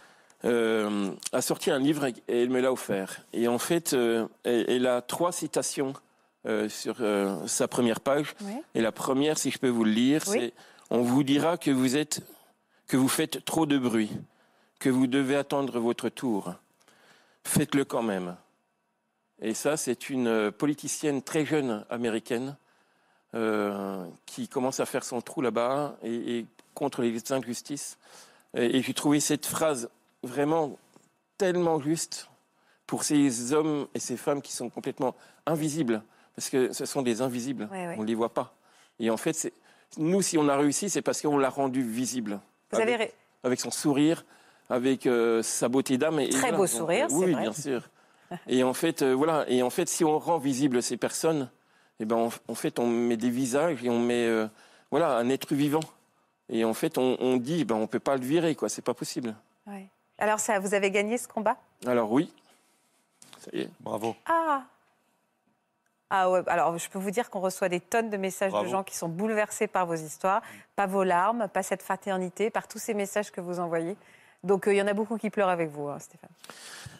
euh, 0.44 1.10
a 1.32 1.40
sorti 1.42 1.70
un 1.70 1.78
livre 1.78 2.06
et 2.06 2.14
elle 2.28 2.50
me 2.50 2.60
l'a 2.60 2.72
offert. 2.72 3.22
Et 3.32 3.48
en 3.48 3.58
fait, 3.58 3.92
euh, 3.94 4.26
elle, 4.44 4.66
elle 4.68 4.86
a 4.86 5.00
trois 5.02 5.32
citations 5.32 5.94
sur 6.68 6.96
sa 7.46 7.68
première 7.68 8.00
page. 8.00 8.34
Oui. 8.40 8.52
Et 8.74 8.80
la 8.80 8.90
première, 8.92 9.36
si 9.36 9.50
je 9.50 9.58
peux 9.58 9.68
vous 9.68 9.84
le 9.84 9.90
lire, 9.90 10.22
Oui. 10.28 10.38
c'est 10.40 10.52
on 10.88 11.02
vous 11.02 11.22
dira 11.22 11.58
que 11.58 11.70
vous 11.70 11.94
êtes, 11.98 12.22
que 12.86 12.96
vous 12.96 13.08
faites 13.08 13.44
trop 13.44 13.66
de 13.66 13.76
bruit, 13.76 14.10
que 14.78 14.88
vous 14.88 15.06
devez 15.06 15.36
attendre 15.36 15.78
votre 15.78 16.08
tour. 16.08 16.54
Faites-le 17.44 17.84
quand 17.84 18.02
même. 18.02 18.34
Et 19.40 19.54
ça, 19.54 19.76
c'est 19.76 20.10
une 20.10 20.26
euh, 20.26 20.50
politicienne 20.50 21.22
très 21.22 21.44
jeune 21.44 21.84
américaine 21.90 22.56
euh, 23.34 24.04
qui 24.26 24.48
commence 24.48 24.80
à 24.80 24.86
faire 24.86 25.04
son 25.04 25.20
trou 25.20 25.42
là-bas 25.42 25.96
et, 26.02 26.38
et 26.38 26.46
contre 26.74 27.02
les 27.02 27.32
injustices. 27.32 27.98
Et, 28.56 28.78
et 28.78 28.82
j'ai 28.82 28.94
trouvé 28.94 29.20
cette 29.20 29.46
phrase 29.46 29.90
vraiment 30.22 30.76
tellement 31.36 31.80
juste 31.80 32.28
pour 32.86 33.04
ces 33.04 33.52
hommes 33.52 33.86
et 33.94 34.00
ces 34.00 34.16
femmes 34.16 34.40
qui 34.42 34.52
sont 34.52 34.70
complètement 34.70 35.14
invisibles, 35.46 36.02
parce 36.34 36.48
que 36.48 36.72
ce 36.72 36.86
sont 36.86 37.02
des 37.02 37.20
invisibles, 37.20 37.68
Ouais, 37.70 37.86
ouais. 37.86 37.94
on 37.98 38.02
ne 38.02 38.06
les 38.06 38.14
voit 38.14 38.32
pas. 38.32 38.54
Et 38.98 39.10
en 39.10 39.16
fait, 39.18 39.52
nous, 39.98 40.22
si 40.22 40.38
on 40.38 40.48
a 40.48 40.56
réussi, 40.56 40.88
c'est 40.90 41.02
parce 41.02 41.20
qu'on 41.22 41.38
l'a 41.38 41.50
rendu 41.50 41.82
visible. 41.82 42.40
Vous 42.72 42.80
avez 42.80 42.94
avec, 42.94 43.08
ré- 43.10 43.14
avec 43.44 43.60
son 43.60 43.70
sourire, 43.70 44.24
avec 44.70 45.06
euh, 45.06 45.42
sa 45.42 45.68
beauté 45.68 45.96
d'âme. 45.98 46.18
et 46.18 46.30
Très 46.30 46.40
voilà. 46.40 46.56
beau 46.56 46.62
Donc, 46.64 46.68
sourire, 46.70 47.06
c'est 47.08 47.14
Oui, 47.14 47.32
vrai. 47.32 47.42
bien 47.42 47.52
sûr. 47.52 47.82
Et 48.48 48.62
en 48.62 48.74
fait, 48.74 49.02
euh, 49.02 49.12
voilà. 49.14 49.44
Et 49.48 49.62
en 49.62 49.70
fait, 49.70 49.88
si 49.88 50.04
on 50.04 50.18
rend 50.18 50.38
visible 50.38 50.82
ces 50.82 50.96
personnes, 50.96 51.50
eh 52.00 52.04
ben, 52.04 52.16
en, 52.16 52.30
en 52.48 52.54
fait, 52.54 52.78
on 52.78 52.86
met 52.86 53.16
des 53.16 53.30
visages 53.30 53.82
et 53.84 53.90
on 53.90 53.98
met, 53.98 54.26
euh, 54.26 54.46
voilà, 54.90 55.16
un 55.16 55.28
être 55.28 55.54
vivant. 55.54 55.80
Et 56.48 56.64
en 56.64 56.74
fait, 56.74 56.98
on, 56.98 57.16
on 57.20 57.36
dit, 57.36 57.64
ben, 57.64 57.74
on 57.76 57.86
peut 57.86 57.98
pas 58.00 58.16
le 58.16 58.24
virer, 58.24 58.54
quoi. 58.54 58.68
C'est 58.68 58.82
pas 58.82 58.94
possible. 58.94 59.34
Ouais. 59.66 59.86
Alors 60.18 60.40
ça, 60.40 60.58
vous 60.58 60.74
avez 60.74 60.90
gagné 60.90 61.16
ce 61.18 61.28
combat? 61.28 61.56
Alors 61.86 62.10
oui. 62.10 62.32
Ça 63.38 63.50
y 63.52 63.60
est. 63.60 63.70
Bravo. 63.80 64.16
Ah 64.26 64.64
ah 66.10 66.30
ouais, 66.30 66.42
alors 66.46 66.78
je 66.78 66.88
peux 66.88 66.98
vous 66.98 67.10
dire 67.10 67.28
qu'on 67.28 67.40
reçoit 67.40 67.68
des 67.68 67.80
tonnes 67.80 68.08
de 68.08 68.16
messages 68.16 68.50
Bravo. 68.50 68.64
de 68.64 68.70
gens 68.70 68.82
qui 68.82 68.96
sont 68.96 69.10
bouleversés 69.10 69.66
par 69.66 69.84
vos 69.84 69.94
histoires, 69.94 70.40
pas 70.74 70.86
vos 70.86 71.04
larmes, 71.04 71.48
pas 71.48 71.62
cette 71.62 71.82
fraternité, 71.82 72.48
par 72.48 72.66
tous 72.66 72.78
ces 72.78 72.94
messages 72.94 73.30
que 73.30 73.42
vous 73.42 73.60
envoyez. 73.60 73.94
Donc 74.42 74.66
euh, 74.66 74.72
il 74.72 74.78
y 74.78 74.82
en 74.82 74.86
a 74.86 74.94
beaucoup 74.94 75.18
qui 75.18 75.28
pleurent 75.28 75.50
avec 75.50 75.68
vous, 75.68 75.86
hein, 75.88 75.98
Stéphane. 75.98 76.30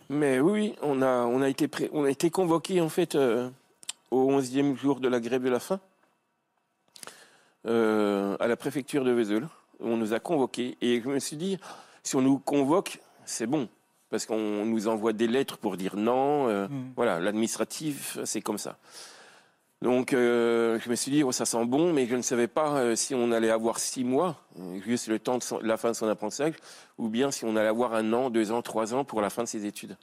Mais 0.09 0.41
oui, 0.41 0.75
on 0.83 1.03
a, 1.03 1.25
on 1.27 1.43
a 1.43 1.49
été, 1.49 1.69
pré- 1.69 1.91
on 1.93 2.05
a 2.05 2.11
été 2.11 2.31
convoqué 2.31 2.81
en 2.81 2.89
fait 2.89 3.15
euh, 3.15 3.51
au 4.11 4.31
11e 4.41 4.75
jour 4.77 5.01
de 5.01 5.09
la 5.09 5.21
grève 5.21 5.43
de 5.43 5.51
la 5.51 5.61
faim 5.61 5.81
euh, 7.67 8.37
à 8.41 8.47
la 8.47 8.57
préfecture 8.57 9.05
de 9.05 9.11
Vesoul. 9.13 9.49
On 9.81 9.97
nous 9.97 10.13
a 10.15 10.19
convoqués 10.21 10.77
et 10.81 11.01
je 11.01 11.09
me 11.09 11.19
suis 11.19 11.37
dit, 11.37 11.59
si 12.03 12.17
on 12.17 12.23
nous 12.23 12.39
convoque, 12.39 13.01
c'est 13.25 13.47
bon. 13.47 13.69
Parce 14.11 14.25
qu'on 14.25 14.65
nous 14.65 14.89
envoie 14.89 15.13
des 15.13 15.27
lettres 15.27 15.59
pour 15.59 15.77
dire 15.77 15.95
non. 15.97 16.49
euh, 16.49 16.67
Voilà, 16.97 17.21
l'administratif, 17.21 18.19
c'est 18.25 18.41
comme 18.41 18.57
ça. 18.59 18.79
Donc, 19.81 20.13
euh, 20.13 20.81
je 20.81 20.91
me 20.91 20.97
suis 20.97 21.13
dit, 21.13 21.23
oh, 21.23 21.31
ça 21.31 21.45
sent 21.45 21.65
bon, 21.65 21.93
mais 21.93 22.07
je 22.07 22.17
ne 22.17 22.23
savais 22.23 22.49
pas 22.49 22.79
euh, 22.79 22.97
si 22.97 23.15
on 23.15 23.31
allait 23.31 23.51
avoir 23.51 23.79
six 23.79 24.03
mois, 24.03 24.43
euh, 24.59 24.81
juste 24.85 25.07
le 25.07 25.21
temps 25.21 25.39
de 25.39 25.67
la 25.67 25.77
fin 25.77 25.91
de 25.91 25.95
son 25.95 26.09
apprentissage, 26.09 26.55
ou 26.99 27.09
bien 27.09 27.31
si 27.31 27.45
on 27.45 27.55
allait 27.55 27.69
avoir 27.69 27.95
un 27.95 28.13
an, 28.13 28.29
deux 28.29 28.51
ans, 28.51 28.61
trois 28.61 28.93
ans 28.93 29.05
pour 29.05 29.21
la 29.21 29.31
fin 29.31 29.45
de 29.45 29.49
ses 29.49 29.67
études. 29.67 29.97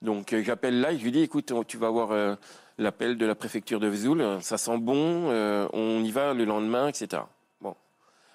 Donc, 0.00 0.34
j'appelle 0.42 0.80
là 0.80 0.92
et 0.92 0.98
je 0.98 1.02
lui 1.02 1.10
dis, 1.10 1.22
écoute, 1.22 1.52
tu 1.66 1.76
vas 1.76 1.88
avoir 1.88 2.36
l'appel 2.78 3.16
de 3.16 3.26
la 3.26 3.34
préfecture 3.34 3.80
de 3.80 3.88
Vesoul, 3.88 4.38
ça 4.42 4.58
sent 4.58 4.76
bon, 4.76 5.30
on 5.72 6.04
y 6.04 6.10
va 6.10 6.34
le 6.34 6.44
lendemain, 6.44 6.86
etc. 6.88 7.22
Bon. 7.62 7.74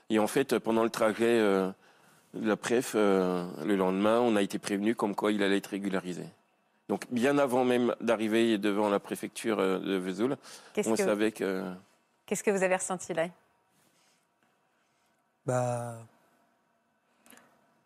Et 0.09 0.17
en 0.17 0.25
fait, 0.25 0.57
pendant 0.57 0.83
le 0.83 0.89
trajet 0.89 1.37
de 1.37 1.73
la 2.33 2.57
préf, 2.57 2.95
le 2.95 3.75
lendemain, 3.75 4.19
on 4.19 4.35
a 4.35 4.41
été 4.41 4.57
prévenu 4.57 4.95
comme 4.95 5.13
quoi 5.13 5.31
il 5.31 5.43
allait 5.43 5.57
être 5.57 5.67
régularisé. 5.67 6.23
Donc, 6.91 7.05
bien 7.09 7.37
avant 7.37 7.63
même 7.63 7.95
d'arriver 8.01 8.57
devant 8.57 8.89
la 8.89 8.99
préfecture 8.99 9.57
euh, 9.59 9.79
de 9.79 9.95
Vesoul, 9.95 10.35
Qu'est-ce 10.73 10.89
on 10.89 10.95
que- 10.97 11.03
savait 11.05 11.31
que... 11.31 11.63
Qu'est-ce 12.25 12.43
que 12.43 12.51
vous 12.51 12.63
avez 12.63 12.75
ressenti 12.75 13.13
là? 13.13 13.27
Bah, 15.45 15.95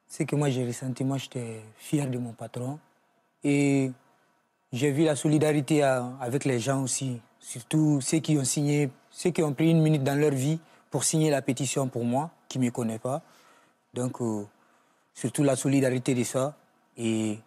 c'est 0.08 0.26
que 0.26 0.36
moi 0.36 0.49
j'ai 0.49 0.66
ressenti, 0.66 1.03
moi 1.03 1.20
j'étais 1.20 1.62
fier 1.78 2.10
de 2.10 2.18
mon 2.18 2.34
patron. 2.34 2.80
Et 3.43 3.91
j'ai 4.74 4.89
vu 4.89 5.03
la 5.03 5.16
solidarité 5.16 5.84
à- 5.84 6.12
avec 6.20 6.43
les 6.43 6.60
gens 6.60 6.82
aussi 6.82 7.22
surtout 7.39 8.01
ceux 8.01 8.18
qui 8.22 8.39
ont 8.39 8.43
signé, 8.43 8.89
ceux 9.12 9.30
qui 9.30 9.43
ont 9.43 9.53
pris 9.53 9.70
une 9.70 9.84
minute 9.84 10.03
dans 10.03 10.20
leur 10.20 10.32
vie 10.32 10.60
pour 10.89 11.03
signer 11.03 11.30
la 11.30 11.43
pétition 11.43 11.88
pour 11.88 12.06
moi, 12.06 12.32
qui 12.47 12.58
ne 12.58 12.66
me 12.66 12.72
connaissent 12.72 13.01
pas. 13.01 13.22
Donc, 13.93 14.20
euh, 14.20 14.47
surtout 15.14 15.43
la 15.43 15.56
solidarité 15.56 16.16
de 16.16 16.24
ça. 16.24 16.56
Et 16.97 17.38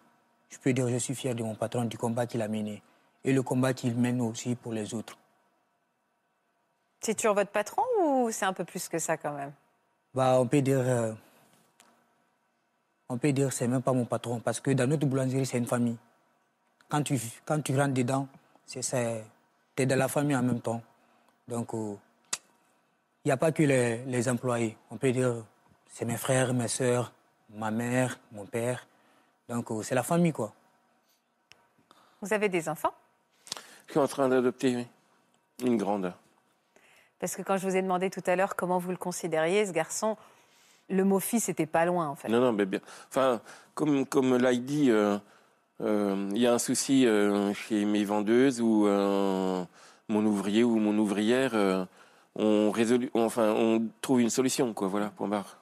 je 0.50 0.58
peux 0.58 0.72
dire 0.72 0.86
que 0.86 0.92
je 0.92 0.98
suis 0.98 1.14
fier 1.14 1.34
de 1.34 1.42
mon 1.42 1.54
patron, 1.54 1.84
du 1.84 1.98
combat 1.98 2.26
qu'il 2.26 2.42
a 2.42 2.48
mené. 2.48 2.82
Et 3.24 3.32
le 3.32 3.42
combat 3.42 3.74
qu'il 3.74 3.94
mène 3.94 4.20
aussi 4.20 4.54
pour 4.54 4.72
les 4.72 4.94
autres. 4.94 5.16
C'est 7.00 7.14
toujours 7.14 7.34
votre 7.34 7.50
patron 7.50 7.82
ou 8.00 8.30
c'est 8.30 8.44
un 8.44 8.52
peu 8.52 8.64
plus 8.64 8.88
que 8.88 8.98
ça 8.98 9.16
quand 9.16 9.32
même? 9.32 9.52
Bah, 10.14 10.38
on 10.40 10.46
peut 10.46 10.62
dire. 10.62 10.80
euh, 10.80 11.12
on 13.08 13.18
peut 13.18 13.32
dire 13.32 13.52
c'est 13.52 13.68
même 13.68 13.82
pas 13.82 13.92
mon 13.92 14.04
patron. 14.04 14.40
Parce 14.40 14.60
que 14.60 14.70
dans 14.70 14.86
notre 14.88 15.06
boulangerie, 15.06 15.46
c'est 15.46 15.58
une 15.58 15.66
famille. 15.66 15.96
Quand 16.88 17.02
tu, 17.02 17.20
quand 17.44 17.60
tu 17.62 17.76
rentres 17.78 17.94
dedans, 17.94 18.26
c'est 18.64 18.82
ça. 18.82 18.98
Tu 19.76 19.82
es 19.82 19.86
dans 19.86 19.96
la 19.98 20.08
famille 20.08 20.36
en 20.36 20.42
même 20.42 20.60
temps. 20.60 20.82
Donc, 21.46 21.72
euh, 21.74 21.94
il 23.24 23.28
n'y 23.28 23.32
a 23.32 23.36
pas 23.36 23.52
que 23.52 23.62
les, 23.62 24.04
les 24.04 24.28
employés. 24.28 24.76
On 24.90 24.96
peut 24.96 25.12
dire 25.12 25.44
c'est 25.90 26.04
mes 26.04 26.16
frères, 26.16 26.54
mes 26.54 26.68
soeurs, 26.68 27.12
ma 27.50 27.70
mère, 27.70 28.18
mon 28.32 28.46
père. 28.46 28.86
Donc, 29.48 29.70
euh, 29.70 29.82
c'est 29.82 29.94
la 29.94 30.02
famille, 30.02 30.32
quoi. 30.32 30.52
Vous 32.20 32.32
avez 32.32 32.48
des 32.48 32.68
enfants? 32.68 32.92
Je 33.86 33.92
suis 33.92 34.00
en 34.00 34.06
train 34.06 34.28
d'adopter 34.28 34.76
oui. 34.76 34.86
une 35.64 35.76
grande. 35.76 36.12
Parce 37.18 37.34
que 37.34 37.42
quand 37.42 37.56
je 37.56 37.66
vous 37.66 37.76
ai 37.76 37.82
demandé 37.82 38.10
tout 38.10 38.22
à 38.26 38.36
l'heure 38.36 38.54
comment 38.56 38.78
vous 38.78 38.90
le 38.90 38.96
considériez, 38.96 39.66
ce 39.66 39.72
garçon, 39.72 40.16
le 40.88 41.04
mot 41.04 41.20
fils 41.20 41.48
était 41.48 41.66
pas 41.66 41.84
loin 41.84 42.08
en 42.08 42.14
fait. 42.14 42.28
Non, 42.28 42.40
non, 42.40 42.52
mais 42.52 42.66
bien. 42.66 42.80
Enfin, 43.08 43.40
comme, 43.74 44.06
comme 44.06 44.36
l'a 44.36 44.54
dit, 44.54 44.90
euh, 44.90 45.18
euh, 45.80 46.28
il 46.32 46.38
y 46.38 46.46
a 46.46 46.52
un 46.52 46.58
souci 46.58 47.06
euh, 47.06 47.52
chez 47.54 47.84
mes 47.84 48.04
vendeuses 48.04 48.60
ou 48.60 48.86
euh, 48.86 49.64
mon 50.08 50.24
ouvrier 50.26 50.64
ou 50.64 50.78
mon 50.78 50.96
ouvrière, 50.98 51.54
euh, 51.54 51.84
on, 52.36 52.70
résolu, 52.70 53.10
enfin, 53.14 53.52
on 53.52 53.88
trouve 54.00 54.20
une 54.20 54.30
solution, 54.30 54.72
quoi, 54.74 54.88
voilà, 54.88 55.10
point 55.10 55.28
barre. 55.28 55.58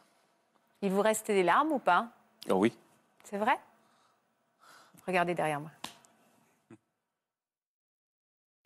Il 0.82 0.92
vous 0.92 1.00
reste 1.00 1.28
des 1.28 1.42
larmes 1.42 1.72
ou 1.72 1.78
pas? 1.78 2.08
Ah 2.50 2.54
oui. 2.54 2.72
C'est 3.24 3.38
vrai? 3.38 3.58
Regardez 5.06 5.34
derrière 5.34 5.60
moi. 5.60 5.70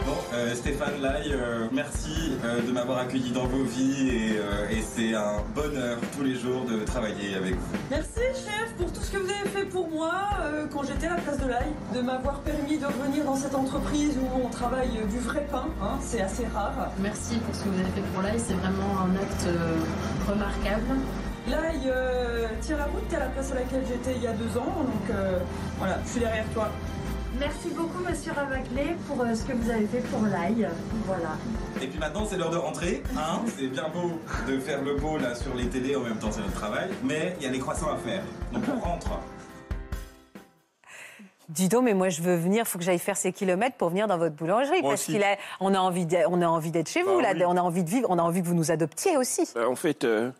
Bon, 0.02 0.16
euh, 0.32 0.54
Stéphane 0.54 1.02
Lai, 1.02 1.24
euh, 1.30 1.68
merci 1.72 2.32
euh, 2.42 2.62
de 2.62 2.72
m'avoir 2.72 2.98
accueilli 3.00 3.30
dans 3.32 3.44
vos 3.44 3.64
vies 3.64 4.08
et, 4.08 4.38
euh, 4.38 4.70
et 4.70 4.80
c'est 4.80 5.14
un 5.14 5.42
bonheur 5.54 5.98
tous 6.16 6.22
les 6.24 6.34
jours 6.34 6.64
de 6.64 6.82
travailler 6.84 7.34
avec 7.34 7.54
vous. 7.54 7.76
Merci 7.90 8.20
chef 8.32 8.74
pour 8.78 8.90
tout 8.90 9.00
ce 9.00 9.12
que 9.12 9.18
vous 9.18 9.28
avez 9.30 9.48
fait 9.50 9.66
pour 9.66 9.90
moi 9.90 10.14
euh, 10.40 10.66
quand 10.72 10.84
j'étais 10.84 11.06
à 11.08 11.16
la 11.16 11.20
place 11.20 11.38
de 11.38 11.46
l'ail, 11.46 11.68
de 11.94 12.00
m'avoir 12.00 12.40
permis 12.40 12.78
de 12.78 12.86
revenir 12.86 13.24
dans 13.26 13.36
cette 13.36 13.54
entreprise 13.54 14.16
où 14.16 14.26
on 14.42 14.48
travaille 14.48 15.06
du 15.10 15.18
vrai 15.18 15.46
pain, 15.50 15.66
hein, 15.82 15.98
c'est 16.00 16.22
assez 16.22 16.46
rare. 16.46 16.90
Merci 17.00 17.36
pour 17.40 17.54
ce 17.54 17.64
que 17.64 17.68
vous 17.68 17.78
avez 17.78 17.90
fait 17.90 18.12
pour 18.14 18.22
l'ail, 18.22 18.40
c'est 18.40 18.54
vraiment 18.54 19.00
un 19.00 19.14
acte 19.16 19.46
euh, 19.46 19.76
euh, 21.48 22.46
tient 22.60 22.76
la 22.76 22.84
route, 22.84 23.08
t'es 23.08 23.16
à 23.16 23.20
la 23.20 23.26
place 23.26 23.52
à 23.52 23.54
laquelle 23.54 23.84
j'étais 23.88 24.16
il 24.16 24.22
y 24.22 24.26
a 24.26 24.32
deux 24.32 24.56
ans, 24.58 24.64
donc 24.66 25.10
euh, 25.10 25.38
voilà, 25.78 25.98
je 26.04 26.10
suis 26.10 26.20
derrière 26.20 26.44
toi. 26.54 26.68
Merci 27.38 27.70
beaucoup, 27.70 28.02
monsieur 28.06 28.32
Ravaclé, 28.32 28.96
pour 29.06 29.20
euh, 29.22 29.34
ce 29.34 29.44
que 29.44 29.52
vous 29.52 29.70
avez 29.70 29.86
fait 29.86 30.00
pour 30.10 30.22
l'ail. 30.26 30.68
Voilà. 31.06 31.36
Et 31.80 31.86
puis 31.86 31.98
maintenant 31.98 32.26
c'est 32.28 32.36
l'heure 32.36 32.50
de 32.50 32.56
rentrer, 32.56 33.02
hein 33.16 33.40
c'est 33.58 33.68
bien 33.68 33.88
beau 33.88 34.18
de 34.48 34.58
faire 34.58 34.82
le 34.82 34.96
beau 34.96 35.16
là 35.16 35.34
sur 35.34 35.54
les 35.54 35.66
télés 35.68 35.96
en 35.96 36.00
même 36.00 36.16
temps 36.18 36.30
c'est 36.30 36.40
notre 36.40 36.54
travail, 36.54 36.90
mais 37.04 37.34
il 37.40 37.46
y 37.46 37.48
a 37.48 37.52
des 37.52 37.58
croissants 37.60 37.92
à 37.92 37.96
faire, 37.96 38.22
donc 38.52 38.64
on 38.74 38.78
rentre. 38.80 39.08
Dis 41.48 41.68
donc, 41.68 41.82
mais 41.84 41.94
moi 41.94 42.10
je 42.10 42.22
veux 42.22 42.36
venir, 42.36 42.62
il 42.64 42.68
faut 42.68 42.78
que 42.78 42.84
j'aille 42.84 43.00
faire 43.00 43.16
ces 43.16 43.32
kilomètres 43.32 43.76
pour 43.76 43.88
venir 43.88 44.06
dans 44.06 44.18
votre 44.18 44.36
boulangerie. 44.36 44.82
Moi 44.82 44.90
parce 44.90 45.04
qu'il 45.04 45.22
a, 45.24 45.36
on 45.58 45.74
a 45.74 45.78
envie 45.80 46.06
d'e- 46.06 46.24
on 46.28 46.40
a 46.42 46.46
envie 46.46 46.70
d'être 46.70 46.88
chez 46.88 47.02
vous, 47.02 47.16
Bah 47.16 47.22
là, 47.22 47.32
oui. 47.34 47.42
on 47.44 47.56
a 47.56 47.60
envie 47.60 47.82
de 47.82 47.90
vivre, 47.90 48.06
on 48.08 48.18
a 48.18 48.22
envie 48.22 48.40
que 48.40 48.46
vous 48.46 48.54
nous 48.54 48.70
adoptiez 48.70 49.16
aussi. 49.16 49.48
Euh, 49.56 49.66
En 49.66 49.74
fait, 49.74 50.04
euh, 50.04 50.30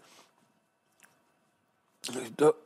je, 2.03 2.29
do- 2.37 2.57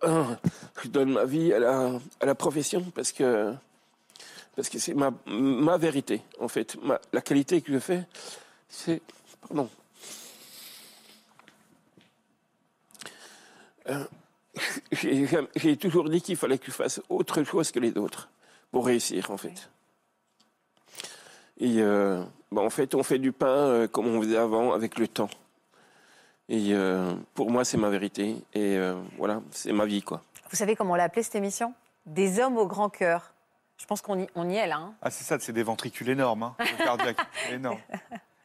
je 0.82 0.88
donne 0.88 1.12
ma 1.12 1.24
vie 1.24 1.52
à 1.52 1.58
la, 1.58 2.34
profession 2.34 2.82
parce 2.94 3.12
que 3.12 3.54
parce 4.56 4.68
que 4.68 4.78
c'est 4.78 4.94
ma, 4.94 5.12
ma 5.26 5.76
vérité, 5.76 6.22
en 6.38 6.46
fait. 6.46 6.76
La 7.12 7.20
qualité 7.20 7.60
que 7.60 7.72
je 7.72 7.78
fais, 7.80 8.06
c'est... 8.68 9.02
Pardon. 9.40 9.68
Euh, 13.88 14.04
j'ai 15.56 15.76
toujours 15.76 16.08
dit 16.08 16.22
qu'il 16.22 16.36
fallait 16.36 16.58
que 16.58 16.66
je 16.66 16.70
fasse 16.70 17.00
autre 17.08 17.42
chose 17.42 17.72
que 17.72 17.80
les 17.80 17.96
autres 17.98 18.28
pour 18.70 18.86
réussir, 18.86 19.32
en 19.32 19.36
fait. 19.36 19.68
Et 21.58 21.80
euh, 21.80 22.22
bah, 22.50 22.62
en 22.62 22.70
fait, 22.70 22.94
on 22.94 23.02
fait 23.02 23.18
du 23.18 23.32
pain 23.32 23.46
euh, 23.46 23.88
comme 23.88 24.06
on 24.06 24.22
faisait 24.22 24.36
avant, 24.36 24.72
avec 24.72 24.98
le 24.98 25.08
temps. 25.08 25.30
Et 26.48 26.72
euh, 26.74 27.14
pour 27.34 27.50
moi, 27.50 27.64
c'est 27.64 27.76
ma 27.78 27.88
vérité. 27.88 28.36
Et 28.52 28.76
euh, 28.76 28.94
voilà, 29.18 29.40
c'est 29.50 29.72
ma 29.72 29.86
vie, 29.86 30.02
quoi. 30.02 30.22
Vous 30.50 30.56
savez 30.56 30.76
comment 30.76 30.92
on 30.92 30.96
l'a 30.96 31.04
appelé 31.04 31.22
cette 31.22 31.34
émission? 31.36 31.72
Des 32.06 32.38
hommes 32.40 32.58
au 32.58 32.66
grand 32.66 32.90
cœur. 32.90 33.32
Je 33.78 33.86
pense 33.86 34.02
qu'on 34.02 34.20
y, 34.20 34.26
on 34.34 34.48
y 34.48 34.56
est 34.56 34.66
là. 34.66 34.76
hein. 34.76 34.94
Ah, 35.02 35.10
c'est 35.10 35.24
ça, 35.24 35.38
c'est 35.40 35.52
des 35.52 35.62
ventricules 35.62 36.08
énormes, 36.08 36.42
hein, 36.44 36.54
le 36.58 36.84
cardiaque, 36.84 37.16
énorme. 37.50 37.78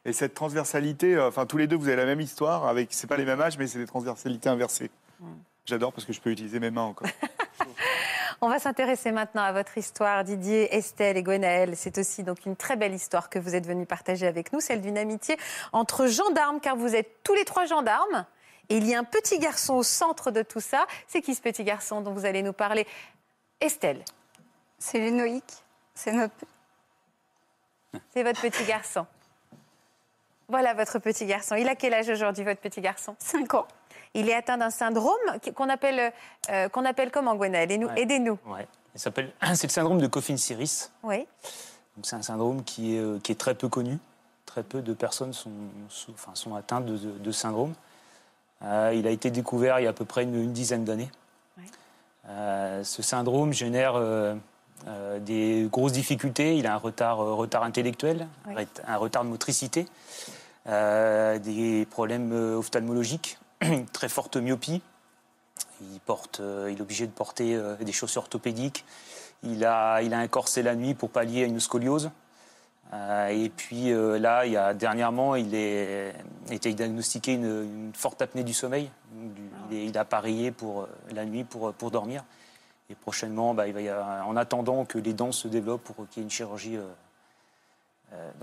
Et 0.04 0.12
cette 0.12 0.34
transversalité, 0.34 1.14
euh, 1.14 1.28
enfin 1.28 1.46
tous 1.46 1.56
les 1.56 1.66
deux, 1.66 1.76
vous 1.76 1.86
avez 1.88 1.96
la 1.96 2.06
même 2.06 2.20
histoire, 2.20 2.66
avec 2.66 2.88
c'est 2.92 3.06
pas 3.06 3.16
les 3.16 3.24
mêmes 3.24 3.40
âges, 3.40 3.56
mais 3.58 3.66
c'est 3.66 3.78
des 3.78 3.86
transversalités 3.86 4.48
inversées. 4.48 4.90
J'adore 5.66 5.92
parce 5.92 6.04
que 6.06 6.12
je 6.12 6.20
peux 6.20 6.30
utiliser 6.30 6.58
mes 6.58 6.70
mains 6.70 6.82
encore. 6.82 7.06
On 8.42 8.48
va 8.48 8.58
s'intéresser 8.58 9.12
maintenant 9.12 9.42
à 9.42 9.52
votre 9.52 9.76
histoire, 9.76 10.24
Didier, 10.24 10.74
Estelle 10.74 11.18
et 11.18 11.22
Gwenaël. 11.22 11.76
C'est 11.76 11.98
aussi 11.98 12.22
donc 12.22 12.46
une 12.46 12.56
très 12.56 12.76
belle 12.76 12.94
histoire 12.94 13.28
que 13.28 13.38
vous 13.38 13.54
êtes 13.54 13.66
venus 13.66 13.86
partager 13.86 14.26
avec 14.26 14.54
nous, 14.54 14.60
celle 14.60 14.80
d'une 14.80 14.96
amitié 14.96 15.36
entre 15.72 16.06
gendarmes, 16.06 16.58
car 16.58 16.74
vous 16.74 16.94
êtes 16.94 17.22
tous 17.22 17.34
les 17.34 17.44
trois 17.44 17.66
gendarmes. 17.66 18.24
Et 18.70 18.78
il 18.78 18.86
y 18.86 18.94
a 18.94 18.98
un 18.98 19.04
petit 19.04 19.38
garçon 19.38 19.74
au 19.74 19.82
centre 19.82 20.30
de 20.30 20.42
tout 20.42 20.60
ça. 20.60 20.86
C'est 21.06 21.20
qui 21.20 21.34
ce 21.34 21.42
petit 21.42 21.64
garçon 21.64 22.00
dont 22.00 22.14
vous 22.14 22.24
allez 22.24 22.42
nous 22.42 22.54
parler? 22.54 22.86
Estelle. 23.60 24.02
C'est 24.78 24.98
Lénoïc. 24.98 25.44
C'est 25.94 26.12
notre. 26.12 26.34
C'est 28.14 28.22
votre 28.22 28.40
petit 28.40 28.64
garçon. 28.64 29.06
Voilà 30.48 30.72
votre 30.72 30.98
petit 30.98 31.26
garçon. 31.26 31.56
Il 31.56 31.68
a 31.68 31.74
quel 31.74 31.92
âge 31.92 32.08
aujourd'hui, 32.08 32.44
votre 32.44 32.60
petit 32.60 32.80
garçon? 32.80 33.16
5 33.18 33.52
ans. 33.54 33.68
Il 34.14 34.28
est 34.28 34.34
atteint 34.34 34.58
d'un 34.58 34.70
syndrome 34.70 35.18
qu'on 35.54 35.68
appelle, 35.68 36.12
euh, 36.50 36.68
qu'on 36.68 36.84
appelle 36.84 37.10
comment, 37.10 37.36
Gwenaël 37.36 37.64
Aidez-nous- 37.70 37.86
Ouais. 37.88 38.00
Aidez-nous. 38.02 38.38
Ouais. 38.46 38.66
Il 38.94 39.00
s'appelle- 39.00 39.32
C'est 39.54 39.66
le 39.68 39.72
syndrome 39.72 40.00
de 40.00 40.06
Coffin-Siris. 40.06 40.90
Oui. 41.02 41.26
C'est 42.02 42.16
un 42.16 42.22
syndrome 42.22 42.64
qui 42.64 42.96
est, 42.96 43.00
euh, 43.00 43.18
qui 43.22 43.32
est 43.32 43.36
très 43.36 43.54
peu 43.54 43.68
connu. 43.68 43.98
Très 44.46 44.62
peu 44.64 44.80
de 44.82 44.92
personnes 44.94 45.32
sont, 45.32 45.50
sont- 45.88 46.12
enfin, 46.12 46.32
sont 46.34 46.54
atteintes 46.56 46.86
de, 46.86 46.96
de- 46.96 47.18
de 47.18 47.32
syndrome. 47.32 47.74
Euh, 48.62 48.92
il 48.94 49.06
a 49.06 49.10
été 49.10 49.30
découvert 49.30 49.78
il 49.80 49.84
y 49.84 49.86
a 49.86 49.90
à 49.90 49.94
peu 49.94 50.04
près 50.04 50.24
une, 50.24 50.34
une 50.34 50.52
dizaine 50.52 50.84
d'années. 50.84 51.10
Euh, 52.28 52.84
ce 52.84 53.02
syndrome 53.02 53.52
génère 53.52 53.94
euh, 53.96 54.34
euh, 54.88 55.18
des 55.18 55.68
grosses 55.70 55.92
difficultés. 55.92 56.56
Il 56.56 56.66
a 56.66 56.74
un 56.74 56.78
retard, 56.78 57.20
euh, 57.20 57.34
retard 57.34 57.62
intellectuel, 57.62 58.26
un 58.86 58.96
retard 58.96 59.24
de 59.24 59.28
motricité, 59.30 59.86
euh, 60.66 61.38
des 61.38 61.86
problèmes 61.90 62.32
euh, 62.32 62.56
ophtalmologiques, 62.56 63.38
une 63.60 63.86
très 63.92 64.08
forte 64.08 64.36
myopie. 64.36 64.82
Il, 65.82 66.00
porte, 66.00 66.40
euh, 66.40 66.68
il 66.70 66.78
est 66.78 66.82
obligé 66.82 67.06
de 67.06 67.12
porter 67.12 67.54
euh, 67.54 67.76
des 67.76 67.92
chaussures 67.92 68.22
orthopédiques. 68.22 68.84
Il 69.42 69.64
a, 69.64 70.02
il 70.02 70.12
a 70.12 70.18
un 70.18 70.28
corset 70.28 70.62
la 70.62 70.74
nuit 70.74 70.94
pour 70.94 71.10
pallier 71.10 71.44
à 71.44 71.46
une 71.46 71.60
scoliose. 71.60 72.10
Euh, 72.92 73.28
et 73.28 73.48
puis 73.48 73.92
euh, 73.92 74.18
là, 74.18 74.44
il 74.46 74.52
y 74.52 74.56
a, 74.56 74.74
dernièrement, 74.74 75.36
il 75.36 75.54
est, 75.54 76.12
a 76.50 76.54
été 76.54 76.72
diagnostiqué 76.74 77.34
une, 77.34 77.44
une 77.44 77.92
forte 77.94 78.20
apnée 78.20 78.42
du 78.42 78.52
sommeil. 78.52 78.90
Du- 79.12 79.42
il, 79.70 79.76
est- 79.76 79.86
il 79.86 79.96
a 79.96 80.04
parié 80.04 80.50
pour 80.50 80.82
euh, 80.82 80.86
la 81.12 81.24
nuit 81.24 81.44
pour, 81.44 81.72
pour 81.72 81.90
dormir. 81.90 82.24
Et 82.90 82.94
prochainement, 82.94 83.54
bah, 83.54 83.68
il 83.68 83.72
va 83.74 83.80
y 83.80 83.88
avoir- 83.88 84.26
en 84.26 84.36
attendant 84.36 84.84
que 84.84 84.98
les 84.98 85.12
dents 85.14 85.30
se 85.32 85.46
développent 85.48 85.84
pour 85.84 85.96
qu'il 86.08 86.16
y 86.16 86.20
ait 86.20 86.24
une 86.24 86.30
chirurgie. 86.30 86.76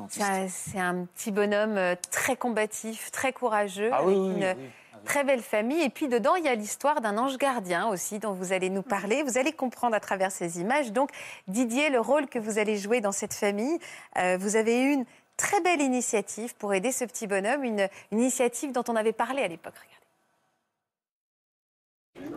C'est 0.10 0.80
un, 0.80 1.04
petit 1.04 1.32
bonhomme 1.32 1.78
très 2.10 2.38
combatif, 2.38 3.12
très 3.12 3.34
courageux, 3.34 3.90
Ah 3.92 4.02
oui, 4.06 4.14
avec 4.14 4.18
oui, 4.18 4.28
une 4.30 4.46
oui, 4.46 4.54
oui. 4.58 4.70
Très 5.08 5.24
belle 5.24 5.42
famille. 5.42 5.82
Et 5.82 5.90
puis 5.90 6.08
dedans, 6.08 6.36
il 6.36 6.44
y 6.44 6.50
a 6.50 6.56
l'histoire 6.56 7.02
d'un 7.02 7.18
ange 7.18 7.38
gardien 7.38 7.88
aussi, 7.88 8.20
dont 8.20 8.34
vous 8.34 8.52
allez 8.52 8.70
nous 8.70 8.82
parler. 8.84 9.24
Vous 9.24 9.38
allez 9.38 9.54
comprendre 9.54 9.96
à 9.96 10.00
travers 10.00 10.32
ces 10.32 10.60
images. 10.60 10.92
Donc, 10.92 11.10
Didier, 11.48 11.90
le 11.90 12.00
rôle 12.00 12.28
que 12.28 12.38
vous 12.38 12.60
allez 12.60 12.78
jouer 12.78 13.00
dans 13.00 13.14
cette 13.14 13.34
famille, 13.34 13.80
euh, 14.18 14.38
vous 14.40 14.58
avez 14.58 14.82
eu 14.82 14.92
une 14.92 15.06
très 15.38 15.62
belle 15.62 15.82
initiative 15.82 16.56
pour 16.56 16.74
aider 16.74 16.92
ce 16.92 17.06
petit 17.06 17.26
bonhomme, 17.26 17.64
une, 17.64 17.88
une 18.12 18.20
initiative 18.20 18.74
dont 18.74 18.84
on 18.90 18.96
avait 18.96 19.14
parlé 19.14 19.42
à 19.42 19.48
l'époque. 19.48 19.74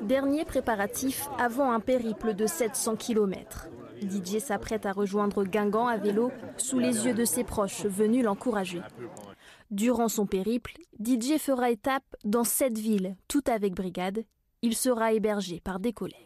Dernier 0.02 0.44
préparatif 0.44 1.28
avant 1.38 1.72
un 1.72 1.80
périple 1.80 2.34
de 2.34 2.46
700 2.46 2.96
km. 2.96 3.68
Didier 4.02 4.40
s'apprête 4.40 4.86
à 4.86 4.92
rejoindre 4.92 5.44
Guingamp 5.44 5.88
à 5.88 5.96
vélo 5.96 6.30
sous 6.56 6.78
les 6.78 7.06
yeux 7.06 7.14
de 7.14 7.24
ses 7.24 7.44
proches 7.44 7.84
venus 7.84 8.24
l'encourager. 8.24 8.80
Durant 9.70 10.08
son 10.08 10.26
périple, 10.26 10.72
Didier 10.98 11.38
fera 11.38 11.70
étape 11.70 12.16
dans 12.24 12.42
sept 12.42 12.76
villes, 12.76 13.14
toutes 13.28 13.48
avec 13.48 13.72
brigade. 13.72 14.24
Il 14.62 14.74
sera 14.74 15.12
hébergé 15.12 15.60
par 15.60 15.78
des 15.78 15.92
collègues. 15.92 16.16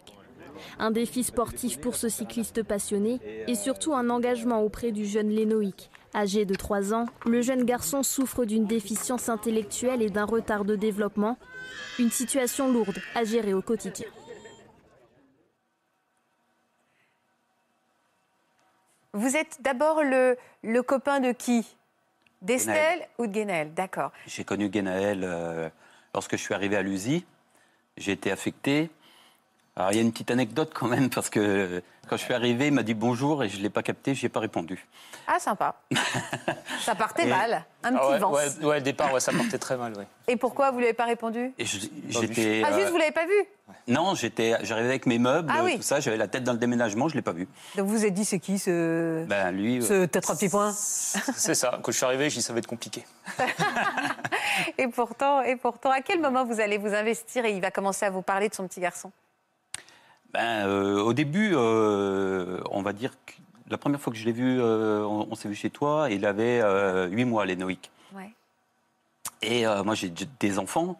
Un 0.78 0.90
défi 0.90 1.22
sportif 1.22 1.78
pour 1.78 1.94
ce 1.94 2.08
cycliste 2.08 2.62
passionné 2.62 3.20
et 3.46 3.54
surtout 3.54 3.92
un 3.92 4.08
engagement 4.08 4.62
auprès 4.62 4.92
du 4.92 5.04
jeune 5.04 5.28
Lénoïque, 5.28 5.90
Âgé 6.14 6.44
de 6.46 6.54
3 6.54 6.94
ans, 6.94 7.06
le 7.26 7.42
jeune 7.42 7.64
garçon 7.64 8.02
souffre 8.02 8.44
d'une 8.44 8.66
déficience 8.66 9.28
intellectuelle 9.28 10.00
et 10.00 10.10
d'un 10.10 10.24
retard 10.24 10.64
de 10.64 10.76
développement. 10.76 11.36
Une 11.98 12.10
situation 12.10 12.72
lourde 12.72 12.98
à 13.14 13.24
gérer 13.24 13.52
au 13.52 13.62
quotidien. 13.62 14.06
Vous 19.12 19.36
êtes 19.36 19.58
d'abord 19.60 20.02
le 20.02 20.82
copain 20.82 21.20
de 21.20 21.32
qui? 21.32 21.76
D'Estelle 22.44 23.08
ou 23.18 23.26
de 23.26 23.32
Guénel 23.32 23.72
D'accord. 23.72 24.12
J'ai 24.26 24.44
connu 24.44 24.68
Guénaël 24.68 25.22
euh, 25.24 25.70
lorsque 26.12 26.32
je 26.32 26.42
suis 26.42 26.52
arrivé 26.52 26.76
à 26.76 26.82
l'USI. 26.82 27.24
J'ai 27.96 28.12
été 28.12 28.30
affecté. 28.30 28.90
Alors, 29.76 29.92
il 29.92 29.96
y 29.96 29.98
a 29.98 30.02
une 30.02 30.12
petite 30.12 30.30
anecdote 30.30 30.70
quand 30.74 30.86
même, 30.86 31.08
parce 31.10 31.30
que 31.30 31.82
quand 32.08 32.16
je 32.16 32.22
suis 32.24 32.34
arrivé, 32.34 32.68
il 32.68 32.72
m'a 32.72 32.82
dit 32.82 32.94
bonjour 32.94 33.42
et 33.44 33.48
je 33.48 33.58
ne 33.58 33.62
l'ai 33.62 33.70
pas 33.70 33.82
capté, 33.82 34.14
je 34.14 34.22
n'y 34.22 34.26
ai 34.26 34.28
pas 34.28 34.40
répondu. 34.40 34.86
Ah, 35.26 35.38
sympa. 35.38 35.74
ça 36.80 36.94
partait 36.94 37.24
Et- 37.24 37.30
mal. 37.30 37.64
Un 37.82 37.94
Ah 37.96 37.98
petit 37.98 38.12
ouais, 38.12 38.18
vent. 38.18 38.32
ouais, 38.32 38.64
ouais, 38.64 38.76
le 38.76 38.82
départ, 38.82 39.12
ouais, 39.12 39.20
ça 39.20 39.32
partait 39.32 39.58
très 39.58 39.76
mal. 39.76 39.92
Ouais. 39.96 40.06
Et 40.28 40.36
pourquoi 40.36 40.70
vous 40.70 40.76
ne 40.78 40.82
l'avez 40.82 40.94
pas 40.94 41.04
répondu 41.04 41.52
Et 41.58 41.64
je- 41.66 41.78
j'étais. 42.08 42.62
Ah, 42.64 42.72
juste, 42.72 42.86
euh, 42.86 42.88
vous 42.88 42.94
ne 42.94 43.00
l'avez 43.00 43.12
pas 43.12 43.26
vu 43.26 43.44
Non, 43.88 44.14
j'étais, 44.14 44.56
j'arrivais 44.62 44.88
avec 44.88 45.04
mes 45.06 45.18
meubles, 45.18 45.52
Ah 45.54 45.62
oui. 45.64 45.76
tout 45.76 45.82
ça, 45.82 46.00
j'avais 46.00 46.16
la 46.16 46.28
tête 46.28 46.44
dans 46.44 46.52
le 46.54 46.58
déménagement, 46.58 47.08
je 47.08 47.14
ne 47.14 47.18
l'ai 47.18 47.22
pas 47.22 47.32
vu. 47.32 47.46
Donc 47.76 47.86
vous 47.86 47.92
vous 47.98 48.04
êtes 48.06 48.14
dit, 48.14 48.24
c'est 48.24 48.38
qui 48.40 48.58
ce. 48.58 49.24
Ben, 49.26 49.50
lui. 49.50 49.82
ce 49.82 49.92
euh, 49.92 50.06
peut-être 50.06 50.30
un 50.30 50.34
petit 50.36 50.48
point 50.48 50.72
C'est 50.72 51.54
ça. 51.54 51.78
Quand 51.82 51.92
je 51.92 51.96
suis 51.98 52.06
arrivé, 52.06 52.30
je 52.30 52.36
dis 52.36 52.42
ça 52.42 52.52
va 52.54 52.58
être 52.58 52.66
compliqué. 52.66 53.04
Et 54.78 54.88
pourtant, 54.88 55.42
et 55.42 55.56
pourtant, 55.56 55.90
à 55.90 56.00
quel 56.00 56.20
moment 56.20 56.44
vous 56.44 56.60
allez 56.60 56.78
vous 56.78 56.94
investir 56.94 57.44
et 57.44 57.52
il 57.52 57.60
va 57.60 57.70
commencer 57.70 58.06
à 58.06 58.10
vous 58.10 58.22
parler 58.22 58.48
de 58.48 58.54
son 58.54 58.66
petit 58.68 58.80
garçon 58.80 59.10
Ben, 60.34 60.66
euh, 60.66 61.00
au 61.00 61.12
début, 61.12 61.52
euh, 61.54 62.60
on 62.70 62.82
va 62.82 62.92
dire 62.92 63.12
que 63.24 63.32
la 63.70 63.78
première 63.78 64.00
fois 64.00 64.12
que 64.12 64.18
je 64.18 64.24
l'ai 64.24 64.32
vu, 64.32 64.60
euh, 64.60 65.02
on, 65.04 65.28
on 65.30 65.34
s'est 65.36 65.48
vu 65.48 65.54
chez 65.54 65.70
toi, 65.70 66.08
il 66.10 66.26
avait 66.26 66.60
euh, 66.60 67.06
8 67.08 67.24
mois. 67.24 67.44
Ouais. 67.46 68.32
Et 69.42 69.66
euh, 69.66 69.84
moi, 69.84 69.94
j'ai 69.94 70.12
des 70.40 70.58
enfants, 70.58 70.98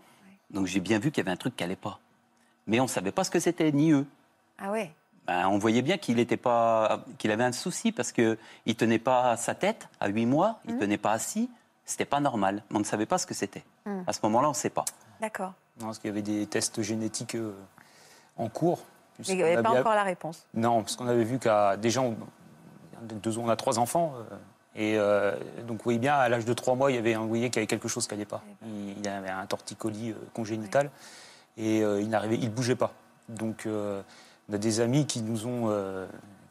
donc 0.51 0.67
j'ai 0.67 0.79
bien 0.81 0.99
vu 1.01 1.11
qu'il 1.11 1.23
y 1.23 1.27
avait 1.27 1.33
un 1.33 1.37
truc 1.37 1.57
qui 1.57 1.65
n'allait 1.65 1.75
pas. 1.77 1.99
Mais 2.69 2.79
on 2.79 2.85
ne 2.85 2.89
savait 2.89 3.11
pas 3.13 3.25
ce 3.25 3.31
que 3.31 3.41
c'était, 3.41 3.71
ni 3.73 3.91
eux. 3.91 4.07
Ah 4.59 4.71
ouais 4.71 4.93
Ben, 5.27 5.49
on 5.49 5.59
voyait 5.59 5.83
bien 5.83 5.99
qu'il 5.99 6.25
qu'il 7.19 7.31
avait 7.33 7.45
un 7.45 7.53
souci 7.53 7.91
parce 7.93 8.13
que 8.13 8.39
il 8.67 8.77
tenait 8.77 9.01
pas 9.01 9.37
sa 9.37 9.55
tête 9.57 9.89
à 10.01 10.09
8 10.09 10.27
mois, 10.27 10.61
il 10.67 10.75
Mhm. 10.75 10.81
tenait 10.81 10.99
pas 10.99 11.13
assis. 11.13 11.51
C'était 11.85 12.05
pas 12.07 12.21
normal. 12.21 12.63
Mais 12.71 12.77
on 12.77 12.81
ne 12.81 12.85
savait 12.85 13.05
pas 13.05 13.19
ce 13.19 13.27
que 13.27 13.35
c'était. 13.35 13.65
Mhm. 13.85 14.05
À 14.07 14.13
ce 14.13 14.21
moment-là, 14.23 14.47
on 14.49 14.53
ne 14.53 14.57
sait 14.57 14.71
pas. 14.71 14.85
D'accord. 15.21 15.53
Parce 15.81 15.99
qu'il 15.99 16.09
y 16.09 16.13
avait 16.13 16.23
des 16.23 16.47
tests 16.47 16.81
génétiques 16.83 17.35
euh, 17.35 17.53
en 18.37 18.49
cours. 18.49 18.85
Mais 19.19 19.25
vous 19.35 19.41
n'avez 19.41 19.63
pas 19.63 19.71
On 19.71 19.77
a- 19.77 19.81
encore 19.81 19.95
la 19.95 20.03
réponse. 20.03 20.47
Non, 20.55 20.81
parce 20.83 20.97
qu'on 20.97 21.07
avait 21.09 21.25
vu 21.25 21.39
qu'à 21.39 21.77
déjà, 21.77 22.01
on, 22.01 22.17
deux, 23.03 23.39
on 23.39 23.49
a 23.49 23.57
trois 23.57 23.79
enfants. 23.79 24.15
euh, 24.17 24.37
et 24.77 24.99
euh, 24.99 25.37
donc, 25.69 25.79
vous 25.79 25.85
voyez 25.85 25.99
bien, 26.01 26.15
à 26.15 26.29
l'âge 26.29 26.45
de 26.45 26.53
trois 26.53 26.75
mois, 26.75 26.91
il 26.91 26.97
y 26.97 26.99
avait, 26.99 27.15
un- 27.15 27.27
y 27.35 27.39
avait 27.47 27.67
quelque 27.67 27.87
chose 27.87 28.07
qui 28.09 28.15
n'allait 28.15 28.25
pas. 28.25 28.43
Il, 28.67 28.99
il 28.99 29.09
avait 29.09 29.31
un 29.31 29.47
torticolis 29.47 30.11
euh, 30.11 30.15
congénital 30.35 30.91
et 31.57 31.83
euh, 31.85 32.01
il 32.01 32.09
n'arrivait, 32.09 32.39
il 32.41 32.51
bougeait 32.53 32.75
pas. 32.75 32.93
Donc, 33.29 33.67
euh, 33.67 34.03
on 34.51 34.55
a 34.55 34.59
des 34.59 34.81
amis 34.81 35.07
qui 35.07 35.23
nous 35.23 35.47
ont, 35.47 35.73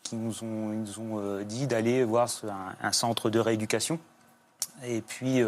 qui 0.01 0.15
nous 0.15 0.43
ont, 0.43 0.71
ils 0.73 0.79
nous 0.81 0.99
ont 0.99 1.41
dit 1.43 1.67
d'aller 1.67 2.03
voir 2.03 2.27
un, 2.49 2.87
un 2.87 2.91
centre 2.91 3.29
de 3.29 3.39
rééducation. 3.39 3.99
Et 4.85 5.01
puis, 5.01 5.41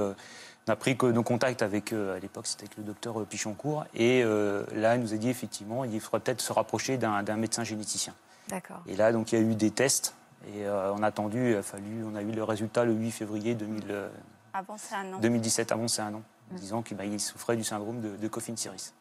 on 0.68 0.72
a 0.72 0.76
pris 0.76 0.98
que 0.98 1.06
nos 1.06 1.24
contacts 1.24 1.62
avec, 1.62 1.94
euh, 1.94 2.18
à 2.18 2.20
l'époque, 2.20 2.48
c'était 2.48 2.64
avec 2.64 2.78
le 2.78 2.84
docteur 2.84 3.22
euh, 3.22 3.26
Pichoncourt. 3.26 3.86
Et 3.94 4.24
euh, 4.24 4.66
là, 4.74 4.96
il 4.96 5.02
nous 5.02 5.14
a 5.14 5.18
dit 5.18 5.30
effectivement, 5.30 5.84
il 5.84 6.00
faudrait 6.00 6.20
peut-être 6.22 6.42
se 6.42 6.52
rapprocher 6.54 6.98
d'un 6.98 7.38
médecin 7.38 7.64
généticien. 7.64 8.14
D'accord. 8.50 8.82
Et 8.88 8.96
là, 8.96 9.12
donc, 9.12 9.32
il 9.32 9.40
y 9.40 9.42
a 9.42 9.46
eu 9.46 9.56
des 9.56 9.72
tests. 9.72 10.16
Et 10.54 10.70
on 10.70 11.02
a 11.02 11.08
attendu, 11.08 11.52
il 11.52 11.56
a 11.56 11.64
fallu, 11.64 12.04
on 12.06 12.16
a 12.16 12.22
eu 12.22 12.32
le 12.32 12.44
résultat 12.44 12.86
le 12.86 12.94
8 12.94 13.12
février 13.12 13.56
2000, 13.56 13.84
euh, 13.90 14.10
Avant, 14.54 14.78
c'est 14.78 14.94
un 14.94 15.14
an. 15.14 15.20
2017, 15.20 15.72
avant 15.72 15.88
c'est 15.88 16.04
un 16.04 16.14
an, 16.14 16.22
en 16.54 16.56
disant 16.56 16.84
qu'il 16.84 17.20
souffrait 17.20 17.56
du 17.56 17.64
syndrome 17.64 18.00
de, 18.00 18.16
de 18.16 18.28
Coffin-Siris. 18.28 18.94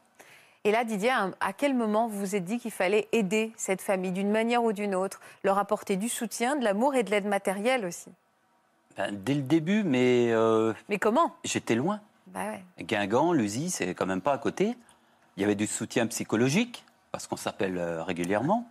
Et 0.64 0.72
là, 0.72 0.84
Didier, 0.84 1.10
à 1.10 1.30
à 1.40 1.52
quel 1.52 1.74
moment 1.74 2.08
vous 2.08 2.18
vous 2.18 2.34
êtes 2.34 2.46
dit 2.46 2.58
qu'il 2.58 2.70
fallait 2.70 3.08
aider 3.12 3.52
cette 3.58 3.82
famille 3.82 4.12
d'une 4.12 4.30
manière 4.30 4.64
ou 4.64 4.72
d'une 4.72 4.94
autre, 4.94 5.20
leur 5.42 5.58
apporter 5.58 5.96
du 5.96 6.08
soutien, 6.08 6.56
de 6.56 6.64
l'amour 6.64 6.94
et 6.94 7.02
de 7.02 7.10
l'aide 7.10 7.26
matérielle 7.26 7.84
aussi? 7.84 8.08
Ben, 8.96 9.12
dès 9.12 9.34
le 9.34 9.42
début, 9.42 9.82
mais 9.82 10.30
euh, 10.32 10.72
Mais 10.88 10.98
comment? 10.98 11.34
j'étais 11.44 11.74
loin. 11.74 12.00
Bah 12.28 12.40
ouais. 12.50 12.84
Guingamp, 12.84 13.32
l'USI, 13.32 13.70
c'est 13.70 13.94
quand 13.94 14.06
même 14.06 14.20
pas 14.20 14.32
à 14.32 14.38
côté. 14.38 14.76
Il 15.36 15.40
y 15.40 15.44
avait 15.44 15.56
du 15.56 15.66
soutien 15.66 16.06
psychologique, 16.06 16.84
parce 17.10 17.26
qu'on 17.26 17.36
s'appelle 17.36 17.78
euh, 17.78 18.02
régulièrement. 18.02 18.68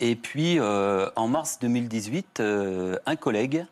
Et 0.00 0.16
puis, 0.16 0.58
euh, 0.58 1.08
en 1.16 1.28
mars 1.28 1.58
2018, 1.60 2.40
euh, 2.40 2.98
un 3.06 3.16
collègue, 3.16 3.66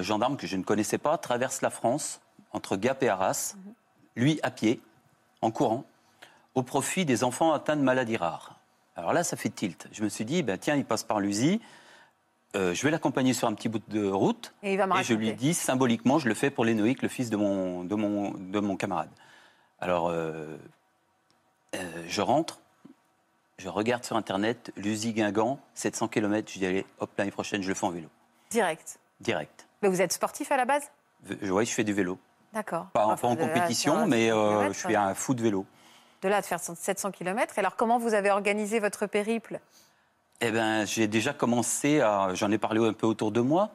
gendarme 0.00 0.36
que 0.36 0.46
je 0.46 0.56
ne 0.56 0.62
connaissais 0.62 0.98
pas, 0.98 1.16
traverse 1.16 1.62
la 1.62 1.70
France, 1.70 2.20
entre 2.52 2.76
Gap 2.76 3.02
et 3.02 3.08
Arras, 3.08 3.54
lui 4.16 4.38
à 4.42 4.50
pied, 4.50 4.82
en 5.40 5.50
courant, 5.50 5.84
au 6.54 6.62
profit 6.62 7.06
des 7.06 7.24
enfants 7.24 7.54
atteints 7.54 7.76
de 7.76 7.82
maladies 7.82 8.18
rares. 8.18 8.58
Alors 8.96 9.14
là, 9.14 9.24
ça 9.24 9.38
fait 9.38 9.48
tilt. 9.48 9.88
Je 9.92 10.02
me 10.04 10.10
suis 10.10 10.26
dit, 10.26 10.42
ben, 10.42 10.58
tiens, 10.58 10.76
il 10.76 10.84
passe 10.84 11.04
par 11.04 11.20
l'USI, 11.20 11.62
euh, 12.54 12.74
je 12.74 12.82
vais 12.82 12.90
l'accompagner 12.90 13.32
sur 13.32 13.48
un 13.48 13.54
petit 13.54 13.68
bout 13.68 13.82
de 13.88 14.06
route. 14.06 14.52
Et 14.62 14.72
il 14.74 14.78
va 14.78 14.86
Et 15.00 15.02
je 15.02 15.14
lui 15.14 15.32
dis 15.32 15.54
symboliquement, 15.54 16.18
je 16.18 16.28
le 16.28 16.34
fais 16.34 16.50
pour 16.50 16.64
Lénoïc, 16.64 17.02
le 17.02 17.08
fils 17.08 17.30
de 17.30 17.36
mon, 17.36 17.84
de 17.84 17.94
mon, 17.94 18.32
de 18.32 18.60
mon 18.60 18.76
camarade. 18.76 19.10
Alors, 19.80 20.08
euh, 20.08 20.56
euh, 21.74 21.78
je 22.06 22.20
rentre, 22.20 22.60
je 23.58 23.68
regarde 23.68 24.04
sur 24.04 24.16
Internet, 24.16 24.72
l'USI 24.76 25.12
Guingamp, 25.12 25.58
700 25.74 26.08
km, 26.08 26.50
je 26.52 26.58
dis 26.58 26.66
allez, 26.66 26.86
hop, 27.00 27.10
l'année 27.16 27.30
prochaine, 27.30 27.62
je 27.62 27.68
le 27.68 27.74
fais 27.74 27.86
en 27.86 27.90
vélo. 27.90 28.08
Direct. 28.50 28.98
Direct. 29.20 29.66
Mais 29.82 29.88
vous 29.88 30.02
êtes 30.02 30.12
sportif 30.12 30.52
à 30.52 30.56
la 30.56 30.64
base? 30.64 30.84
Ouais, 31.42 31.64
je 31.64 31.72
fais 31.72 31.84
du 31.84 31.92
vélo. 31.92 32.18
D'accord. 32.52 32.86
Pas, 32.92 33.06
Enfin, 33.06 33.28
en 33.28 33.34
là 33.34 33.46
compétition, 33.46 34.06
mais 34.06 34.26
700 34.28 34.36
kilomètres, 34.36 34.74
je 34.74 34.78
suis 34.78 34.96
un 34.96 35.14
fou 35.14 35.34
de 35.34 35.42
vélo. 35.42 35.66
De 36.20 36.28
là, 36.28 36.40
de 36.40 36.46
faire 36.46 36.60
700 36.60 37.10
km. 37.10 37.58
Alors, 37.58 37.76
comment 37.76 37.98
vous 37.98 38.14
avez 38.14 38.30
organisé 38.30 38.78
votre 38.78 39.06
périple? 39.06 39.58
Eh 40.44 40.50
ben, 40.50 40.84
j'ai 40.86 41.06
déjà 41.06 41.32
commencé 41.32 42.00
à. 42.00 42.30
J'en 42.34 42.50
ai 42.50 42.58
parlé 42.58 42.84
un 42.84 42.92
peu 42.92 43.06
autour 43.06 43.30
de 43.30 43.40
moi. 43.40 43.70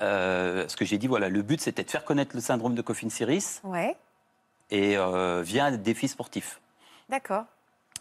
Euh, 0.00 0.60
parce 0.62 0.76
que 0.76 0.84
j'ai 0.84 0.98
dit, 0.98 1.08
voilà, 1.08 1.28
le 1.28 1.42
but, 1.42 1.60
c'était 1.60 1.82
de 1.82 1.90
faire 1.90 2.04
connaître 2.04 2.36
le 2.36 2.40
syndrome 2.40 2.74
de 2.76 2.82
Coffin-Siris 2.82 3.60
Ouais, 3.64 3.96
et 4.70 4.96
euh, 4.96 5.42
via 5.44 5.64
un 5.64 5.72
défi 5.76 6.06
sportif. 6.06 6.60
d'accord. 7.08 7.44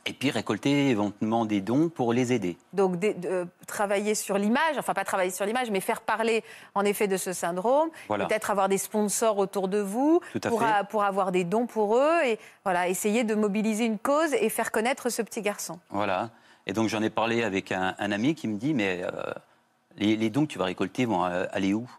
Et 0.06 0.14
puis 0.14 0.30
récolter 0.32 0.90
éventuellement 0.90 1.44
des 1.44 1.60
dons 1.60 1.90
pour 1.90 2.14
les 2.14 2.32
aider. 2.32 2.56
Donc, 2.72 2.98
des- 2.98 3.14
de- 3.14 3.28
euh, 3.28 3.46
travailler 3.66 4.16
sur 4.16 4.38
l'image, 4.38 4.78
enfin 4.78 4.94
pas 4.94 5.04
travailler 5.04 5.32
sur 5.32 5.46
l'image, 5.46 5.70
mais 5.70 5.82
faire 5.82 6.00
parler 6.00 6.46
en 6.76 6.86
effet 6.86 7.08
de 7.10 7.18
ce 7.18 7.34
syndrome, 7.34 7.90
Voilà. 8.08 8.26
peut-être 8.26 8.50
avoir 8.52 8.70
des 8.70 8.78
sponsors 8.78 9.38
autour 9.38 9.68
de 9.68 9.80
vous 9.80 10.22
Tout 10.32 10.40
à 10.46 10.50
pour, 10.50 10.62
fait. 10.62 10.66
a- 10.66 10.84
pour 10.86 11.04
avoir 11.04 11.32
des 11.34 11.44
dons 11.44 11.66
pour 11.66 11.98
eux 11.98 12.20
et 12.26 12.40
voilà, 12.64 12.88
essayer 12.88 13.26
de 13.26 13.36
mobiliser 13.36 13.84
une 13.86 13.98
cause 14.00 14.34
et 14.34 14.48
faire 14.50 14.72
connaître 14.72 15.10
ce 15.10 15.22
petit 15.24 15.42
garçon. 15.42 15.78
Voilà. 15.90 16.30
Et 16.68 16.74
donc 16.74 16.90
j'en 16.90 17.02
ai 17.02 17.10
parlé 17.10 17.44
avec 17.44 17.72
un, 17.72 17.96
un 17.98 18.12
ami 18.12 18.36
qui 18.36 18.48
me 18.48 18.58
dit, 18.58 18.74
mais 18.76 19.02
euh, 19.04 19.10
les, 19.98 20.16
les 20.18 20.30
dons 20.30 20.46
que 20.46 20.52
tu 20.52 20.60
vas 20.60 20.66
récolter 20.66 21.06
vont 21.06 21.26
euh, 21.26 21.46
aller 21.52 21.74
où? 21.74 21.90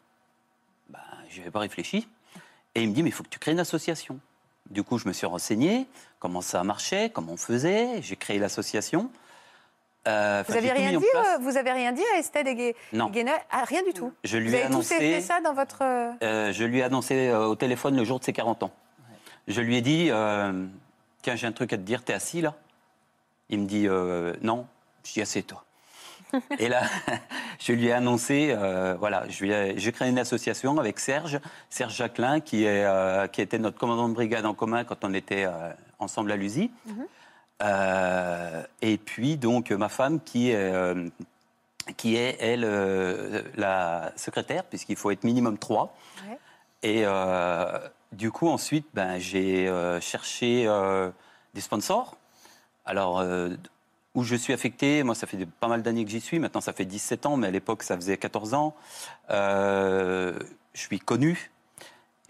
Ben, 0.91 0.99
Je 1.31 1.39
n'avais 1.39 1.51
pas 1.51 1.59
réfléchi. 1.61 2.07
Et 2.75 2.83
il 2.83 2.91
me 2.91 2.95
dit, 2.95 3.03
mais 3.03 3.09
il 3.09 3.13
faut 3.13 3.25
que 3.25 3.29
tu 3.31 3.39
crées 3.39 3.53
une 3.53 3.61
association. 3.61 4.21
Du 4.71 4.83
coup, 4.83 4.99
je 4.99 5.09
me 5.09 5.13
suis 5.15 5.27
renseigné, 5.27 5.87
comment 6.21 6.43
ça 6.43 6.63
marchait, 6.63 7.11
comment 7.11 7.33
on 7.33 7.37
faisait. 7.39 8.03
J'ai 8.03 8.17
créé 8.17 8.39
l'association. 8.39 9.11
Euh, 10.07 10.43
Vous 10.47 10.53
enfin, 10.53 10.59
avez 10.59 10.69
j'ai 10.69 10.75
tout 10.75 10.81
rien 10.81 10.99
dit 10.99 11.05
place. 11.11 11.27
euh, 11.27 11.39
Vous 11.41 11.57
avez 11.57 11.73
rien 11.73 11.93
dit 11.93 12.03
à 12.15 12.19
Estelle 12.19 12.47
et 12.49 12.55
Gué- 12.55 12.77
Non. 12.93 13.11
Ah, 13.51 13.65
Rien 13.65 13.83
du 13.83 13.93
tout. 13.95 14.13
Je 14.25 14.37
lui 14.37 14.51
vous 14.51 14.55
avez 14.55 14.65
tous 14.67 14.73
annoncé- 14.75 14.99
fait 14.99 15.21
ça 15.23 15.41
dans 15.41 15.55
votre. 15.55 15.79
euh, 15.83 16.53
je 16.53 16.65
lui 16.65 16.79
ai 16.79 16.83
annoncé 16.83 17.33
au 17.33 17.55
téléphone 17.57 17.97
le 17.97 18.05
jour 18.05 18.19
de 18.21 18.25
ses 18.25 18.33
40 18.35 18.63
ans. 18.63 18.71
Je 19.49 19.61
lui 19.63 19.77
ai 19.77 19.81
dit, 19.81 20.11
tiens, 21.23 21.35
j'ai 21.37 21.47
un 21.47 21.53
truc 21.53 21.73
à 21.73 21.77
te 21.79 21.83
dire, 21.83 22.05
t'es 22.05 22.13
assis 22.13 22.43
là 22.43 22.55
Il 23.51 23.61
me 23.61 23.67
dit, 23.67 23.89
euh, 23.89 24.35
non. 24.43 24.67
Je 25.05 25.13
dis, 25.15 25.23
assieds-toi. 25.23 25.65
Et 26.59 26.69
là, 26.69 26.83
je 27.59 27.73
lui 27.73 27.87
ai 27.87 27.93
annoncé, 27.93 28.49
euh, 28.51 28.97
voilà, 28.99 29.25
j'ai 29.29 29.93
créé 29.93 30.09
une 30.09 30.19
association 30.19 30.79
avec 30.79 30.99
Serge, 30.99 31.41
Serge 31.71 31.95
Jacquelin, 31.97 32.41
qui, 32.41 32.65
est, 32.65 32.85
euh, 32.85 33.27
qui 33.27 33.41
était 33.41 33.59
notre 33.59 33.79
commandant 33.79 34.09
de 34.09 34.15
brigade 34.15 34.47
en 34.47 34.55
commun 34.55 34.85
quand 34.85 35.05
on 35.05 35.15
était 35.15 35.47
ensemble 35.99 36.33
à 36.33 36.37
l'USI. 36.37 36.71
Euh, 37.63 38.63
et 38.83 38.99
puis, 38.99 39.37
donc, 39.37 39.71
ma 39.71 39.89
femme, 39.89 40.21
qui 40.21 40.51
est, 40.51 40.95
qui 41.97 42.17
est 42.17 42.37
elle, 42.41 42.67
la 43.57 44.13
secrétaire, 44.17 44.65
puisqu'il 44.65 44.97
faut 44.97 45.11
être 45.11 45.25
minimum 45.25 45.59
trois. 45.59 45.95
Ouais. 46.29 46.39
Et 46.83 47.05
du 48.13 48.31
coup, 48.31 48.49
ensuite, 48.49 48.87
ben, 48.95 49.19
j'ai 49.19 49.71
cherché 50.01 50.69
des 51.55 51.61
sponsors. 51.61 52.18
Alors, 52.89 53.21
euh, 53.21 53.51
où 54.15 54.25
je 54.25 54.35
suis 54.35 54.55
affecté, 54.55 55.03
moi, 55.03 55.15
ça 55.15 55.27
fait 55.27 55.45
pas 55.45 55.69
mal 55.69 55.83
d'années 55.83 56.07
que 56.07 56.11
j'y 56.11 56.23
suis. 56.23 56.39
Maintenant, 56.39 56.63
ça 56.63 56.73
fait 56.73 56.87
17 56.87 57.27
ans, 57.27 57.37
mais 57.37 57.49
à 57.49 57.51
l'époque, 57.51 57.83
ça 57.83 57.97
faisait 57.97 58.17
14 58.17 58.55
ans. 58.55 58.75
Euh, 59.29 60.39
je 60.73 60.81
suis 60.81 60.99
connu. 60.99 61.51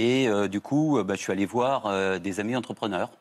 Et 0.00 0.28
euh, 0.28 0.48
du 0.48 0.60
coup, 0.60 1.00
ben, 1.04 1.14
je 1.14 1.20
suis 1.20 1.32
allé 1.32 1.46
voir 1.46 2.18
des 2.18 2.40
amis 2.40 2.56
entrepreneurs. 2.56 3.12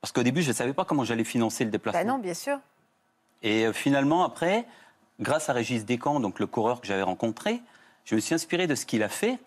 Parce 0.00 0.10
qu'au 0.10 0.22
début, 0.22 0.40
je 0.40 0.48
ne 0.48 0.54
savais 0.54 0.72
pas 0.72 0.86
comment 0.86 1.04
j'allais 1.04 1.22
financer 1.24 1.64
le 1.64 1.70
déplacement. 1.70 2.00
Bah 2.00 2.10
non, 2.10 2.18
bien 2.18 2.34
sûr. 2.34 2.58
Et 3.42 3.70
finalement, 3.74 4.24
après, 4.24 4.64
grâce 5.20 5.50
à 5.50 5.52
Régis 5.52 5.84
Descamps, 5.84 6.18
donc 6.18 6.40
le 6.40 6.46
coureur 6.46 6.80
que 6.80 6.86
j'avais 6.86 7.02
rencontré, 7.02 7.60
je 8.06 8.14
me 8.14 8.20
suis 8.20 8.34
inspiré 8.34 8.66
de 8.66 8.74
ce 8.74 8.86
qu'il 8.86 9.02
a 9.02 9.10
fait 9.10 9.38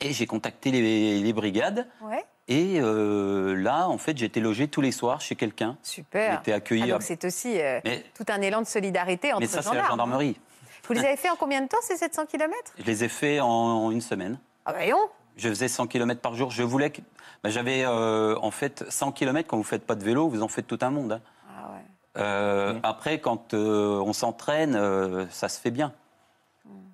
et 0.00 0.12
j'ai 0.12 0.26
contacté 0.26 0.72
les, 0.72 1.20
les 1.20 1.32
brigades. 1.32 1.86
Ouais. 2.00 2.24
Et 2.48 2.78
euh, 2.80 3.54
là, 3.56 3.88
en 3.88 3.98
fait, 3.98 4.16
j'étais 4.16 4.38
logé 4.40 4.68
tous 4.68 4.80
les 4.80 4.92
soirs 4.92 5.20
chez 5.20 5.34
quelqu'un. 5.34 5.76
Super. 5.82 6.36
J'étais 6.38 6.52
accueilli. 6.52 6.82
Ah, 6.82 6.86
à- 6.86 6.90
donc 6.92 7.02
c'est 7.02 7.24
aussi 7.24 7.60
euh, 7.60 7.80
Mais- 7.84 8.04
tout 8.14 8.24
un 8.28 8.40
élan 8.40 8.60
de 8.62 8.66
solidarité 8.66 9.32
entre 9.32 9.40
Mais 9.40 9.46
ça, 9.46 9.62
c'est 9.62 9.74
la 9.74 9.86
gendarmerie. 9.88 10.38
Vous 10.86 10.92
les 10.94 11.00
avez 11.04 11.16
fait 11.16 11.28
en 11.28 11.34
combien 11.36 11.60
de 11.60 11.66
temps, 11.66 11.76
ces 11.82 11.96
700 11.96 12.26
km 12.26 12.52
Je 12.78 12.84
les 12.84 13.02
ai 13.02 13.08
faits 13.08 13.40
en, 13.40 13.48
en 13.48 13.90
une 13.90 14.00
semaine. 14.00 14.38
Ah, 14.64 14.72
voyons 14.72 14.98
Je 15.36 15.48
faisais 15.48 15.66
100 15.66 15.88
km 15.88 16.20
par 16.20 16.34
jour. 16.34 16.52
Je 16.52 16.62
voulais 16.62 16.90
que. 16.90 17.00
ben, 17.42 17.50
J'avais 17.50 17.82
euh, 17.84 18.36
en 18.40 18.52
fait 18.52 18.84
100 18.88 19.10
km. 19.10 19.48
Quand 19.48 19.56
vous 19.56 19.64
faites 19.64 19.84
pas 19.84 19.96
de 19.96 20.04
vélo, 20.04 20.28
vous 20.28 20.42
en 20.42 20.48
faites 20.48 20.68
tout 20.68 20.78
un 20.82 20.90
monde. 20.90 21.12
hein. 21.12 21.20
Ah 21.50 21.70
ouais. 21.72 21.82
Euh, 22.22 22.78
Après, 22.84 23.18
quand 23.20 23.54
euh, 23.54 23.98
on 24.06 24.12
s'entraîne, 24.12 24.76
euh, 24.76 25.26
ça 25.30 25.48
se 25.48 25.60
fait 25.60 25.72
bien. 25.72 25.92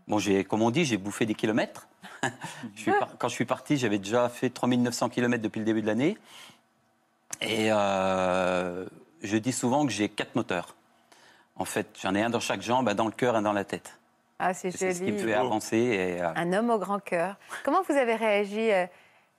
Bon, 0.09 0.19
j'ai, 0.19 0.45
comme 0.45 0.63
on 0.63 0.71
dit, 0.71 0.85
j'ai 0.87 0.97
bouffé 0.97 1.27
des 1.27 1.35
kilomètres. 1.35 1.87
Je 2.77 2.81
suis 2.83 2.93
par- 2.93 3.17
Quand 3.19 3.29
je 3.29 3.35
suis 3.35 3.45
parti, 3.45 3.77
j'avais 3.77 3.99
déjà 3.99 4.29
fait 4.29 4.51
3900 4.51 5.09
km 5.09 5.43
depuis 5.43 5.59
le 5.59 5.65
début 5.65 5.83
de 5.83 5.87
l'année. 5.87 6.17
Et 7.41 7.69
euh, 7.73 8.87
je 9.23 9.37
dis 9.37 9.53
souvent 9.53 9.85
que 9.87 9.93
j'ai 9.93 10.09
quatre 10.09 10.35
moteurs. 10.37 10.75
En 11.57 11.65
fait, 11.65 11.87
j'en 12.01 12.15
ai 12.15 12.23
un 12.23 12.31
dans 12.31 12.41
chaque 12.41 12.63
jambe, 12.63 12.89
un 12.89 12.95
dans 12.95 13.07
le 13.07 13.13
cœur, 13.13 13.37
un 13.37 13.43
dans 13.43 13.53
la 13.53 13.65
tête. 13.65 13.99
Ah, 14.39 14.55
c'est 14.55 14.71
C'est 14.71 14.93
ce 14.95 14.99
qui 15.03 15.13
me 15.13 15.19
joli. 15.19 15.31
fait 15.33 15.35
avancer. 15.39 15.77
Et, 15.77 16.21
euh, 16.23 16.33
Un 16.35 16.53
homme 16.53 16.71
au 16.71 16.79
grand 16.79 16.99
cœur. 16.99 17.37
Comment 17.65 17.83
vous 17.89 17.95
avez 17.95 18.15
réagi, 18.17 18.71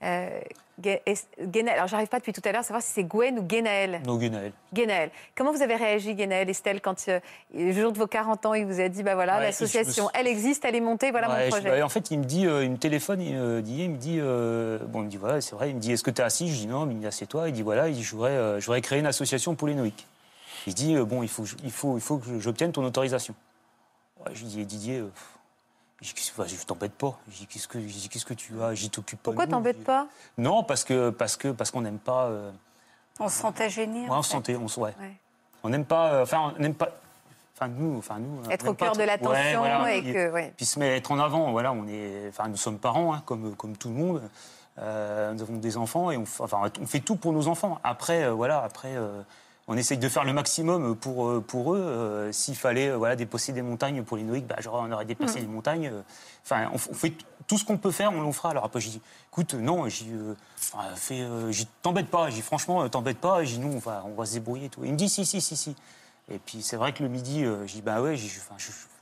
euh, 0.03 0.39
Guénaël 0.79 1.75
Alors, 1.77 1.87
j'arrive 1.87 2.07
pas 2.07 2.17
depuis 2.17 2.33
tout 2.33 2.41
à 2.45 2.51
l'heure 2.51 2.61
à 2.61 2.63
savoir 2.63 2.81
si 2.81 2.91
c'est 2.91 3.03
Gwen 3.03 3.37
ou 3.37 3.43
Guénaël. 3.43 4.01
Non, 4.07 4.17
Gunaël. 4.17 4.51
Guénaël. 4.73 5.11
Comment 5.35 5.51
vous 5.53 5.61
avez 5.61 5.75
réagi, 5.75 6.15
Guénaël, 6.15 6.49
Estelle, 6.49 6.81
quand 6.81 6.95
euh, 7.09 7.19
le 7.53 7.71
jour 7.73 7.91
de 7.91 7.97
vos 7.99 8.07
40 8.07 8.45
ans, 8.47 8.53
il 8.55 8.65
vous 8.65 8.79
a 8.81 8.89
dit, 8.89 9.03
bah 9.03 9.13
voilà, 9.13 9.37
Ouais, 9.37 9.43
l'association, 9.43 10.07
suis- 10.09 10.19
elle 10.19 10.27
existe, 10.27 10.65
elle 10.65 10.75
est 10.75 10.81
montée, 10.81 11.11
voilà 11.11 11.29
Ouais, 11.29 11.37
mon 11.37 11.45
je- 11.45 11.49
projet. 11.61 11.79
bah, 11.79 11.85
en 11.85 11.89
fait, 11.89 12.09
il 12.09 12.17
me 12.19 12.23
dit, 12.25 12.47
euh, 12.47 12.63
il 12.63 12.71
me 12.71 12.77
téléphone 12.77 13.21
il, 13.21 13.35
euh, 13.35 13.61
dit, 13.61 13.83
il 13.83 13.91
me 13.91 13.97
dit, 13.97 14.17
euh, 14.19 14.79
bon, 14.87 15.01
il 15.01 15.05
me 15.05 15.09
dit 15.09 15.17
voilà, 15.17 15.41
c'est 15.41 15.55
vrai, 15.55 15.69
il 15.69 15.75
me 15.75 15.79
dit, 15.79 15.91
est-ce 15.91 16.03
que 16.03 16.11
tu 16.11 16.21
es 16.21 16.25
assis? 16.25 16.49
Je 16.49 16.55
dis 16.57 16.67
non, 16.67 16.85
mais 16.87 16.93
il 16.93 16.97
me 16.97 17.01
dit, 17.01 17.07
assieds-toi. 17.07 17.49
Il 17.49 17.53
dit 17.53 17.61
voilà, 17.61 17.87
il 17.87 17.93
dit, 17.93 18.03
je 18.03 18.11
voudrais, 18.15 18.59
je 18.59 18.65
voudrais 18.65 18.81
créer 18.81 18.97
une 18.99 19.05
association 19.05 19.53
pour 19.55 19.67
les 19.67 19.75
Noïques. 19.75 20.07
Il 20.65 20.73
dit 20.73 20.95
bon, 20.97 21.21
il 21.21 21.29
faut, 21.29 21.43
il 21.63 21.71
faut, 21.71 21.97
il 21.97 22.01
faut 22.01 22.17
que 22.17 22.39
j'obtienne 22.39 22.71
ton 22.71 22.83
autorisation. 22.83 23.35
Ouais, 24.25 24.31
je 24.33 24.39
lui 24.41 24.47
dis 24.47 24.65
Didier, 24.65 25.03
je 26.03 26.13
dis, 26.13 26.57
je 26.59 26.65
t'embête 26.65 26.93
pas. 26.93 27.17
Je 27.31 27.37
dis 27.37 27.47
qu'est-ce 27.47 27.67
que, 27.67 27.79
je 27.79 27.85
dis, 27.85 28.09
qu'est-ce 28.09 28.25
que 28.25 28.33
tu 28.33 28.61
as? 28.61 28.73
J'y 28.75 28.89
t'occupe 28.89 29.19
pas. 29.21 29.31
Pourquoi 29.31 29.47
t'embêtes 29.47 29.83
pas? 29.83 30.07
Non, 30.37 30.63
parce 30.63 30.83
que 30.83 31.09
parce 31.09 31.37
que 31.37 31.47
parce 31.49 31.71
qu'on 31.71 31.81
n'aime 31.81 31.99
pas. 31.99 32.25
euh, 32.25 32.51
On 33.19 33.29
se 33.29 33.39
sentait 33.39 33.69
gêné. 33.69 34.01
ouais, 34.03 34.07
on 34.11 34.21
se 34.21 34.29
sentait, 34.31 34.55
on 34.55 34.67
se 34.67 34.79
ouais. 34.79 34.93
Ouais. 34.99 35.13
On 35.63 35.69
n'aime 35.69 35.85
pas. 35.85 36.13
euh, 36.13 36.23
Enfin, 36.23 36.53
on 36.57 36.61
n'aime 36.61 36.75
pas. 36.75 36.89
Enfin 37.55 37.67
nous, 37.67 37.97
enfin 37.99 38.17
nous. 38.19 38.49
Être 38.51 38.67
au 38.67 38.73
cœur 38.73 38.95
de 38.95 39.03
l'attention 39.03 39.33
Ouais, 39.61 39.75
voilà. 39.77 39.93
et 39.93 40.01
Puis- 40.01 40.13
que. 40.13 40.31
ouais. 40.31 40.53
puis 40.57 40.65
se 40.65 40.79
mettre 40.79 41.11
en 41.11 41.19
avant. 41.19 41.51
Voilà, 41.51 41.71
on 41.71 41.87
est, 41.87 42.27
enfin, 42.29 42.47
nous 42.49 42.57
sommes 42.57 42.79
parents, 42.79 43.13
hein, 43.13 43.21
comme, 43.25 43.55
comme 43.55 43.77
tout 43.77 43.89
le 43.89 43.95
monde. 43.95 44.21
Euh, 44.79 45.31
nous 45.33 45.41
avons 45.43 45.57
des 45.57 45.77
enfants 45.77 46.09
et 46.09 46.17
on, 46.17 46.23
enfin, 46.39 46.71
on 46.81 46.87
fait 46.87 46.99
tout 46.99 47.15
pour 47.15 47.31
nos 47.31 47.47
enfants. 47.47 47.79
Après, 47.83 48.23
euh, 48.23 48.31
voilà, 48.31 48.63
après, 48.63 48.95
euh, 48.95 49.21
on 49.67 49.77
essaye 49.77 49.97
de 49.97 50.09
faire 50.09 50.23
le 50.25 50.33
maximum 50.33 50.95
pour, 50.95 51.27
euh, 51.29 51.39
pour 51.41 51.73
eux. 51.73 51.79
Euh, 51.79 52.31
S'il 52.31 52.55
fallait, 52.55 52.89
euh, 52.89 52.97
voilà, 52.97 53.15
déplacer 53.15 53.53
des 53.53 53.61
montagnes 53.61 54.03
pour 54.03 54.17
les 54.17 54.23
Noïques, 54.23 54.47
bah, 54.47 54.57
genre, 54.59 54.75
on 54.85 54.91
aurait 54.91 55.05
déplacé 55.05 55.39
Mm. 55.39 55.43
des 55.43 55.47
montagnes. 55.47 55.91
Enfin, 56.43 56.69
on, 56.73 56.77
fait 56.77 57.13
tout 57.47 57.57
ce 57.57 57.63
qu'on 57.65 57.77
peut 57.77 57.91
faire, 57.91 58.11
on 58.13 58.21
le 58.25 58.31
fera. 58.33 58.49
Alors 58.49 58.65
après, 58.65 58.81
j'ai 58.81 58.89
dit, 58.89 59.01
écoute, 59.31 59.53
non, 59.53 59.87
j'ai, 59.87 60.07
euh, 60.11 60.35
euh, 61.11 61.51
t'embête 61.81 62.07
pas. 62.09 62.29
J'ai 62.29 62.41
franchement, 62.41 62.87
t'embête 62.89 63.19
pas. 63.19 63.43
J'ai 63.43 63.57
non, 63.57 63.71
on 63.75 63.79
va, 63.79 64.03
on 64.05 64.13
va 64.13 64.25
se 64.25 64.33
débrouiller 64.33 64.65
et 64.65 64.69
tout. 64.69 64.81
Il 64.83 64.91
me 64.91 64.97
dit, 64.97 65.07
si, 65.09 65.25
si, 65.25 65.39
si, 65.39 65.55
si. 65.55 65.75
Et 66.31 66.39
puis 66.39 66.61
c'est 66.61 66.77
vrai 66.77 66.93
que 66.93 67.03
le 67.03 67.09
midi, 67.09 67.43
euh, 67.43 67.67
j'ai 67.67 67.75
dit 67.75 67.81
bah 67.81 68.01
ouais, 68.01 68.15
je- 68.15 68.29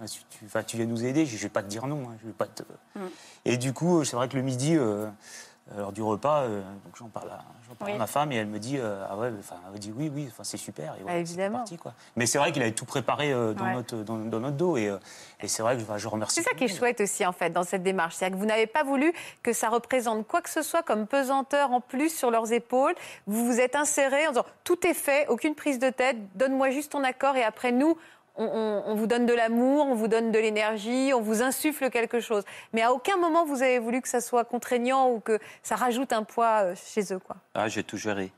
tu, 0.08 0.46
tu 0.66 0.78
viens 0.78 0.88
nous 0.88 1.06
aider, 1.06 1.28
je 1.28 1.38
vais 1.38 1.50
pas 1.50 1.62
te 1.62 1.68
dire 1.68 1.86
non, 1.86 2.10
hein, 2.10 2.18
je 2.20 2.26
vais 2.26 2.34
pas 2.34 2.48
te. 2.48 2.64
Et 3.46 3.58
du 3.58 3.74
coup, 3.74 4.04
c'est 4.04 4.16
vrai 4.16 4.28
que 4.28 4.36
le 4.36 4.42
midi, 4.42 4.76
euh, 4.76 5.06
lors 5.78 5.92
du 5.92 6.02
repas, 6.02 6.42
euh, 6.42 6.62
donc 6.86 6.96
j'en 6.98 7.08
parle, 7.08 7.30
à, 7.30 7.86
à 7.86 7.98
ma 7.98 8.08
femme 8.08 8.32
et 8.34 8.36
elle 8.36 8.48
me 8.48 8.60
dit 8.60 8.78
euh, 8.78 9.06
ah 9.10 9.16
ouais, 9.16 9.32
enfin 9.40 9.56
elle 9.66 9.72
me 9.74 9.78
dit 9.78 9.94
oui 9.96 10.12
oui, 10.14 10.28
enfin 10.30 10.44
c'est 10.44 10.58
super. 10.58 10.96
Et 10.96 11.02
voilà, 11.04 11.16
Bah, 11.16 11.20
évidemment. 11.22 11.58
parti, 11.60 11.78
quoi. 11.78 11.94
Mais 12.18 12.26
c'est 12.26 12.38
vrai 12.38 12.52
qu'il 12.52 12.62
avait 12.62 12.74
tout 12.74 12.84
préparé 12.86 13.32
euh, 13.32 13.54
dans, 13.54 13.64
Ouais. 13.66 13.74
notre, 13.76 13.96
dans, 13.98 14.18
dans 14.18 14.40
notre 14.42 14.58
dos 14.58 14.76
et, 14.76 14.94
et 15.40 15.48
c'est 15.48 15.64
vrai 15.64 15.78
que 15.78 15.82
enfin, 15.84 15.98
je 15.98 16.08
remercie. 16.10 16.36
C'est 16.42 16.50
ça 16.50 16.56
qui 16.56 16.66
est 16.66 16.68
chouette 16.68 17.00
aussi, 17.00 17.26
en 17.26 17.32
fait, 17.32 17.52
dans 17.52 17.64
cette 17.64 17.84
démarche. 17.84 18.16
C'est-à-dire 18.16 18.38
que 18.38 18.42
vous 18.42 18.48
n'avez 18.48 18.68
pas 18.68 18.84
voulu 18.84 19.14
que 19.44 19.54
ça 19.54 19.70
représente 19.70 20.28
quoi 20.28 20.42
que 20.42 20.50
ce 20.50 20.62
soit 20.62 20.84
comme 20.84 21.08
pesanteur 21.08 21.72
en 21.72 21.80
plus 21.80 22.10
sur 22.14 22.32
leurs 22.32 22.52
épaules. 22.52 22.94
Vous 23.28 23.46
vous 23.46 23.60
êtes 23.62 23.76
insérés 23.76 24.28
en 24.28 24.32
disant 24.32 24.46
tout 24.66 24.86
est 24.86 24.94
fait, 24.94 25.28
aucune 25.30 25.56
prise 25.56 25.80
de 25.80 25.90
tête, 25.90 26.18
donne-moi 26.36 26.72
juste 26.72 26.92
ton 26.92 27.04
accord 27.04 27.36
et 27.38 27.44
après 27.44 27.72
nous. 27.72 27.98
On, 28.38 28.46
on- 28.46 28.84
on 28.88 28.96
vous 28.96 29.08
donne 29.08 29.26
de 29.26 29.34
l'amour, 29.34 29.86
on 29.88 29.94
vous 29.96 30.08
donne 30.08 30.32
de 30.32 30.40
l'énergie, 30.40 31.12
on 31.14 31.22
vous 31.22 31.42
insuffle 31.44 31.90
quelque 31.90 32.20
chose. 32.20 32.44
Mais 32.74 32.82
à 32.82 32.94
aucun 32.94 33.18
moment 33.18 33.46
vous 33.46 33.62
avez 33.62 33.80
voulu 33.80 34.02
que 34.02 34.08
ça 34.08 34.22
soit 34.22 34.46
contraignant 34.46 35.10
ou 35.12 35.20
que 35.20 35.38
ça 35.64 35.76
rajoute 35.76 36.14
un 36.14 36.24
poids 36.24 36.64
euh, 36.64 36.76
chez 36.76 37.14
eux. 37.14 37.20
Quoi. 37.20 37.36
Ah, 37.54 37.68
j'ai 37.68 37.84
tout 37.84 37.98
géré. 37.98 38.32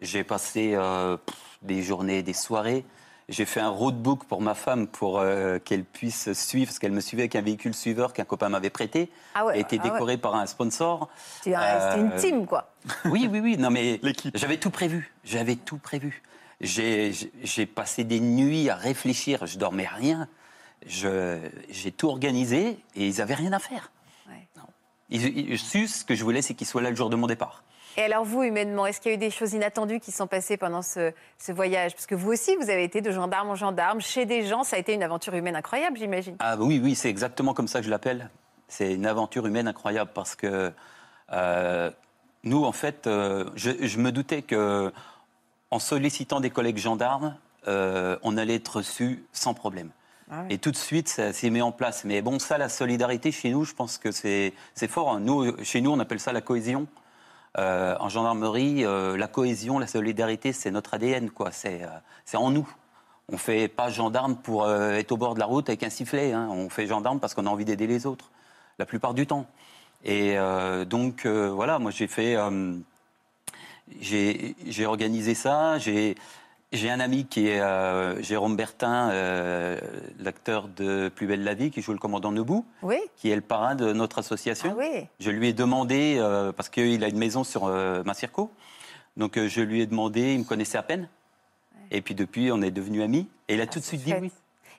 J'ai 0.00 0.24
passé 0.24 0.72
euh, 0.74 1.16
des 1.62 1.82
journées, 1.82 2.22
des 2.22 2.32
soirées. 2.32 2.84
J'ai 3.28 3.44
fait 3.44 3.60
un 3.60 3.68
roadbook 3.68 4.24
pour 4.24 4.40
ma 4.40 4.54
femme 4.54 4.86
pour 4.86 5.18
euh, 5.20 5.58
qu'elle 5.58 5.84
puisse 5.84 6.32
suivre, 6.32 6.68
parce 6.70 6.78
qu'elle 6.78 6.92
me 6.92 7.00
suivait 7.00 7.24
avec 7.24 7.36
un 7.36 7.42
véhicule 7.42 7.74
suiveur 7.74 8.14
qu'un 8.14 8.24
copain 8.24 8.48
m'avait 8.48 8.70
prêté. 8.70 9.10
Ah 9.34 9.44
ouais, 9.44 9.52
a 9.52 9.56
été 9.58 9.78
ah 9.78 9.84
ouais. 9.84 9.90
décoré 9.90 10.16
par 10.16 10.34
un 10.36 10.46
sponsor. 10.46 11.10
C'était 11.42 11.54
un- 11.54 11.90
c'était 11.90 12.00
une 12.00 12.14
team, 12.16 12.46
quoi. 12.46 12.70
Oui, 13.04 13.28
oui, 13.30 13.40
oui. 13.40 13.56
Non, 13.58 13.68
mais 13.70 14.00
j'avais 14.34 14.56
tout 14.56 14.70
prévu. 14.70 15.12
J'avais 15.24 15.56
tout 15.56 15.76
prévu. 15.76 16.22
J'ai 16.60 17.66
passé 17.66 18.04
des 18.04 18.20
nuits 18.20 18.68
à 18.70 18.74
réfléchir. 18.74 19.46
Je 19.46 19.58
dormais 19.58 19.86
rien. 19.86 20.28
J'ai 20.86 21.92
tout 21.96 22.08
organisé 22.08 22.78
et 22.94 23.06
ils 23.06 23.20
avaient 23.20 23.34
rien 23.34 23.52
à 23.52 23.58
faire. 23.58 23.90
Non. 24.56 24.62
Ils, 25.10 25.50
ils 25.50 25.58
ce 25.58 26.04
que 26.04 26.14
je 26.14 26.24
voulais, 26.24 26.42
c'est 26.42 26.54
qu'ils 26.54 26.66
soient 26.66 26.82
là 26.82 26.90
le 26.90 26.96
jour 26.96 27.10
de 27.10 27.16
mon 27.16 27.26
départ. 27.26 27.62
Et 27.96 28.02
alors 28.02 28.24
vous, 28.24 28.44
humainement, 28.44 28.86
est-ce 28.86 29.00
qu'il 29.00 29.10
y 29.10 29.14
a 29.14 29.16
eu 29.16 29.18
des 29.18 29.30
choses 29.30 29.54
inattendues 29.54 29.98
qui 29.98 30.12
sont 30.12 30.28
passées 30.28 30.56
pendant 30.56 30.82
ce, 30.82 31.12
ce 31.36 31.50
voyage? 31.50 31.94
Parce 31.94 32.06
que 32.06 32.14
vous 32.14 32.30
aussi, 32.30 32.54
vous 32.54 32.70
avez 32.70 32.84
été 32.84 33.00
de 33.00 33.10
gendarme 33.10 33.50
en 33.50 33.56
gendarme, 33.56 34.00
chez 34.00 34.24
des 34.24 34.46
gens, 34.46 34.62
ça 34.62 34.76
a 34.76 34.78
été 34.78 34.94
une 34.94 35.02
aventure 35.02 35.34
humaine 35.34 35.56
incroyable, 35.56 35.98
j'imagine. 35.98 36.36
Ah 36.38 36.56
oui, 36.56 36.80
oui, 36.80 36.94
c'est 36.94 37.08
exactement 37.08 37.54
comme 37.54 37.66
ça 37.66 37.80
que 37.80 37.86
je 37.86 37.90
l'appelle. 37.90 38.30
C'est 38.68 38.94
une 38.94 39.06
aventure 39.06 39.46
humaine 39.46 39.66
incroyable 39.66 40.12
parce 40.14 40.36
que 40.36 40.72
euh, 41.32 41.90
nous, 42.44 42.64
en 42.64 42.72
fait, 42.72 43.08
euh, 43.08 43.50
je, 43.56 43.70
je 43.80 43.98
me 43.98 44.12
doutais 44.12 44.42
que 44.42 44.92
en 45.70 45.78
sollicitant 45.78 46.40
des 46.40 46.50
collègues 46.50 46.78
gendarmes, 46.78 47.36
euh, 47.66 48.18
on 48.22 48.36
allait 48.36 48.56
être 48.56 48.76
reçu 48.76 49.24
sans 49.32 49.54
problème. 49.54 49.90
Ah 50.30 50.44
Et 50.50 50.58
tout 50.58 50.70
de 50.70 50.76
suite, 50.76 51.08
ça 51.08 51.32
s'est 51.32 51.50
mis 51.50 51.62
en 51.62 51.72
place. 51.72 52.04
Mais 52.04 52.22
bon, 52.22 52.38
ça, 52.38 52.58
la 52.58 52.68
solidarité 52.68 53.32
chez 53.32 53.50
nous, 53.50 53.64
je 53.64 53.74
pense 53.74 53.98
que 53.98 54.10
c'est 54.10 54.52
fort. 54.88 55.10
hein. 55.12 55.20
Nous, 55.20 55.62
chez 55.64 55.80
nous, 55.80 55.90
on 55.90 55.98
appelle 55.98 56.20
ça 56.20 56.32
la 56.32 56.40
cohésion. 56.40 56.86
Euh, 57.58 57.96
en 57.98 58.08
gendarmerie, 58.08 58.84
euh, 58.84 59.16
la 59.16 59.26
cohésion, 59.26 59.78
la 59.78 59.86
solidarité, 59.86 60.52
c'est 60.52 60.70
notre 60.70 60.94
ADN, 60.94 61.30
quoi. 61.30 61.50
C'est 61.50 61.80
en 62.34 62.50
nous. 62.50 62.68
On 63.30 63.36
fait 63.38 63.68
pas 63.68 63.90
gendarme 63.90 64.36
pour 64.36 64.70
être 64.70 65.12
au 65.12 65.16
bord 65.16 65.34
de 65.34 65.40
la 65.40 65.46
route 65.46 65.68
avec 65.68 65.82
un 65.82 65.90
sifflet. 65.90 66.32
hein. 66.32 66.48
On 66.50 66.68
fait 66.70 66.86
gendarme 66.86 67.20
parce 67.20 67.34
qu'on 67.34 67.46
a 67.46 67.50
envie 67.50 67.64
d'aider 67.64 67.86
les 67.86 68.06
autres, 68.06 68.30
la 68.78 68.86
plupart 68.86 69.12
du 69.14 69.26
temps. 69.26 69.46
Et 70.04 70.36
donc, 70.86 71.26
voilà, 71.26 71.78
moi, 71.78 71.90
j'ai 71.90 72.06
fait. 72.06 72.36
J'ai 74.00 74.86
organisé 74.86 75.34
ça. 75.34 75.78
J'ai 75.78 76.90
un 76.90 77.00
ami 77.00 77.24
qui 77.26 77.48
est 77.48 77.60
euh, 77.60 78.20
Jérôme 78.22 78.54
Bertin, 78.54 79.10
euh, 79.10 79.78
l'acteur 80.18 80.68
de 80.68 81.08
Plus 81.08 81.26
belle 81.26 81.42
la 81.42 81.54
vie, 81.54 81.70
qui 81.70 81.80
joue 81.80 81.92
le 81.92 81.98
commandant 81.98 82.30
Nebou, 82.30 82.66
Oui. 82.82 82.98
qui 83.16 83.30
est 83.30 83.36
le 83.36 83.40
parrain 83.40 83.74
de 83.74 83.92
notre 83.94 84.18
association. 84.18 84.76
Ah 84.78 84.78
oui. 84.78 85.06
Je 85.18 85.30
lui 85.30 85.48
ai 85.48 85.52
demandé, 85.54 86.16
euh, 86.18 86.52
parce 86.52 86.68
qu'il 86.68 87.02
a 87.04 87.08
une 87.08 87.16
maison 87.18 87.42
sur 87.42 87.66
Massirco, 88.04 88.50
donc 89.16 89.38
je 89.38 89.60
lui 89.62 89.80
ai 89.80 89.86
demandé, 89.86 90.34
il 90.34 90.40
me 90.40 90.44
connaissait 90.44 90.78
à 90.78 90.82
peine. 90.82 91.08
Et 91.90 92.02
puis 92.02 92.14
depuis, 92.14 92.52
on 92.52 92.60
est 92.60 92.70
devenus 92.70 93.02
amis. 93.02 93.28
Et 93.48 93.54
il 93.54 93.60
a 93.62 93.66
tout 93.66 93.78
de 93.78 93.84
suite 93.84 94.02
dit 94.04 94.12
oui. 94.20 94.30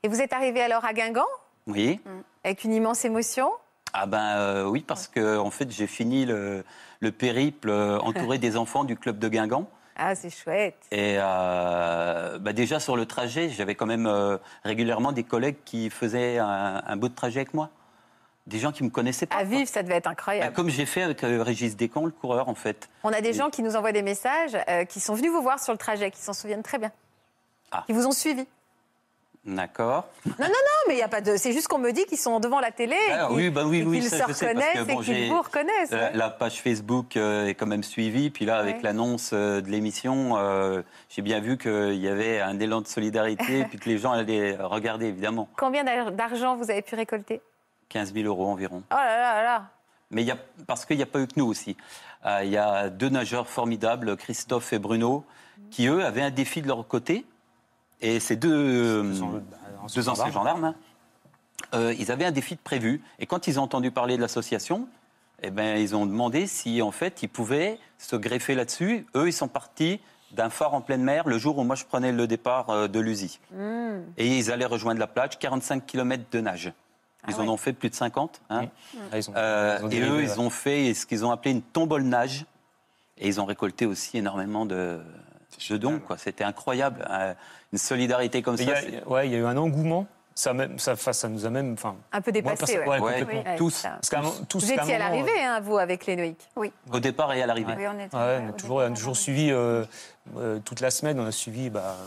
Et 0.03 0.07
vous 0.07 0.22
êtes 0.22 0.32
arrivé 0.32 0.62
alors 0.62 0.86
à 0.86 0.93
Guingamp, 0.93 1.26
Vous 1.66 1.74
voyez 1.74 1.99
avec 2.43 2.64
une 2.64 2.74
immense 2.74 3.03
émotion? 3.03 3.49
Ah 3.94 4.06
ben 4.06 4.38
euh, 4.38 4.66
oui, 4.66 4.84
parce 4.86 5.08
que 5.08 5.38
en 5.38 5.50
fait, 5.50 5.72
j'ai 5.72 5.88
fini 5.88 6.26
le, 6.26 6.64
le 7.00 7.12
périple 7.12 7.70
euh, 7.70 8.00
entouré 8.00 8.38
des 8.40 8.56
enfants 8.58 8.84
du 8.84 8.96
club 8.96 9.20
de 9.20 9.28
Guingamp. 9.30 9.68
Ah, 10.02 10.16
c'est 10.16 10.30
chouette. 10.30 10.78
Et 10.92 11.16
euh, 11.20 12.38
bah, 12.40 12.54
déjà 12.54 12.80
sur 12.80 12.96
le 12.96 13.06
trajet, 13.06 13.50
j'avais 13.50 13.76
quand 13.76 13.86
même 13.86 14.08
euh, 14.08 14.38
régulièrement 14.64 15.12
des 15.12 15.24
collègues 15.24 15.58
qui 15.66 15.90
faisaient 15.90 16.38
un, 16.38 16.82
un 16.86 16.96
bout 16.96 17.10
de 17.10 17.16
trajet 17.16 17.42
avec 17.42 17.54
moi. 17.54 17.70
Des 18.48 18.60
gens 18.60 18.72
qui 18.72 18.84
me 18.84 18.90
connaissaient 18.90 19.26
pas. 19.26 19.36
À 19.36 19.44
vivre, 19.44 19.68
ça 19.68 19.84
devait 19.84 19.96
être 19.96 20.06
Bah, 20.06 20.12
incroyable. 20.12 20.54
comme 20.56 20.70
j'ai 20.70 20.86
fait 20.86 21.02
avec 21.04 21.24
euh, 21.24 21.44
Régis 21.44 21.76
Descamps, 21.76 22.06
le 22.06 22.12
coureur, 22.12 22.48
en 22.48 22.56
fait. 22.56 22.90
On 23.04 23.12
a 23.12 23.20
des 23.22 23.34
gens 23.34 23.50
qui 23.50 23.62
nous 23.62 23.76
envoient 23.76 23.92
des 23.92 24.02
messages, 24.02 24.58
qui 24.88 25.00
sont 25.02 25.14
venus 25.16 25.32
vous 25.32 25.42
voir 25.42 25.60
sur 25.60 25.74
le 25.74 25.78
trajet, 25.78 26.10
qui 26.12 26.20
s'en 26.22 26.34
souviennent 26.34 26.64
très 26.64 26.78
bien. 26.80 26.92
Ah. 27.72 27.84
Qui 27.86 27.94
vous 27.94 28.08
ont 28.08 28.12
suivi. 28.12 28.48
D'accord. 29.56 30.08
Non, 30.26 30.34
non, 30.39 30.45
non, 30.47 30.80
mais 30.88 30.93
il 30.95 31.00
y 31.00 31.02
a 31.02 31.08
pas 31.08 31.22
de. 31.22 31.36
C'est 31.38 31.52
juste 31.54 31.68
qu'on 31.68 31.80
me 31.80 31.91
dit 31.91 32.06
qu'ils 32.06 32.18
sont 32.20 32.39
devant 32.39 32.60
la 32.60 32.72
télé. 32.72 32.95
et 32.95 33.12
Ah, 33.14 33.28
qu'ils- 33.28 33.36
oui, 33.36 33.50
bah 33.50 33.64
oui, 33.66 33.80
et 33.80 33.84
oui, 33.84 34.00
qu'ils 34.00 34.10
se 34.10 34.16
reconnaissent 34.24 34.86
bon, 34.86 35.02
et 35.02 35.04
qu'ils 35.04 35.30
vous 35.32 35.41
reconnaissent. 35.41 35.91
La, 35.91 35.97
ouais. 35.97 36.12
la 36.14 36.30
page 36.30 36.62
Facebook 36.62 37.18
euh, 37.18 37.47
est 37.47 37.56
quand 37.56 37.66
même 37.66 37.84
suivie. 37.84 38.30
Puis 38.30 38.45
là, 38.45 38.58
avec 38.58 38.78
Ouais. 38.78 38.82
l'annonce 38.84 39.32
euh, 39.34 39.62
de 39.62 39.70
l'émission, 39.70 40.38
euh, 40.38 40.82
j'ai 41.10 41.22
bien 41.24 41.39
vu 41.39 41.58
qu'il 41.58 41.95
y 41.95 42.08
avait 42.08 42.39
un 42.41 42.60
élan 42.60 42.82
de 42.82 42.88
solidarité, 42.88 43.64
puis 43.70 43.80
que 43.80 43.89
les 43.89 43.97
gens 43.97 44.12
allaient 44.12 44.56
regarder, 44.60 45.08
évidemment. 45.08 45.50
Combien 45.58 45.84
d'ar- 45.84 46.12
d'argent 46.12 46.56
vous 46.56 46.70
avez 46.70 46.82
pu 46.84 46.95
récolter? 46.95 47.41
15 47.89 48.14
000 48.14 48.28
euros 48.28 48.47
environ. 48.47 48.84
Oh 48.91 48.95
là 48.95 49.06
là 49.18 49.34
là 49.36 49.43
là 49.43 49.64
Mais 50.12 50.22
il 50.22 50.28
y 50.28 50.32
a, 50.32 50.38
parce 50.68 50.86
qu'il 50.86 50.97
n'y 50.97 51.04
a 51.04 51.08
pas 51.08 51.20
eu 51.20 51.28
que 51.28 51.34
nous 51.38 51.47
aussi. 51.47 51.76
Euh, 52.26 52.41
Il 52.43 52.50
y 52.52 52.58
a 52.58 52.89
deux 52.89 53.10
nageurs 53.10 53.47
formidables, 53.47 54.16
Christophe 54.16 54.74
et 54.74 54.80
Bruno, 54.80 55.26
qui 55.72 55.88
eux 55.88 56.04
avaient 56.06 56.22
un 56.22 56.30
défi 56.30 56.62
de 56.62 56.68
leur 56.68 56.88
côté. 56.88 57.26
Et 58.02 58.20
ces 58.20 58.36
deux, 58.36 58.54
euh, 58.54 59.04
deux 59.95 60.10
anciens 60.10 60.32
gendarmes, 60.32 60.64
hein, 60.66 60.76
euh, 61.74 61.93
ils 62.00 62.12
avaient 62.12 62.26
un 62.26 62.32
défi 62.32 62.56
de 62.56 62.62
prévu. 62.62 63.02
Et 63.20 63.26
quand 63.26 63.47
ils 63.47 63.60
ont 63.60 63.64
entendu 63.64 63.91
parler 63.91 64.16
de 64.16 64.22
l'association, 64.22 64.88
eh 65.43 65.52
ben, 65.52 65.78
ils 65.78 65.95
ont 65.95 66.06
demandé 66.06 66.47
si 66.47 66.82
en 66.82 66.91
fait 66.91 67.22
ils 67.24 67.28
pouvaient 67.30 67.78
se 67.97 68.16
greffer 68.16 68.56
là-dessus. 68.56 69.06
Eux, 69.16 69.28
ils 69.28 69.34
sont 69.34 69.47
partis 69.47 70.00
d'un 70.32 70.50
phare 70.50 70.74
en 70.74 70.82
pleine 70.82 71.02
mer 71.04 71.28
le 71.28 71.38
jour 71.38 71.58
où 71.58 71.64
moi 71.64 71.76
je 71.76 71.86
prenais 71.86 72.12
le 72.12 72.28
départ 72.28 72.70
euh, 72.70 72.88
de 72.88 73.00
l'USI. 73.00 73.39
Hmm. 73.52 74.02
Et 74.18 74.38
ils 74.38 74.52
allaient 74.52 74.66
rejoindre 74.66 75.00
la 75.00 75.08
plage, 75.08 75.39
45 75.39 75.86
km 75.86 76.24
de 76.32 76.39
nage. 76.39 76.74
Ils 77.28 77.34
Ah 77.36 77.39
en 77.39 77.43
ouais. 77.43 77.50
ont 77.50 77.58
fait 77.58 77.74
plus 77.74 77.89
de 77.89 77.95
50. 77.95 78.41
hein. 78.50 78.66
Ah, 79.12 79.18
ils 79.18 79.30
ont- 79.30 79.34
Euh, 79.36 79.78
ils 79.82 79.86
ont 79.86 79.89
et 79.89 80.02
eux, 80.02 80.24
ils 80.24 80.39
ont 80.39 80.50
fait 80.50 80.93
ce 80.93 81.06
qu'ils 81.06 81.26
ont 81.26 81.32
appelé 81.32 81.52
une 81.52 81.62
tombole 81.62 82.04
nage. 82.04 82.45
Et 83.18 83.28
ils 83.28 83.41
ont 83.41 83.45
récolté 83.45 83.86
aussi 83.86 84.18
énormément 84.18 84.66
de, 84.66 85.02
de 85.58 85.78
dons. 85.78 86.00
quoi. 86.00 86.18
C'était 86.18 86.43
incroyable. 86.43 87.06
Euh, 87.10 87.34
une 87.72 87.80
solidarité 87.80 88.41
comme 88.41 88.58
ça. 88.58 88.64
ouais, 89.08 89.28
il 89.28 89.32
y 89.34 89.36
a 89.36 89.39
eu 89.39 89.45
un 89.45 89.58
engouement. 89.58 90.08
Ça, 90.36 90.54
même, 90.54 90.80
ça, 90.80 90.95
ça 90.95 91.28
nous 91.28 91.45
a 91.45 91.50
même. 91.50 91.74
Enfin, 91.74 91.97
Un 92.14 92.22
peu 92.22 92.32
dépassé, 92.32 92.80
ouais. 92.80 92.88
ouais, 92.88 93.00
Ouais, 93.00 93.20
complètement. 93.20 93.43
Ouais, 93.52 93.58
tous. 93.58 93.84
Parce 93.84 94.10
Vous 94.54 94.72
étiez 94.72 94.95
à 94.95 95.00
l'arrivée, 95.00 95.43
hein, 95.43 95.60
vous, 95.60 95.78
avec 95.78 96.06
les 96.06 96.36
Oui. 96.56 96.72
Au 96.93 97.00
départ 97.02 97.34
et 97.34 97.41
à 97.41 97.45
l'arrivée. 97.45 97.74
Oui, 97.78 97.84
on 97.88 98.00
était. 98.00 98.16
Ouais, 98.16 98.39
on 98.45 98.50
a 98.50 98.54
toujours, 98.54 98.78
on 98.78 98.80
a 98.80 98.89
toujours 98.91 99.18
suivi 99.18 99.52
euh, 99.52 99.84
euh, 100.38 100.60
toute 100.64 100.80
la 100.80 100.91
semaine. 100.91 101.20
On 101.20 101.26
a 101.26 101.34
suivi, 101.34 101.70
bah, 101.70 101.97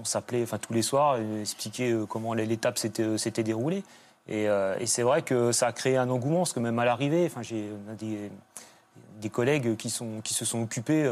on 0.00 0.04
s'appelait, 0.04 0.42
enfin 0.42 0.56
tous 0.56 0.72
les 0.72 0.80
soirs, 0.80 1.18
expliquer 1.40 1.90
euh, 1.90 2.06
comment 2.06 2.32
l'étape 2.32 2.78
s'était 2.78 3.02
euh, 3.02 3.42
déroulée. 3.42 3.82
Et, 4.26 4.48
euh, 4.48 4.76
et 4.80 4.86
c'est 4.86 5.02
vrai 5.02 5.20
que 5.20 5.52
ça 5.52 5.66
a 5.66 5.72
créé 5.72 5.98
un 5.98 6.08
engouement, 6.08 6.38
parce 6.38 6.54
que 6.54 6.60
même 6.60 6.78
à 6.78 6.86
l'arrivée, 6.86 7.26
enfin 7.26 7.42
j'ai 7.42 7.68
on 7.86 7.92
a 7.92 7.94
des, 7.94 8.30
des 9.20 9.28
collègues 9.28 9.76
qui 9.76 9.90
sont 9.90 10.22
qui 10.22 10.32
se 10.32 10.46
sont 10.46 10.62
occupés. 10.62 11.04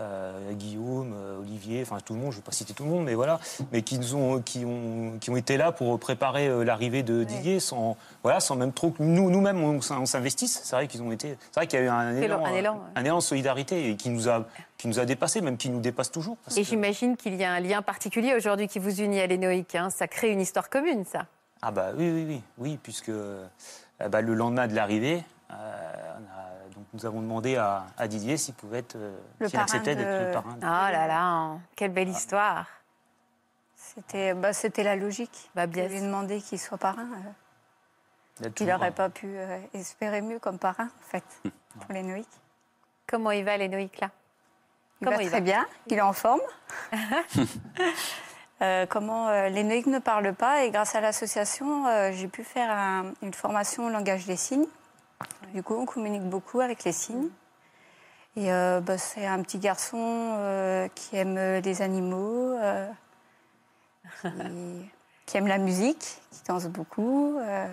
Euh, 0.00 0.52
Guillaume, 0.52 1.12
euh, 1.14 1.38
Olivier, 1.40 1.82
enfin 1.82 1.98
tout 2.04 2.14
le 2.14 2.20
monde, 2.20 2.32
je 2.32 2.36
ne 2.38 2.40
vais 2.42 2.44
pas 2.46 2.52
citer 2.52 2.74
tout 2.74 2.84
le 2.84 2.90
monde, 2.90 3.04
mais 3.04 3.14
voilà, 3.14 3.38
mais 3.72 3.82
qui 3.82 3.98
nous 3.98 4.14
ont, 4.14 4.40
qui 4.42 4.64
ont, 4.64 5.18
qui 5.20 5.30
ont 5.30 5.36
été 5.36 5.56
là 5.56 5.70
pour 5.72 5.98
préparer 6.00 6.48
euh, 6.48 6.64
l'arrivée 6.64 7.02
de 7.02 7.22
Didier 7.24 7.60
sans, 7.60 7.96
voilà, 8.22 8.40
sans 8.40 8.56
même 8.56 8.72
trop 8.72 8.90
que 8.90 9.02
nous, 9.02 9.30
nous-mêmes 9.30 9.62
on, 9.62 9.78
on 9.78 10.06
s'investisse. 10.06 10.60
C'est 10.64 10.74
vrai 10.76 10.88
qu'ils 10.88 11.02
ont 11.02 11.12
été, 11.12 11.36
c'est 11.52 11.54
vrai 11.60 11.66
qu'il 11.66 11.78
y 11.78 11.82
a 11.82 11.84
eu 11.84 11.88
un 11.88 12.16
Élan, 12.16 12.44
un 12.44 12.52
élan, 12.54 12.74
ouais. 12.74 12.80
un 12.96 13.04
élan 13.04 13.16
de 13.18 13.22
solidarité 13.22 13.90
et 13.90 13.96
qui 13.96 14.10
nous 14.10 14.28
a, 14.28 14.44
qui 14.78 14.88
nous 14.88 14.98
a 14.98 15.04
dépassé, 15.04 15.40
même 15.40 15.56
qui 15.56 15.70
nous 15.70 15.80
dépasse 15.80 16.10
toujours. 16.10 16.36
parce 16.44 16.56
Et 16.56 16.62
que- 16.62 16.66
j'imagine 16.68 17.16
qu'il 17.16 17.34
y 17.36 17.44
a 17.44 17.52
un 17.52 17.60
lien 17.60 17.80
particulier 17.82 18.34
aujourd'hui 18.34 18.68
qui 18.68 18.78
vous 18.78 19.00
unit 19.00 19.20
à 19.20 19.26
l'Énoïque. 19.26 19.74
hein. 19.76 19.90
Ça 19.90 20.08
crée 20.08 20.30
une 20.30 20.40
histoire 20.40 20.68
commune, 20.70 21.04
ça. 21.04 21.26
Ah 21.62 21.70
bah 21.70 21.90
oui, 21.96 22.10
oui, 22.10 22.24
oui, 22.28 22.42
oui, 22.58 22.78
puisque 22.82 23.10
bah, 24.10 24.20
le 24.20 24.34
lendemain 24.34 24.66
de 24.66 24.74
l'arrivée, 24.74 25.22
euh, 25.50 25.54
on 26.18 26.22
a- 26.22 26.43
nous 26.94 27.04
avons 27.04 27.20
demandé 27.20 27.56
à, 27.56 27.84
à 27.98 28.08
Didier 28.08 28.36
s'il 28.38 28.54
pouvait 28.54 28.78
être, 28.78 28.94
euh, 28.96 29.18
Le 29.40 29.48
s'il 29.48 29.58
acceptait 29.58 29.94
d'être 29.96 30.18
de- 30.18 30.24
le 30.26 30.30
parrain. 30.30 30.56
Oh 30.62 30.62
là 30.62 31.06
là, 31.06 31.58
quelle 31.76 31.92
belle 31.92 32.08
histoire. 32.08 32.66
C'était 33.76 34.32
bah, 34.32 34.52
c'était 34.52 34.82
la 34.84 34.96
logique. 34.96 35.50
Bah, 35.54 35.66
bien 35.66 35.88
lui 35.88 36.00
demander 36.00 36.40
qu'il 36.40 36.58
soit 36.58 36.78
parrain. 36.78 37.06
euh, 38.42 38.48
Il 38.60 38.66
n'aurait 38.66 38.90
pas 38.92 39.10
pu 39.10 39.26
euh, 39.28 39.58
espérer 39.74 40.20
mieux 40.22 40.38
comme 40.38 40.58
parrain, 40.58 40.86
en 40.86 41.08
fait, 41.10 41.24
pour 41.42 41.92
les 41.92 42.02
Noïc. 42.02 42.28
Comment 43.06 43.32
il 43.32 43.44
va, 43.44 43.56
l'Énoïque, 43.56 44.00
là? 44.00 44.10
Il 45.00 45.04
Comment 45.06 45.18
va 45.18 45.22
il 45.24 45.28
très 45.28 45.40
va? 45.40 45.44
bien, 45.44 45.66
il 45.88 45.98
est 45.98 46.00
en 46.00 46.12
forme. 46.14 46.40
Euh, 48.62 48.86
comment 48.86 49.28
euh, 49.28 49.48
les 49.48 49.64
Noïc 49.64 49.86
ne 49.86 49.98
parlent 49.98 50.32
pas 50.32 50.62
et 50.62 50.70
grâce 50.70 50.94
à 50.94 51.00
l'association, 51.00 51.86
euh, 51.88 52.12
j'ai 52.12 52.28
pu 52.28 52.44
faire 52.44 52.70
un- 52.70 53.12
une 53.20 53.34
formation 53.34 53.86
au 53.86 53.90
langage 53.90 54.26
des 54.26 54.36
signes. 54.36 54.68
Du 55.52 55.62
coup, 55.62 55.74
on 55.74 55.86
communique 55.86 56.22
beaucoup 56.28 56.60
avec 56.60 56.84
les 56.84 56.92
signes. 56.92 57.28
Et 58.36 58.52
euh, 58.52 58.80
bah, 58.80 58.98
c'est 58.98 59.26
un 59.26 59.40
petit 59.42 59.58
garçon 59.58 59.98
euh, 60.00 60.88
qui 60.94 61.16
aime 61.16 61.36
les 61.60 61.82
animaux, 61.82 62.52
euh, 62.58 62.90
qui, 64.22 64.28
qui 65.26 65.36
aime 65.36 65.46
la 65.46 65.58
musique, 65.58 66.20
qui 66.30 66.42
danse 66.48 66.66
beaucoup. 66.66 67.38
euh. 67.38 67.72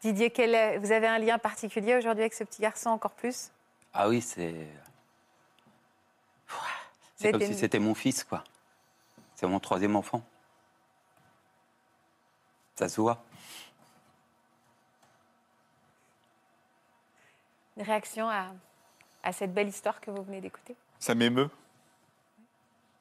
Didier, 0.00 0.30
quel 0.30 0.54
est- 0.54 0.78
vous 0.78 0.92
avez 0.92 1.06
un 1.08 1.18
lien 1.18 1.38
particulier 1.38 1.96
aujourd'hui 1.96 2.22
avec 2.22 2.32
ce 2.34 2.44
petit 2.44 2.62
garçon 2.62 2.90
encore 2.90 3.10
plus? 3.12 3.50
Ah 3.92 4.08
oui, 4.08 4.20
c'est. 4.22 4.54
C'est 7.16 7.32
comme 7.32 7.40
si 7.40 7.58
c'était 7.58 7.80
mon 7.80 7.94
fils, 7.94 8.22
quoi. 8.22 8.44
C'est 9.34 9.46
mon 9.48 9.58
troisième 9.58 9.96
enfant. 9.96 10.22
Ça 12.76 12.88
se 12.88 13.00
voit. 13.00 13.22
Une 17.78 17.84
réaction 17.84 18.28
à, 18.28 18.48
à 19.22 19.32
cette 19.32 19.54
belle 19.54 19.68
histoire 19.68 20.00
que 20.00 20.10
vous 20.10 20.22
venez 20.24 20.40
d'écouter? 20.40 20.74
Ça 20.98 21.14
m'émeut. 21.14 21.48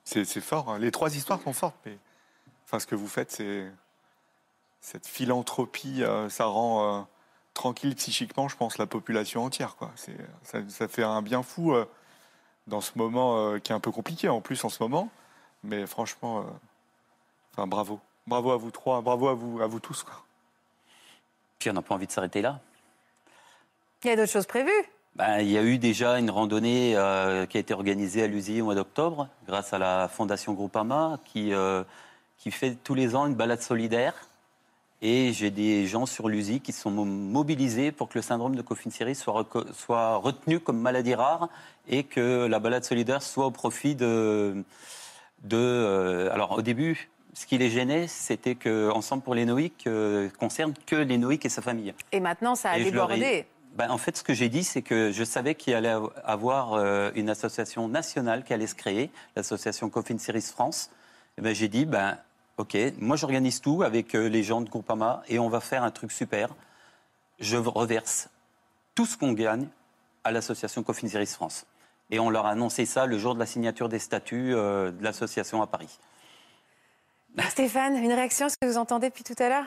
C'est 0.03 0.23
fort. 0.39 0.69
hein. 0.69 0.77
Les 0.77 0.91
trois 0.91 1.15
histoires 1.15 1.41
sont 1.41 1.51
fortes, 1.51 1.75
mais 1.83 1.97
enfin, 2.65 2.79
ce 2.79 2.85
que 2.85 2.95
vous 2.95 3.07
faites, 3.07 3.31
c'est 3.31 3.69
cette 4.79 5.07
philanthropie. 5.07 6.03
euh, 6.03 6.29
ça 6.29 6.45
rend 6.45 6.99
euh, 6.99 7.03
tranquille 7.55 7.95
psychiquement, 7.95 8.47
je 8.47 8.55
pense, 8.55 8.77
la 8.77 8.85
population 8.85 9.43
entière. 9.43 9.75
Quoi. 9.75 9.91
Ça, 10.43 10.59
ça 10.69 10.87
fait 10.87 11.03
un 11.03 11.23
bien 11.23 11.41
fou 11.41 11.73
euh, 11.73 11.85
dans 12.67 12.79
ce 12.79 12.91
moment 12.95 13.37
euh, 13.37 13.59
qui 13.59 13.71
est 13.71 13.75
un 13.75 13.79
peu 13.79 13.91
compliqué 13.91 14.29
en 14.29 14.41
plus 14.41 14.63
en 14.63 14.69
ce 14.69 14.81
moment. 14.81 15.09
Mais 15.63 15.87
franchement, 15.87 16.41
euh, 16.41 16.43
enfin, 17.53 17.65
bravo. 17.65 17.99
Bravo 18.27 18.51
à 18.51 18.57
vous 18.57 18.71
trois, 18.71 19.01
bravo 19.01 19.27
à 19.27 19.33
vous, 19.33 19.59
à 19.59 19.65
vous 19.65 19.79
tous. 19.79 20.03
Quoi. 20.03 20.23
Puis 21.57 21.69
on 21.71 21.73
n'a 21.73 21.81
pas 21.81 21.95
envie 21.95 22.07
de 22.07 22.11
s'arrêter 22.11 22.43
là. 22.43 22.61
Il 24.03 24.07
y 24.09 24.13
a 24.13 24.15
d'autres 24.15 24.31
choses 24.31 24.45
prévues 24.45 24.69
Ben, 25.15 25.39
il 25.39 25.49
y 25.49 25.57
a 25.57 25.63
eu 25.63 25.77
déjà 25.77 26.19
une 26.19 26.29
randonnée 26.29 26.93
euh, 26.95 27.45
qui 27.45 27.57
a 27.57 27.59
été 27.59 27.73
organisée 27.73 28.23
à 28.23 28.27
l'USI 28.27 28.61
au 28.61 28.65
mois 28.65 28.75
d'octobre 28.75 29.27
grâce 29.47 29.73
à 29.73 29.77
la 29.79 30.07
Fondation 30.07 30.53
Groupama 30.53 31.19
qui, 31.25 31.53
euh, 31.53 31.83
qui 32.37 32.51
fait 32.51 32.75
tous 32.83 32.93
les 32.95 33.15
ans 33.15 33.25
une 33.25 33.35
balade 33.35 33.61
solidaire. 33.61 34.13
Et 35.01 35.31
j'ai 35.31 35.51
des 35.51 35.85
gens 35.85 36.07
sur 36.07 36.27
l'USI 36.27 36.59
qui 36.59 36.71
sont 36.71 36.89
mo- 36.89 37.05
mobilisés 37.05 37.91
pour 37.91 38.09
que 38.09 38.17
le 38.17 38.23
syndrome 38.23 38.55
de 38.55 38.63
Coffin-Siris 38.63 39.19
soit, 39.19 39.45
soit 39.73 40.15
retenu 40.17 40.59
comme 40.59 40.79
maladie 40.79 41.13
rare 41.13 41.49
et 41.87 42.03
que 42.03 42.47
la 42.47 42.57
balade 42.59 42.83
solidaire 42.83 43.21
soit 43.21 43.45
au 43.45 43.51
profit 43.51 43.93
de... 43.95 44.63
de 45.43 45.57
euh, 45.57 46.31
alors 46.33 46.51
au 46.57 46.61
début, 46.63 47.09
ce 47.33 47.45
qui 47.45 47.59
les 47.59 47.69
gênait, 47.69 48.07
c'était 48.07 48.55
que 48.55 48.89
Ensemble 48.89 49.21
pour 49.21 49.35
les 49.35 49.45
Noïques 49.45 49.85
euh, 49.85 50.29
concerne 50.39 50.73
que 50.87 50.95
les 50.95 51.19
Noïques 51.19 51.45
et 51.45 51.49
sa 51.49 51.61
famille. 51.61 51.93
Et 52.11 52.19
maintenant, 52.19 52.55
ça 52.55 52.71
a 52.71 52.79
Et 52.79 52.83
débordé. 52.85 53.45
Ben, 53.77 53.91
en 53.91 53.99
fait, 53.99 54.17
ce 54.17 54.23
que 54.23 54.33
j'ai 54.33 54.49
dit, 54.49 54.63
c'est 54.63 54.81
que 54.81 55.11
je 55.11 55.23
savais 55.23 55.53
qu'il 55.53 55.75
allait 55.75 55.91
av- 55.91 56.11
avoir 56.23 56.73
euh, 56.73 57.11
une 57.13 57.29
association 57.29 57.87
nationale 57.87 58.43
qui 58.43 58.51
allait 58.51 58.65
se 58.65 58.73
créer, 58.73 59.11
l'association 59.35 59.91
Coffin 59.91 60.17
Series 60.17 60.41
France. 60.41 60.89
Et 61.37 61.41
ben, 61.41 61.53
j'ai 61.53 61.67
dit, 61.67 61.85
ben, 61.85 62.17
OK, 62.57 62.75
moi 62.97 63.17
j'organise 63.17 63.61
tout 63.61 63.83
avec 63.83 64.15
euh, 64.15 64.29
les 64.29 64.41
gens 64.41 64.61
de 64.61 64.69
Groupama 64.69 65.21
et 65.27 65.37
on 65.37 65.47
va 65.47 65.59
faire 65.59 65.83
un 65.83 65.91
truc 65.91 66.11
super. 66.11 66.49
Je 67.39 67.55
reverse 67.55 68.29
tout 68.95 69.05
ce 69.05 69.15
qu'on 69.15 69.33
gagne 69.33 69.67
à 70.23 70.31
l'association 70.31 70.81
Coffin 70.81 71.07
Series 71.07 71.27
France. 71.27 71.67
Et 72.09 72.17
on 72.17 72.31
leur 72.31 72.47
a 72.47 72.51
annoncé 72.53 72.87
ça 72.87 73.05
le 73.05 73.19
jour 73.19 73.35
de 73.35 73.39
la 73.39 73.45
signature 73.45 73.89
des 73.89 73.99
statuts 73.99 74.55
euh, 74.55 74.89
de 74.89 75.03
l'association 75.03 75.61
à 75.61 75.67
Paris. 75.67 75.99
Stéphane, 77.49 77.95
une 77.97 78.13
réaction 78.13 78.47
à 78.47 78.49
ce 78.49 78.57
que 78.59 78.65
vous 78.65 78.77
entendez 78.79 79.09
depuis 79.09 79.23
tout 79.23 79.35
à 79.37 79.49
l'heure? 79.49 79.65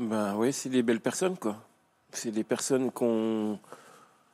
Ben 0.00 0.34
oui, 0.34 0.50
c'est 0.54 0.70
des 0.70 0.82
belles 0.82 1.02
personnes, 1.02 1.36
quoi. 1.36 1.62
C'est 2.12 2.30
des 2.30 2.44
personnes 2.44 2.90
qu'on. 2.90 3.58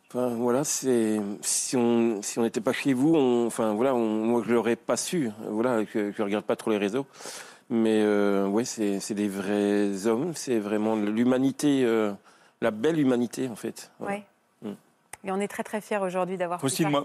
Enfin, 0.09 0.29
voilà, 0.29 0.65
c'est. 0.65 1.21
Si 1.43 1.77
on 1.77 2.21
si 2.23 2.39
on 2.39 2.43
n'était 2.43 2.61
pas 2.61 2.73
chez 2.73 2.93
vous, 2.93 3.15
enfin, 3.47 3.75
voilà, 3.75 3.93
moi, 3.95 4.43
je 4.47 4.53
l'aurais 4.53 4.77
pas 4.77 4.97
su. 4.97 5.31
Voilà, 5.49 5.85
je, 5.85 6.13
je 6.13 6.23
regarde 6.23 6.45
pas 6.45 6.57
trop 6.57 6.71
les 6.71 6.79
réseaux. 6.79 7.07
Mais 7.71 8.03
euh, 8.03 8.47
ouais, 8.47 8.65
c'est 8.65 9.01
c'est 9.01 9.15
des 9.15 9.29
vrais 9.29 10.07
hommes. 10.07 10.33
C'est 10.35 10.59
vraiment 10.59 10.97
l'humanité, 10.97 11.85
euh, 11.85 12.13
la 12.61 12.71
belle 12.71 12.99
humanité, 12.99 13.49
en 13.49 13.57
fait. 13.57 13.91
Voilà. 13.99 14.21
Et 15.25 15.33
on 15.33 15.41
est 15.41 15.49
très 15.49 15.65
très 15.65 15.81
fiers 15.81 15.99
aujourd'hui 15.99 16.37
d'avoir 16.37 16.63
Aussi, 16.63 16.87
moi, 16.87 17.05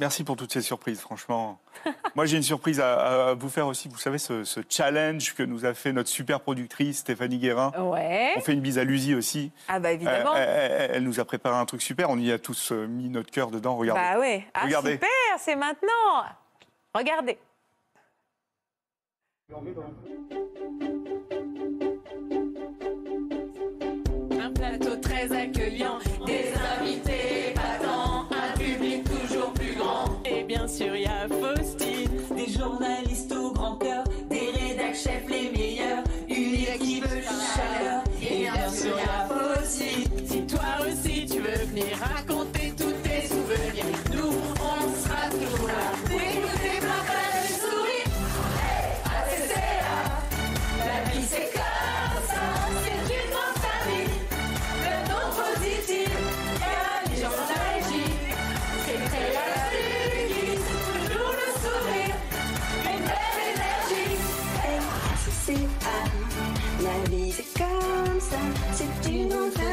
merci 0.00 0.24
pour 0.24 0.36
toutes 0.36 0.52
ces 0.52 0.60
surprises, 0.60 1.00
franchement. 1.00 1.60
moi, 2.16 2.26
j'ai 2.26 2.36
une 2.36 2.42
surprise 2.42 2.80
à, 2.80 3.28
à 3.28 3.34
vous 3.34 3.48
faire 3.48 3.68
aussi. 3.68 3.88
Vous 3.88 3.96
savez, 3.98 4.18
ce, 4.18 4.42
ce 4.42 4.60
challenge 4.68 5.34
que 5.34 5.42
nous 5.44 5.64
a 5.64 5.72
fait 5.72 5.92
notre 5.92 6.08
super 6.08 6.40
productrice 6.40 6.98
Stéphanie 6.98 7.38
Guérin. 7.38 7.70
Ouais. 7.78 8.32
On 8.36 8.40
fait 8.40 8.54
une 8.54 8.60
bise 8.60 8.78
à 8.78 8.84
Lucie 8.84 9.14
aussi. 9.14 9.52
Ah 9.68 9.78
bah 9.78 9.92
évidemment. 9.92 10.34
Euh, 10.34 10.38
elle, 10.38 10.72
elle- 10.72 10.90
elle 10.96 11.04
nous 11.04 11.20
a 11.20 11.24
préparé 11.24 11.56
un 11.56 11.64
truc 11.64 11.80
super. 11.80 12.10
On 12.10 12.18
y 12.18 12.32
a 12.32 12.38
tous 12.40 12.72
euh, 12.72 12.86
mis 12.88 13.08
notre 13.08 13.30
cœur 13.30 13.50
dedans. 13.52 13.76
Regardez. 13.76 14.00
Bah 14.00 14.18
ouais. 14.18 14.44
Ah 14.52 14.64
Regardez. 14.64 14.92
super, 14.94 15.08
c'est 15.38 15.56
maintenant. 15.56 16.24
Regardez. 16.92 17.38
Un 24.40 24.50
plateau 24.52 24.96
très 24.96 25.30
accueillant, 25.32 25.98
bien 30.64 30.72
sûr, 30.72 30.96
y 30.96 31.06
a 31.06 31.26
des 32.34 32.50
journalistes 32.50 33.32
au 33.32 33.52
grand 33.52 33.76
cœur, 33.76 34.04
des 34.30 34.50
rédac 34.58 34.94
chefs 34.94 35.28
les 35.28 35.50
meilleurs, 35.50 36.04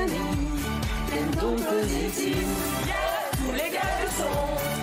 Benny, 0.01 0.17
t'es 1.09 1.39
ton 1.39 1.55
positif. 1.55 2.37
Yeah, 2.87 2.95
tous 3.37 3.51
les 3.51 3.69
gars. 3.69 4.80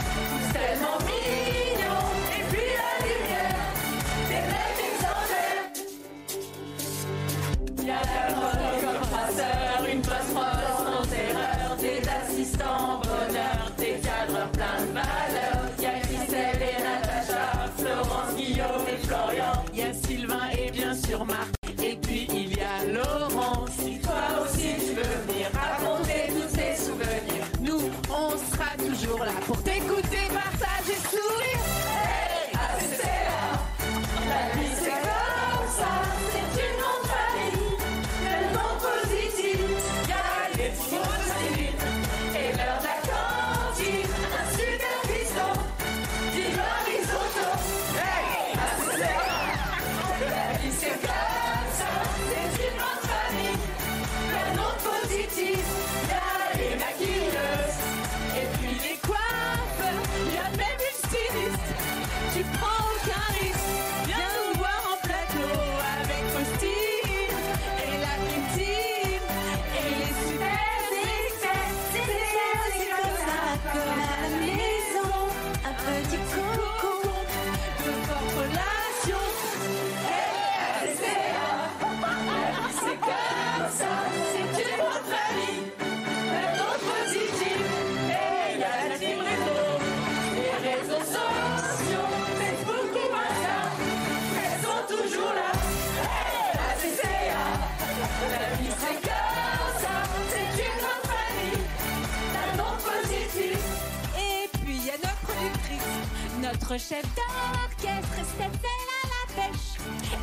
Productrice, 105.39 105.95
notre 106.43 106.73
chef 106.79 107.05
d'orchestre, 107.15 108.21
Stéphane 108.35 108.89
à 108.99 109.07
la 109.15 109.23
pêche, 109.37 109.69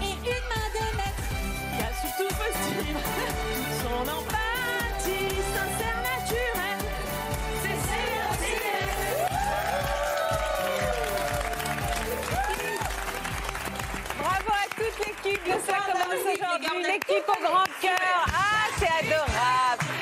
et 0.01 0.13
une 0.13 0.43
main 0.51 0.67
de 0.75 0.85
maître. 0.97 1.27
Y 1.71 1.81
a 1.81 1.91
surtout 2.01 2.31
possible 2.35 2.99
son 3.81 4.01
empathie 4.01 5.35
sincère, 5.55 5.99
naturelle. 6.09 6.85
C'est 7.61 7.79
Bravo 14.19 14.51
à 14.51 14.67
toute 14.75 14.97
l'équipe 15.05 15.43
de 15.45 15.55
ça 15.65 15.77
commence 15.91 16.25
aujourd'hui. 16.33 16.77
L'équipe 16.83 17.27
au 17.27 17.39
grand 17.43 17.69
cœur. 17.81 18.25
Ah, 18.27 18.67
c'est 18.77 18.93
adorable. 19.05 19.94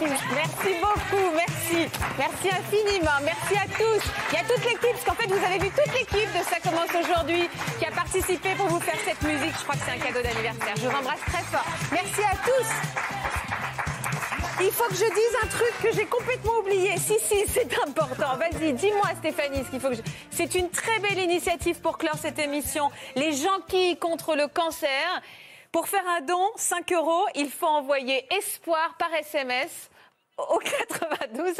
Merci, 0.00 0.74
beaucoup, 0.80 1.30
merci. 1.34 1.88
Merci 2.18 2.48
infiniment, 2.48 3.18
merci 3.22 3.54
à 3.56 3.66
tous. 3.66 4.02
Il 4.30 4.34
y 4.34 4.40
a 4.40 4.44
toute 4.44 4.64
l'équipe, 4.64 4.92
parce 4.92 5.04
qu'en 5.04 5.14
fait, 5.14 5.28
vous 5.28 5.44
avez 5.44 5.58
vu 5.58 5.70
toute 5.70 5.92
l'équipe 5.94 6.30
de 6.32 6.42
Ça 6.44 6.60
commence 6.60 6.90
aujourd'hui 6.94 7.48
qui 7.78 7.84
a 7.86 7.90
participé 7.90 8.54
pour 8.56 8.66
vous 8.66 8.80
faire 8.80 8.98
cette 9.04 9.22
musique. 9.22 9.54
Je 9.58 9.62
crois 9.62 9.74
que 9.74 9.82
c'est 9.84 9.92
un 9.92 9.98
cadeau 9.98 10.22
d'anniversaire. 10.22 10.74
Je 10.76 10.88
vous 10.88 10.96
embrasse 10.96 11.20
très 11.26 11.42
fort. 11.44 11.66
Merci 11.90 12.22
à 12.22 12.36
tous. 12.44 12.68
Il 14.64 14.70
faut 14.70 14.88
que 14.88 14.94
je 14.94 15.14
dise 15.14 15.36
un 15.42 15.46
truc 15.48 15.72
que 15.82 15.92
j'ai 15.92 16.06
complètement 16.06 16.58
oublié. 16.60 16.96
Si, 16.96 17.14
si, 17.20 17.44
c'est 17.48 17.72
important. 17.86 18.36
Vas-y, 18.36 18.72
dis-moi, 18.74 19.08
Stéphanie, 19.18 19.64
ce 19.64 19.70
qu'il 19.70 19.80
faut 19.80 19.88
que 19.88 19.96
je... 19.96 20.02
C'est 20.30 20.54
une 20.54 20.70
très 20.70 21.00
belle 21.00 21.18
initiative 21.18 21.80
pour 21.80 21.98
clore 21.98 22.16
cette 22.20 22.38
émission. 22.38 22.90
Les 23.16 23.32
gens 23.32 23.60
qui 23.66 23.96
contre 23.96 24.36
le 24.36 24.46
cancer. 24.46 25.22
Pour 25.72 25.88
faire 25.88 26.06
un 26.06 26.20
don, 26.20 26.50
5 26.56 26.92
euros, 26.92 27.24
il 27.34 27.48
faut 27.48 27.66
envoyer 27.66 28.26
espoir 28.36 28.94
par 28.98 29.12
SMS 29.14 29.88
au 30.36 30.58
92 30.58 31.54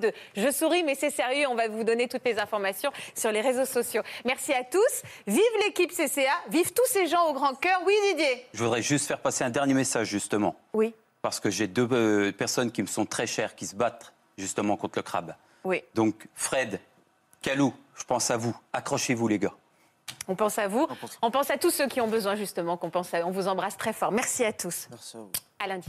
002. 0.00 0.12
Je 0.34 0.50
souris, 0.50 0.82
mais 0.82 0.94
c'est 0.94 1.10
sérieux. 1.10 1.46
On 1.46 1.54
va 1.54 1.68
vous 1.68 1.84
donner 1.84 2.08
toutes 2.08 2.24
les 2.24 2.38
informations 2.38 2.90
sur 3.14 3.30
les 3.30 3.42
réseaux 3.42 3.66
sociaux. 3.66 4.02
Merci 4.24 4.54
à 4.54 4.64
tous. 4.64 5.02
Vive 5.26 5.42
l'équipe 5.66 5.90
CCA. 5.92 6.32
Vive 6.48 6.72
tous 6.72 6.86
ces 6.86 7.06
gens 7.08 7.28
au 7.28 7.34
grand 7.34 7.54
cœur. 7.54 7.78
Oui, 7.86 7.92
Didier 8.08 8.46
Je 8.54 8.64
voudrais 8.64 8.80
juste 8.80 9.06
faire 9.06 9.20
passer 9.20 9.44
un 9.44 9.50
dernier 9.50 9.74
message, 9.74 10.08
justement. 10.08 10.56
Oui. 10.72 10.94
Parce 11.20 11.38
que 11.38 11.50
j'ai 11.50 11.66
deux 11.66 11.88
euh, 11.92 12.32
personnes 12.32 12.72
qui 12.72 12.80
me 12.80 12.86
sont 12.86 13.04
très 13.04 13.26
chères, 13.26 13.54
qui 13.54 13.66
se 13.66 13.76
battent 13.76 14.14
justement 14.38 14.78
contre 14.78 14.98
le 14.98 15.02
crabe. 15.02 15.34
Oui. 15.62 15.82
Donc, 15.94 16.26
Fred, 16.34 16.80
Calou, 17.42 17.74
je 17.96 18.04
pense 18.04 18.30
à 18.30 18.38
vous. 18.38 18.56
Accrochez-vous, 18.72 19.28
les 19.28 19.38
gars. 19.38 19.52
On 20.28 20.34
pense 20.34 20.58
à 20.58 20.68
vous. 20.68 20.86
On 21.22 21.30
pense 21.30 21.50
à 21.50 21.58
tous 21.58 21.70
ceux 21.70 21.86
qui 21.86 22.00
ont 22.00 22.08
besoin, 22.08 22.34
justement, 22.34 22.76
qu'on 22.76 22.90
pense 22.90 23.14
à... 23.14 23.26
On 23.26 23.30
vous 23.30 23.48
embrasse 23.48 23.76
très 23.76 23.92
fort. 23.92 24.12
Merci 24.12 24.44
à 24.44 24.52
tous. 24.52 24.88
Merci 24.90 25.16
à 25.16 25.20
vous. 25.20 25.30
À 25.58 25.66
lundi. 25.68 25.88